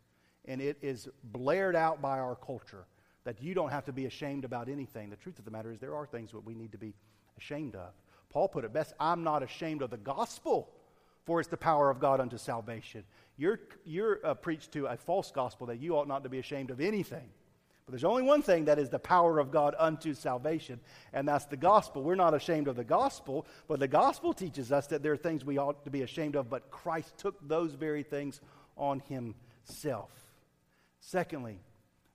And 0.47 0.61
it 0.61 0.79
is 0.81 1.09
blared 1.23 1.77
out 1.77 2.01
by 2.01 2.19
our 2.19 2.35
culture 2.35 2.85
that 3.25 3.43
you 3.43 3.55
don't 3.55 3.71
have 3.71 3.85
to 3.85 3.93
be 3.93 4.07
ashamed 4.07 4.45
about 4.45 4.69
anything. 4.69 5.11
The 5.11 5.17
truth 5.17 5.39
of 5.39 5.45
the 5.45 5.51
matter 5.51 5.71
is, 5.71 5.79
there 5.79 5.95
are 5.95 6.07
things 6.07 6.33
that 6.33 6.45
we 6.45 6.55
need 6.55 6.73
to 6.73 6.79
be 6.79 6.95
ashamed 7.37 7.77
of. 7.77 7.93
Paul 8.31 8.49
put 8.49 8.65
it 8.65 8.73
best 8.73 8.95
I'm 8.99 9.23
not 9.23 9.43
ashamed 9.43 9.83
of 9.83 9.91
the 9.91 9.99
gospel 9.99 10.71
for 11.27 11.41
it's 11.41 11.49
the 11.49 11.57
power 11.57 11.91
of 11.91 12.01
God 12.01 12.21
unto 12.21 12.39
salvation. 12.39 13.05
You're, 13.37 13.61
you're 13.85 14.19
uh, 14.25 14.35
preached 14.35 14.73
to 14.73 14.87
a 14.87 14.97
false 14.97 15.31
gospel 15.31 15.67
that 15.69 15.81
you 15.81 15.97
ought 15.97 16.09
not 16.09 16.25
to 16.25 16.29
be 16.29 16.39
ashamed 16.39 16.71
of 16.71 16.81
anything. 16.81 17.29
But 17.91 17.95
there's 17.95 18.05
only 18.05 18.23
one 18.23 18.43
thing 18.43 18.67
that 18.67 18.79
is 18.79 18.89
the 18.89 19.01
power 19.01 19.41
of 19.41 19.51
God 19.51 19.75
unto 19.77 20.15
salvation, 20.15 20.79
and 21.13 21.27
that's 21.27 21.47
the 21.47 21.57
gospel. 21.57 22.05
We're 22.05 22.15
not 22.15 22.35
ashamed 22.35 22.69
of 22.69 22.77
the 22.77 22.85
gospel, 22.85 23.49
but 23.67 23.81
the 23.81 23.89
gospel 23.89 24.33
teaches 24.33 24.71
us 24.71 24.87
that 24.87 25.03
there 25.03 25.11
are 25.11 25.17
things 25.17 25.45
we 25.45 25.59
ought 25.59 25.85
to 25.85 25.91
be 25.91 26.03
ashamed 26.03 26.37
of, 26.37 26.49
but 26.49 26.71
Christ 26.71 27.19
took 27.19 27.49
those 27.49 27.75
very 27.75 28.05
things 28.05 28.41
on 28.77 29.03
himself. 29.09 30.13
Secondly, 31.01 31.59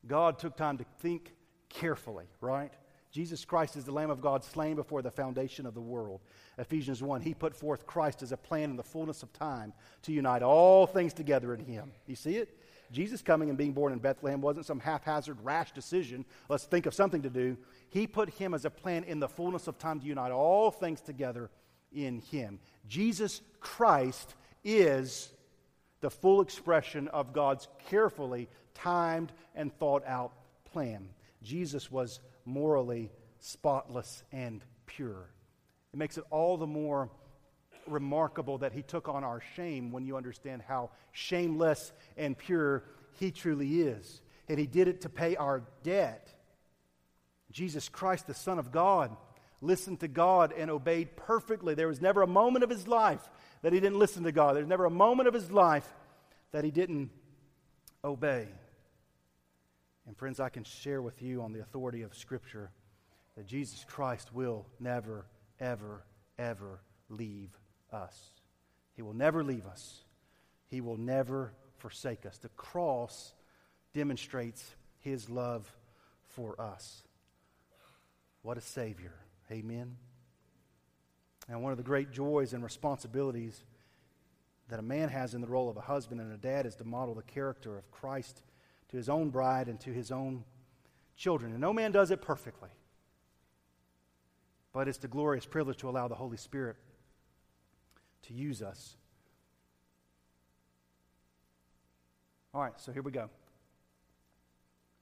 God 0.08 0.40
took 0.40 0.56
time 0.56 0.78
to 0.78 0.86
think 1.00 1.34
carefully, 1.68 2.28
right? 2.40 2.72
Jesus 3.12 3.44
Christ 3.44 3.76
is 3.76 3.84
the 3.84 3.92
Lamb 3.92 4.12
of 4.12 4.22
God 4.22 4.46
slain 4.46 4.78
before 4.78 5.02
the 5.02 5.12
foundation 5.12 5.66
of 5.66 5.74
the 5.74 5.82
world. 5.82 6.22
Ephesians 6.58 7.04
1, 7.04 7.20
he 7.20 7.34
put 7.34 7.54
forth 7.54 7.86
Christ 7.86 8.24
as 8.24 8.32
a 8.32 8.38
plan 8.38 8.70
in 8.70 8.78
the 8.78 8.84
fullness 8.84 9.24
of 9.24 9.34
time 9.34 9.74
to 10.04 10.14
unite 10.14 10.42
all 10.42 10.88
things 10.88 11.12
together 11.12 11.54
in 11.54 11.66
him. 11.66 11.92
You 12.08 12.16
see 12.16 12.38
it? 12.38 12.58
Jesus 12.92 13.22
coming 13.22 13.50
and 13.50 13.58
being 13.58 13.74
born 13.74 13.94
in 13.94 14.00
Bethlehem 14.00 14.42
wasn't 14.42 14.66
some 14.66 14.80
haphazard, 14.80 15.38
rash 15.44 15.72
decision. 15.72 16.26
Let's 16.50 16.66
think 16.66 16.86
of 16.86 16.94
something 16.94 17.22
to 17.24 17.30
do. 17.30 17.58
He 17.90 18.08
put 18.08 18.30
him 18.30 18.54
as 18.54 18.66
a 18.66 18.70
plan 18.70 19.04
in 19.04 19.20
the 19.20 19.28
fullness 19.28 19.68
of 19.68 19.78
time 19.78 20.00
to 20.00 20.06
unite 20.06 20.32
all 20.32 20.72
things 20.72 21.02
together 21.02 21.50
in 21.92 22.20
him. 22.20 22.60
Jesus 22.88 23.42
Christ 23.60 24.36
is 24.64 25.32
the 26.02 26.10
full 26.10 26.42
expression 26.42 27.08
of 27.10 27.34
God's 27.34 27.68
carefully 27.90 28.50
timed 28.74 29.32
and 29.56 29.74
thought 29.78 30.04
out 30.06 30.34
plan. 30.66 31.10
Jesus 31.42 31.92
was 31.92 32.20
morally 32.46 33.12
spotless 33.40 34.24
and 34.32 34.64
pure. 34.86 35.30
It 35.94 35.98
makes 35.98 36.18
it 36.18 36.26
all 36.30 36.58
the 36.58 36.68
more 36.68 37.10
remarkable 37.88 38.60
that 38.60 38.74
he 38.74 38.82
took 38.82 39.08
on 39.08 39.24
our 39.24 39.42
shame 39.56 39.92
when 39.92 40.06
you 40.06 40.18
understand 40.18 40.62
how 40.62 40.92
shameless 41.12 41.92
and 42.18 42.38
pure 42.38 42.84
he 43.20 43.32
truly 43.32 43.82
is. 43.82 44.22
And 44.48 44.60
he 44.60 44.68
did 44.68 44.88
it 44.88 45.02
to 45.02 45.10
pay 45.10 45.36
our 45.36 45.64
debt. 45.84 46.30
Jesus 47.52 47.90
Christ, 47.90 48.28
the 48.28 48.34
Son 48.34 48.60
of 48.60 48.72
God, 48.72 49.16
listened 49.62 50.02
to 50.02 50.08
God 50.08 50.54
and 50.56 50.70
obeyed 50.70 51.16
perfectly. 51.16 51.74
There 51.74 51.88
was 51.88 52.02
never 52.02 52.22
a 52.22 52.28
moment 52.28 52.64
of 52.64 52.70
his 52.70 52.88
life 52.88 53.30
that 53.62 53.74
he 53.74 53.80
didn't 53.80 54.00
listen 54.00 54.24
to 54.24 54.32
God. 54.32 54.56
There's 54.56 54.68
never 54.68 54.86
a 54.86 54.92
moment 54.92 55.28
of 55.28 55.34
his 55.34 55.52
life 55.52 55.88
that 56.52 56.64
he 56.64 56.72
didn't 56.72 57.10
obey. 58.04 58.48
And 60.08 60.16
friends, 60.16 60.40
I 60.40 60.50
can 60.50 60.64
share 60.64 61.02
with 61.02 61.22
you 61.22 61.42
on 61.42 61.54
the 61.54 61.62
authority 61.62 62.04
of 62.04 62.16
Scripture 62.16 62.70
that 63.36 63.48
Jesus 63.48 63.84
Christ 63.90 64.34
will 64.34 64.66
never, 64.80 65.26
ever, 65.60 66.04
ever 66.38 66.80
leave 67.10 67.50
us. 67.96 68.32
He 68.94 69.02
will 69.02 69.14
never 69.14 69.44
leave 69.44 69.66
us. 69.66 70.04
He 70.68 70.82
will 70.82 70.98
never 70.98 71.54
forsake 71.78 72.26
us. 72.26 72.38
The 72.38 72.50
cross 72.50 73.34
demonstrates 73.94 74.76
his 75.00 75.30
love 75.30 75.72
for 76.30 76.60
us. 76.60 77.04
What 78.42 78.58
a 78.58 78.62
Savior. 78.62 79.14
Amen. 79.52 79.96
And 81.48 81.62
one 81.62 81.72
of 81.72 81.78
the 81.78 81.84
great 81.84 82.12
joys 82.12 82.54
and 82.54 82.64
responsibilities 82.64 83.64
that 84.70 84.80
a 84.80 84.84
man 84.84 85.10
has 85.10 85.34
in 85.34 85.42
the 85.42 85.48
role 85.48 85.70
of 85.70 85.78
a 85.78 85.82
husband 85.82 86.20
and 86.20 86.34
a 86.34 86.38
dad 86.38 86.66
is 86.66 86.76
to 86.76 86.84
model 86.84 87.14
the 87.14 87.22
character 87.22 87.78
of 87.78 87.90
Christ 87.92 88.42
to 88.90 88.98
his 88.98 89.10
own 89.10 89.30
bride 89.30 89.68
and 89.68 89.80
to 89.82 89.92
his 89.92 90.12
own 90.12 90.44
children. 91.16 91.52
And 91.52 91.62
no 91.62 91.72
man 91.72 91.92
does 91.92 92.12
it 92.12 92.22
perfectly. 92.22 92.70
But 94.74 94.88
it's 94.88 94.98
the 94.98 95.08
glorious 95.08 95.46
privilege 95.46 95.78
to 95.78 95.90
allow 95.90 96.08
the 96.08 96.16
Holy 96.16 96.38
Spirit 96.38 96.76
to 98.28 98.34
use 98.34 98.62
us. 98.62 98.96
All 102.54 102.62
right, 102.62 102.74
so 102.78 102.92
here 102.92 103.02
we 103.02 103.12
go. 103.12 103.30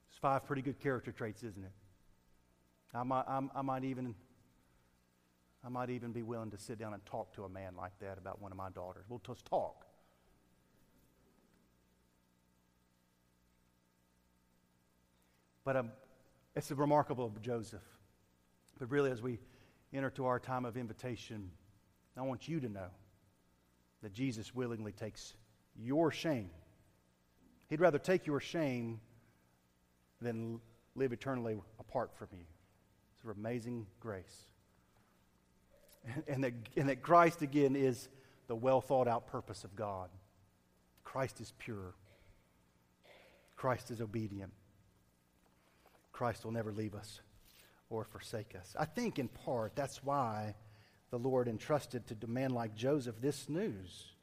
It's 0.10 0.18
five 0.18 0.46
pretty 0.46 0.62
good 0.62 0.80
character 0.80 1.12
traits, 1.12 1.44
isn't 1.44 1.64
it? 1.64 1.72
I 2.94 3.04
might, 3.04 3.26
I, 3.28 3.42
I 3.56 3.62
might 3.62 3.84
even 3.84 4.16
I 5.66 5.70
might 5.70 5.90
even 5.90 6.12
be 6.12 6.24
willing 6.24 6.52
to 6.52 6.58
sit 6.58 6.78
down 6.78 6.94
and 6.94 7.06
talk 7.06 7.34
to 7.36 7.46
a 7.46 7.50
man 7.50 7.76
like 7.78 7.98
that 8.00 8.18
about 8.18 8.42
one 8.42 8.52
of 8.52 8.58
my 8.58 8.70
daughters. 8.70 9.06
We'll 9.08 9.22
just 9.26 9.46
talk. 9.46 9.86
But 15.64 15.78
um, 15.78 15.92
it's 16.54 16.70
remarkable 16.72 17.34
Joseph. 17.42 17.82
But 18.78 18.92
really, 18.92 19.12
as 19.12 19.22
we 19.22 19.40
enter 19.94 20.10
to 20.12 20.26
our 20.26 20.40
time 20.40 20.66
of 20.66 20.76
invitation, 20.76 21.50
I 22.18 22.22
want 22.24 22.48
you 22.50 22.60
to 22.60 22.68
know 22.68 22.90
that 24.04 24.14
Jesus 24.14 24.54
willingly 24.54 24.92
takes 24.92 25.34
your 25.76 26.12
shame. 26.12 26.50
He'd 27.70 27.82
rather 27.82 27.98
take 27.98 28.28
your 28.28 28.40
shame 28.40 29.00
than 30.22 30.62
live 30.96 31.12
eternally 31.12 31.60
apart 31.80 32.12
from 32.16 32.28
you. 32.34 32.46
It's 33.16 33.24
an 33.24 33.32
amazing 33.32 33.88
grace. 34.00 34.46
And, 36.06 36.24
and, 36.28 36.44
that, 36.44 36.54
and 36.76 36.90
that 36.90 37.02
Christ, 37.02 37.42
again, 37.42 37.76
is 37.78 38.10
the 38.48 38.56
well 38.56 38.82
thought 38.82 39.08
out 39.08 39.26
purpose 39.26 39.64
of 39.64 39.74
God. 39.76 40.10
Christ 41.04 41.40
is 41.42 41.54
pure, 41.58 41.96
Christ 43.56 43.90
is 43.90 44.02
obedient. 44.02 44.52
Christ 46.12 46.46
will 46.46 46.52
never 46.52 46.72
leave 46.72 46.94
us 46.94 47.22
or 47.90 48.04
forsake 48.04 48.54
us. 48.56 48.76
I 48.78 48.86
think 48.86 49.18
in 49.18 49.28
part 49.28 49.76
that's 49.76 50.04
why 50.04 50.54
the 51.14 51.20
Lord 51.20 51.48
entrusted 51.48 52.08
to 52.08 52.18
a 52.24 52.28
man 52.28 52.50
like 52.50 52.74
Joseph 52.74 53.22
this 53.22 53.48
news. 53.48 54.14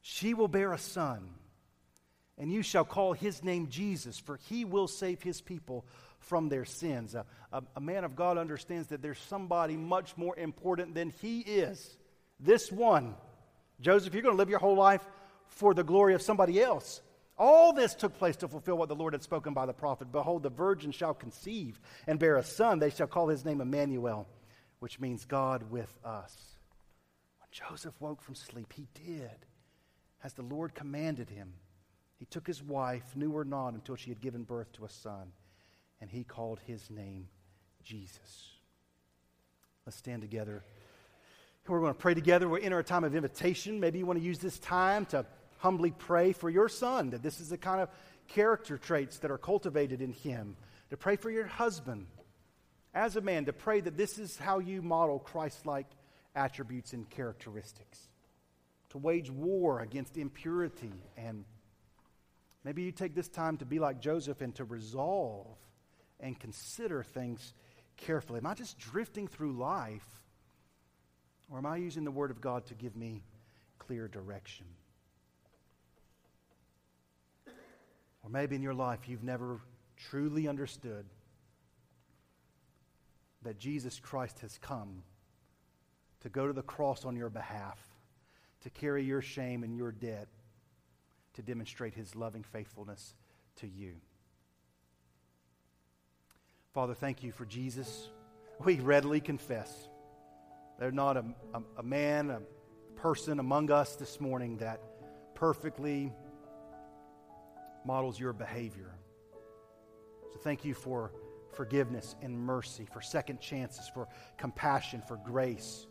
She 0.00 0.34
will 0.34 0.48
bear 0.48 0.72
a 0.72 0.78
son, 0.78 1.30
and 2.36 2.52
you 2.52 2.62
shall 2.62 2.84
call 2.84 3.12
his 3.12 3.44
name 3.44 3.68
Jesus, 3.68 4.18
for 4.18 4.40
he 4.48 4.64
will 4.64 4.88
save 4.88 5.22
his 5.22 5.40
people 5.40 5.86
from 6.18 6.48
their 6.48 6.64
sins. 6.64 7.14
A, 7.14 7.24
a, 7.52 7.62
a, 7.76 7.80
man 7.80 8.02
of 8.02 8.16
God 8.16 8.36
understands 8.36 8.88
that 8.88 9.00
there's 9.00 9.20
somebody 9.20 9.76
much 9.76 10.16
more 10.16 10.36
important 10.36 10.96
than 10.96 11.10
he 11.22 11.38
is. 11.38 11.96
This 12.40 12.72
one, 12.72 13.14
Joseph, 13.80 14.12
you're 14.12 14.24
going 14.24 14.34
to 14.34 14.38
live 14.38 14.50
your 14.50 14.58
whole 14.58 14.76
life 14.76 15.06
for 15.46 15.72
the 15.72 15.84
glory 15.84 16.14
of 16.14 16.22
somebody 16.22 16.60
else. 16.60 17.00
All 17.38 17.72
this 17.72 17.94
took 17.94 18.18
place 18.18 18.34
to 18.38 18.48
fulfill 18.48 18.76
what 18.76 18.88
the 18.88 18.96
Lord 18.96 19.12
had 19.12 19.22
spoken 19.22 19.54
by 19.54 19.66
the 19.66 19.72
prophet. 19.72 20.10
Behold, 20.10 20.42
the 20.42 20.50
virgin 20.50 20.90
shall 20.90 21.14
conceive 21.14 21.78
and 22.08 22.18
bear 22.18 22.38
a 22.38 22.42
son. 22.42 22.80
They 22.80 22.90
shall 22.90 23.06
call 23.06 23.28
his 23.28 23.44
name 23.44 23.60
Emmanuel, 23.60 24.26
which 24.80 24.98
means 24.98 25.24
God 25.24 25.70
with 25.70 25.96
us. 26.04 26.56
When 27.38 27.48
Joseph 27.52 27.94
woke 28.00 28.22
from 28.22 28.34
sleep, 28.34 28.72
he 28.72 28.88
did 28.94 29.46
as 30.24 30.32
the 30.32 30.42
Lord 30.42 30.74
commanded 30.74 31.30
him. 31.30 31.52
He 32.18 32.26
took 32.26 32.46
his 32.46 32.62
wife, 32.62 33.16
knew 33.16 33.32
her 33.32 33.44
not 33.44 33.74
until 33.74 33.96
she 33.96 34.10
had 34.10 34.20
given 34.20 34.42
birth 34.42 34.72
to 34.72 34.84
a 34.84 34.90
son, 34.90 35.32
and 36.00 36.10
he 36.10 36.24
called 36.24 36.60
his 36.66 36.90
name 36.90 37.28
Jesus. 37.82 38.50
Let's 39.86 39.96
stand 39.96 40.20
together. 40.20 40.62
We're 41.66 41.80
going 41.80 41.94
to 41.94 41.98
pray 41.98 42.14
together. 42.14 42.48
We're 42.48 42.58
in 42.58 42.72
our 42.72 42.82
time 42.82 43.04
of 43.04 43.14
invitation. 43.14 43.78
Maybe 43.78 44.00
you 44.00 44.06
want 44.06 44.18
to 44.18 44.24
use 44.24 44.38
this 44.38 44.58
time 44.58 45.06
to 45.06 45.24
humbly 45.58 45.92
pray 45.92 46.32
for 46.32 46.50
your 46.50 46.68
son, 46.68 47.10
that 47.10 47.22
this 47.22 47.40
is 47.40 47.50
the 47.50 47.58
kind 47.58 47.80
of 47.80 47.88
character 48.28 48.76
traits 48.76 49.18
that 49.18 49.30
are 49.30 49.38
cultivated 49.38 50.00
in 50.00 50.12
him. 50.12 50.56
To 50.90 50.96
pray 50.96 51.16
for 51.16 51.30
your 51.30 51.46
husband 51.46 52.06
as 52.94 53.16
a 53.16 53.20
man, 53.20 53.44
to 53.44 53.52
pray 53.52 53.80
that 53.80 53.96
this 53.96 54.18
is 54.18 54.36
how 54.36 54.58
you 54.58 54.82
model 54.82 55.18
Christ 55.18 55.66
like 55.66 55.86
attributes 56.34 56.92
and 56.92 57.08
characteristics. 57.08 58.08
To 58.90 58.98
wage 58.98 59.30
war 59.30 59.80
against 59.80 60.16
impurity. 60.16 60.92
And 61.16 61.44
maybe 62.64 62.82
you 62.82 62.90
take 62.90 63.14
this 63.14 63.28
time 63.28 63.56
to 63.58 63.64
be 63.64 63.78
like 63.78 64.00
Joseph 64.00 64.40
and 64.40 64.54
to 64.56 64.64
resolve 64.64 65.46
and 66.18 66.38
consider 66.38 67.02
things 67.02 67.54
carefully. 67.96 68.38
Am 68.38 68.46
I 68.46 68.54
just 68.54 68.78
drifting 68.78 69.28
through 69.28 69.52
life? 69.52 70.06
Or 71.50 71.58
am 71.58 71.66
I 71.66 71.76
using 71.76 72.04
the 72.04 72.10
Word 72.10 72.30
of 72.30 72.40
God 72.40 72.66
to 72.66 72.74
give 72.74 72.96
me 72.96 73.22
clear 73.78 74.08
direction? 74.08 74.66
Or 78.22 78.30
maybe 78.30 78.56
in 78.56 78.62
your 78.62 78.74
life 78.74 79.08
you've 79.08 79.24
never 79.24 79.60
truly 79.96 80.48
understood 80.48 81.04
that 83.42 83.58
Jesus 83.58 83.98
Christ 83.98 84.40
has 84.40 84.58
come 84.58 85.02
to 86.20 86.28
go 86.28 86.46
to 86.46 86.52
the 86.52 86.62
cross 86.62 87.04
on 87.04 87.16
your 87.16 87.30
behalf, 87.30 87.78
to 88.62 88.70
carry 88.70 89.04
your 89.04 89.22
shame 89.22 89.62
and 89.62 89.74
your 89.76 89.92
debt, 89.92 90.28
to 91.34 91.42
demonstrate 91.42 91.94
his 91.94 92.14
loving 92.14 92.42
faithfulness 92.42 93.14
to 93.56 93.66
you. 93.66 93.94
Father, 96.74 96.94
thank 96.94 97.22
you 97.22 97.32
for 97.32 97.46
Jesus. 97.46 98.08
We 98.64 98.80
readily 98.80 99.20
confess 99.20 99.88
there's 100.78 100.94
not 100.94 101.16
a, 101.16 101.24
a, 101.54 101.62
a 101.78 101.82
man, 101.82 102.30
a 102.30 102.40
person 102.96 103.38
among 103.38 103.70
us 103.70 103.96
this 103.96 104.20
morning 104.20 104.58
that 104.58 104.80
perfectly 105.34 106.12
models 107.84 108.18
your 108.20 108.32
behavior. 108.32 108.94
So 110.32 110.38
thank 110.38 110.64
you 110.64 110.74
for 110.74 111.12
forgiveness 111.52 112.16
and 112.22 112.38
mercy, 112.38 112.86
for 112.92 113.00
second 113.00 113.40
chances, 113.40 113.88
for 113.92 114.08
compassion, 114.38 115.02
for 115.06 115.16
grace. 115.16 115.86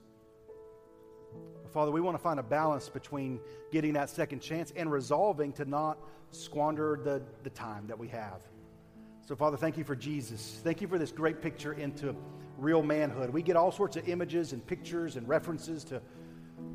Father, 1.72 1.92
we 1.92 2.02
want 2.02 2.18
to 2.18 2.24
find 2.24 2.40
a 2.40 2.44
balance 2.44 2.90
between 2.90 3.40
getting 3.72 3.94
that 3.94 4.10
second 4.10 4.40
chance 4.40 4.74
and 4.76 4.92
resolving 4.92 5.54
to 5.54 5.66
not 5.66 6.00
squander 6.32 7.00
the, 7.04 7.22
the 7.44 7.50
time 7.50 7.86
that 7.88 7.98
we 7.98 8.08
have. 8.08 8.42
So, 9.28 9.36
Father, 9.36 9.58
thank 9.58 9.78
you 9.78 9.84
for 9.84 9.96
Jesus. 9.96 10.60
Thank 10.64 10.82
you 10.82 10.88
for 10.88 10.98
this 10.98 11.12
great 11.12 11.42
picture 11.42 11.74
into 11.74 12.16
real 12.58 12.82
manhood. 12.82 13.30
We 13.30 13.44
get 13.44 13.56
all 13.56 13.72
sorts 13.72 13.96
of 13.96 14.10
images 14.10 14.54
and 14.54 14.66
pictures 14.66 15.16
and 15.16 15.28
references 15.28 15.84
to, 15.86 16.02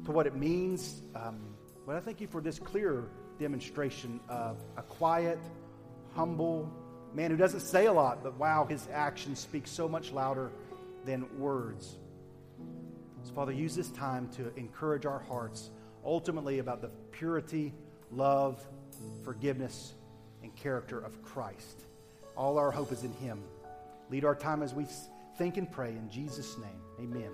to 0.04 0.12
what 0.12 0.26
it 0.26 0.36
means. 0.36 1.02
Um, 1.16 1.56
but 1.84 1.96
I 1.96 2.00
thank 2.00 2.20
you 2.20 2.28
for 2.28 2.40
this 2.40 2.60
clear 2.60 3.08
demonstration 3.40 4.20
of 4.28 4.62
a 4.76 4.82
quiet, 4.82 5.40
humble 6.14 6.72
man 7.14 7.30
who 7.30 7.36
doesn't 7.36 7.60
say 7.60 7.86
a 7.86 7.92
lot, 7.92 8.22
but 8.22 8.38
wow, 8.38 8.66
his 8.68 8.86
actions 8.92 9.38
speak 9.38 9.66
so 9.66 9.88
much 9.88 10.12
louder 10.12 10.50
than 11.04 11.38
words. 11.38 11.96
So, 13.22 13.32
Father, 13.32 13.52
use 13.52 13.74
this 13.74 13.90
time 13.90 14.28
to 14.36 14.54
encourage 14.56 15.06
our 15.06 15.20
hearts 15.20 15.70
ultimately 16.04 16.58
about 16.58 16.82
the 16.82 16.88
purity, 17.12 17.72
love, 18.10 18.62
forgiveness, 19.24 19.94
and 20.42 20.54
character 20.56 20.98
of 20.98 21.22
Christ. 21.22 21.86
All 22.36 22.58
our 22.58 22.70
hope 22.70 22.92
is 22.92 23.04
in 23.04 23.12
Him. 23.14 23.42
Lead 24.10 24.24
our 24.24 24.34
time 24.34 24.62
as 24.62 24.74
we 24.74 24.86
think 25.38 25.56
and 25.56 25.70
pray 25.70 25.90
in 25.90 26.10
Jesus' 26.10 26.58
name. 26.58 26.80
Amen. 27.00 27.30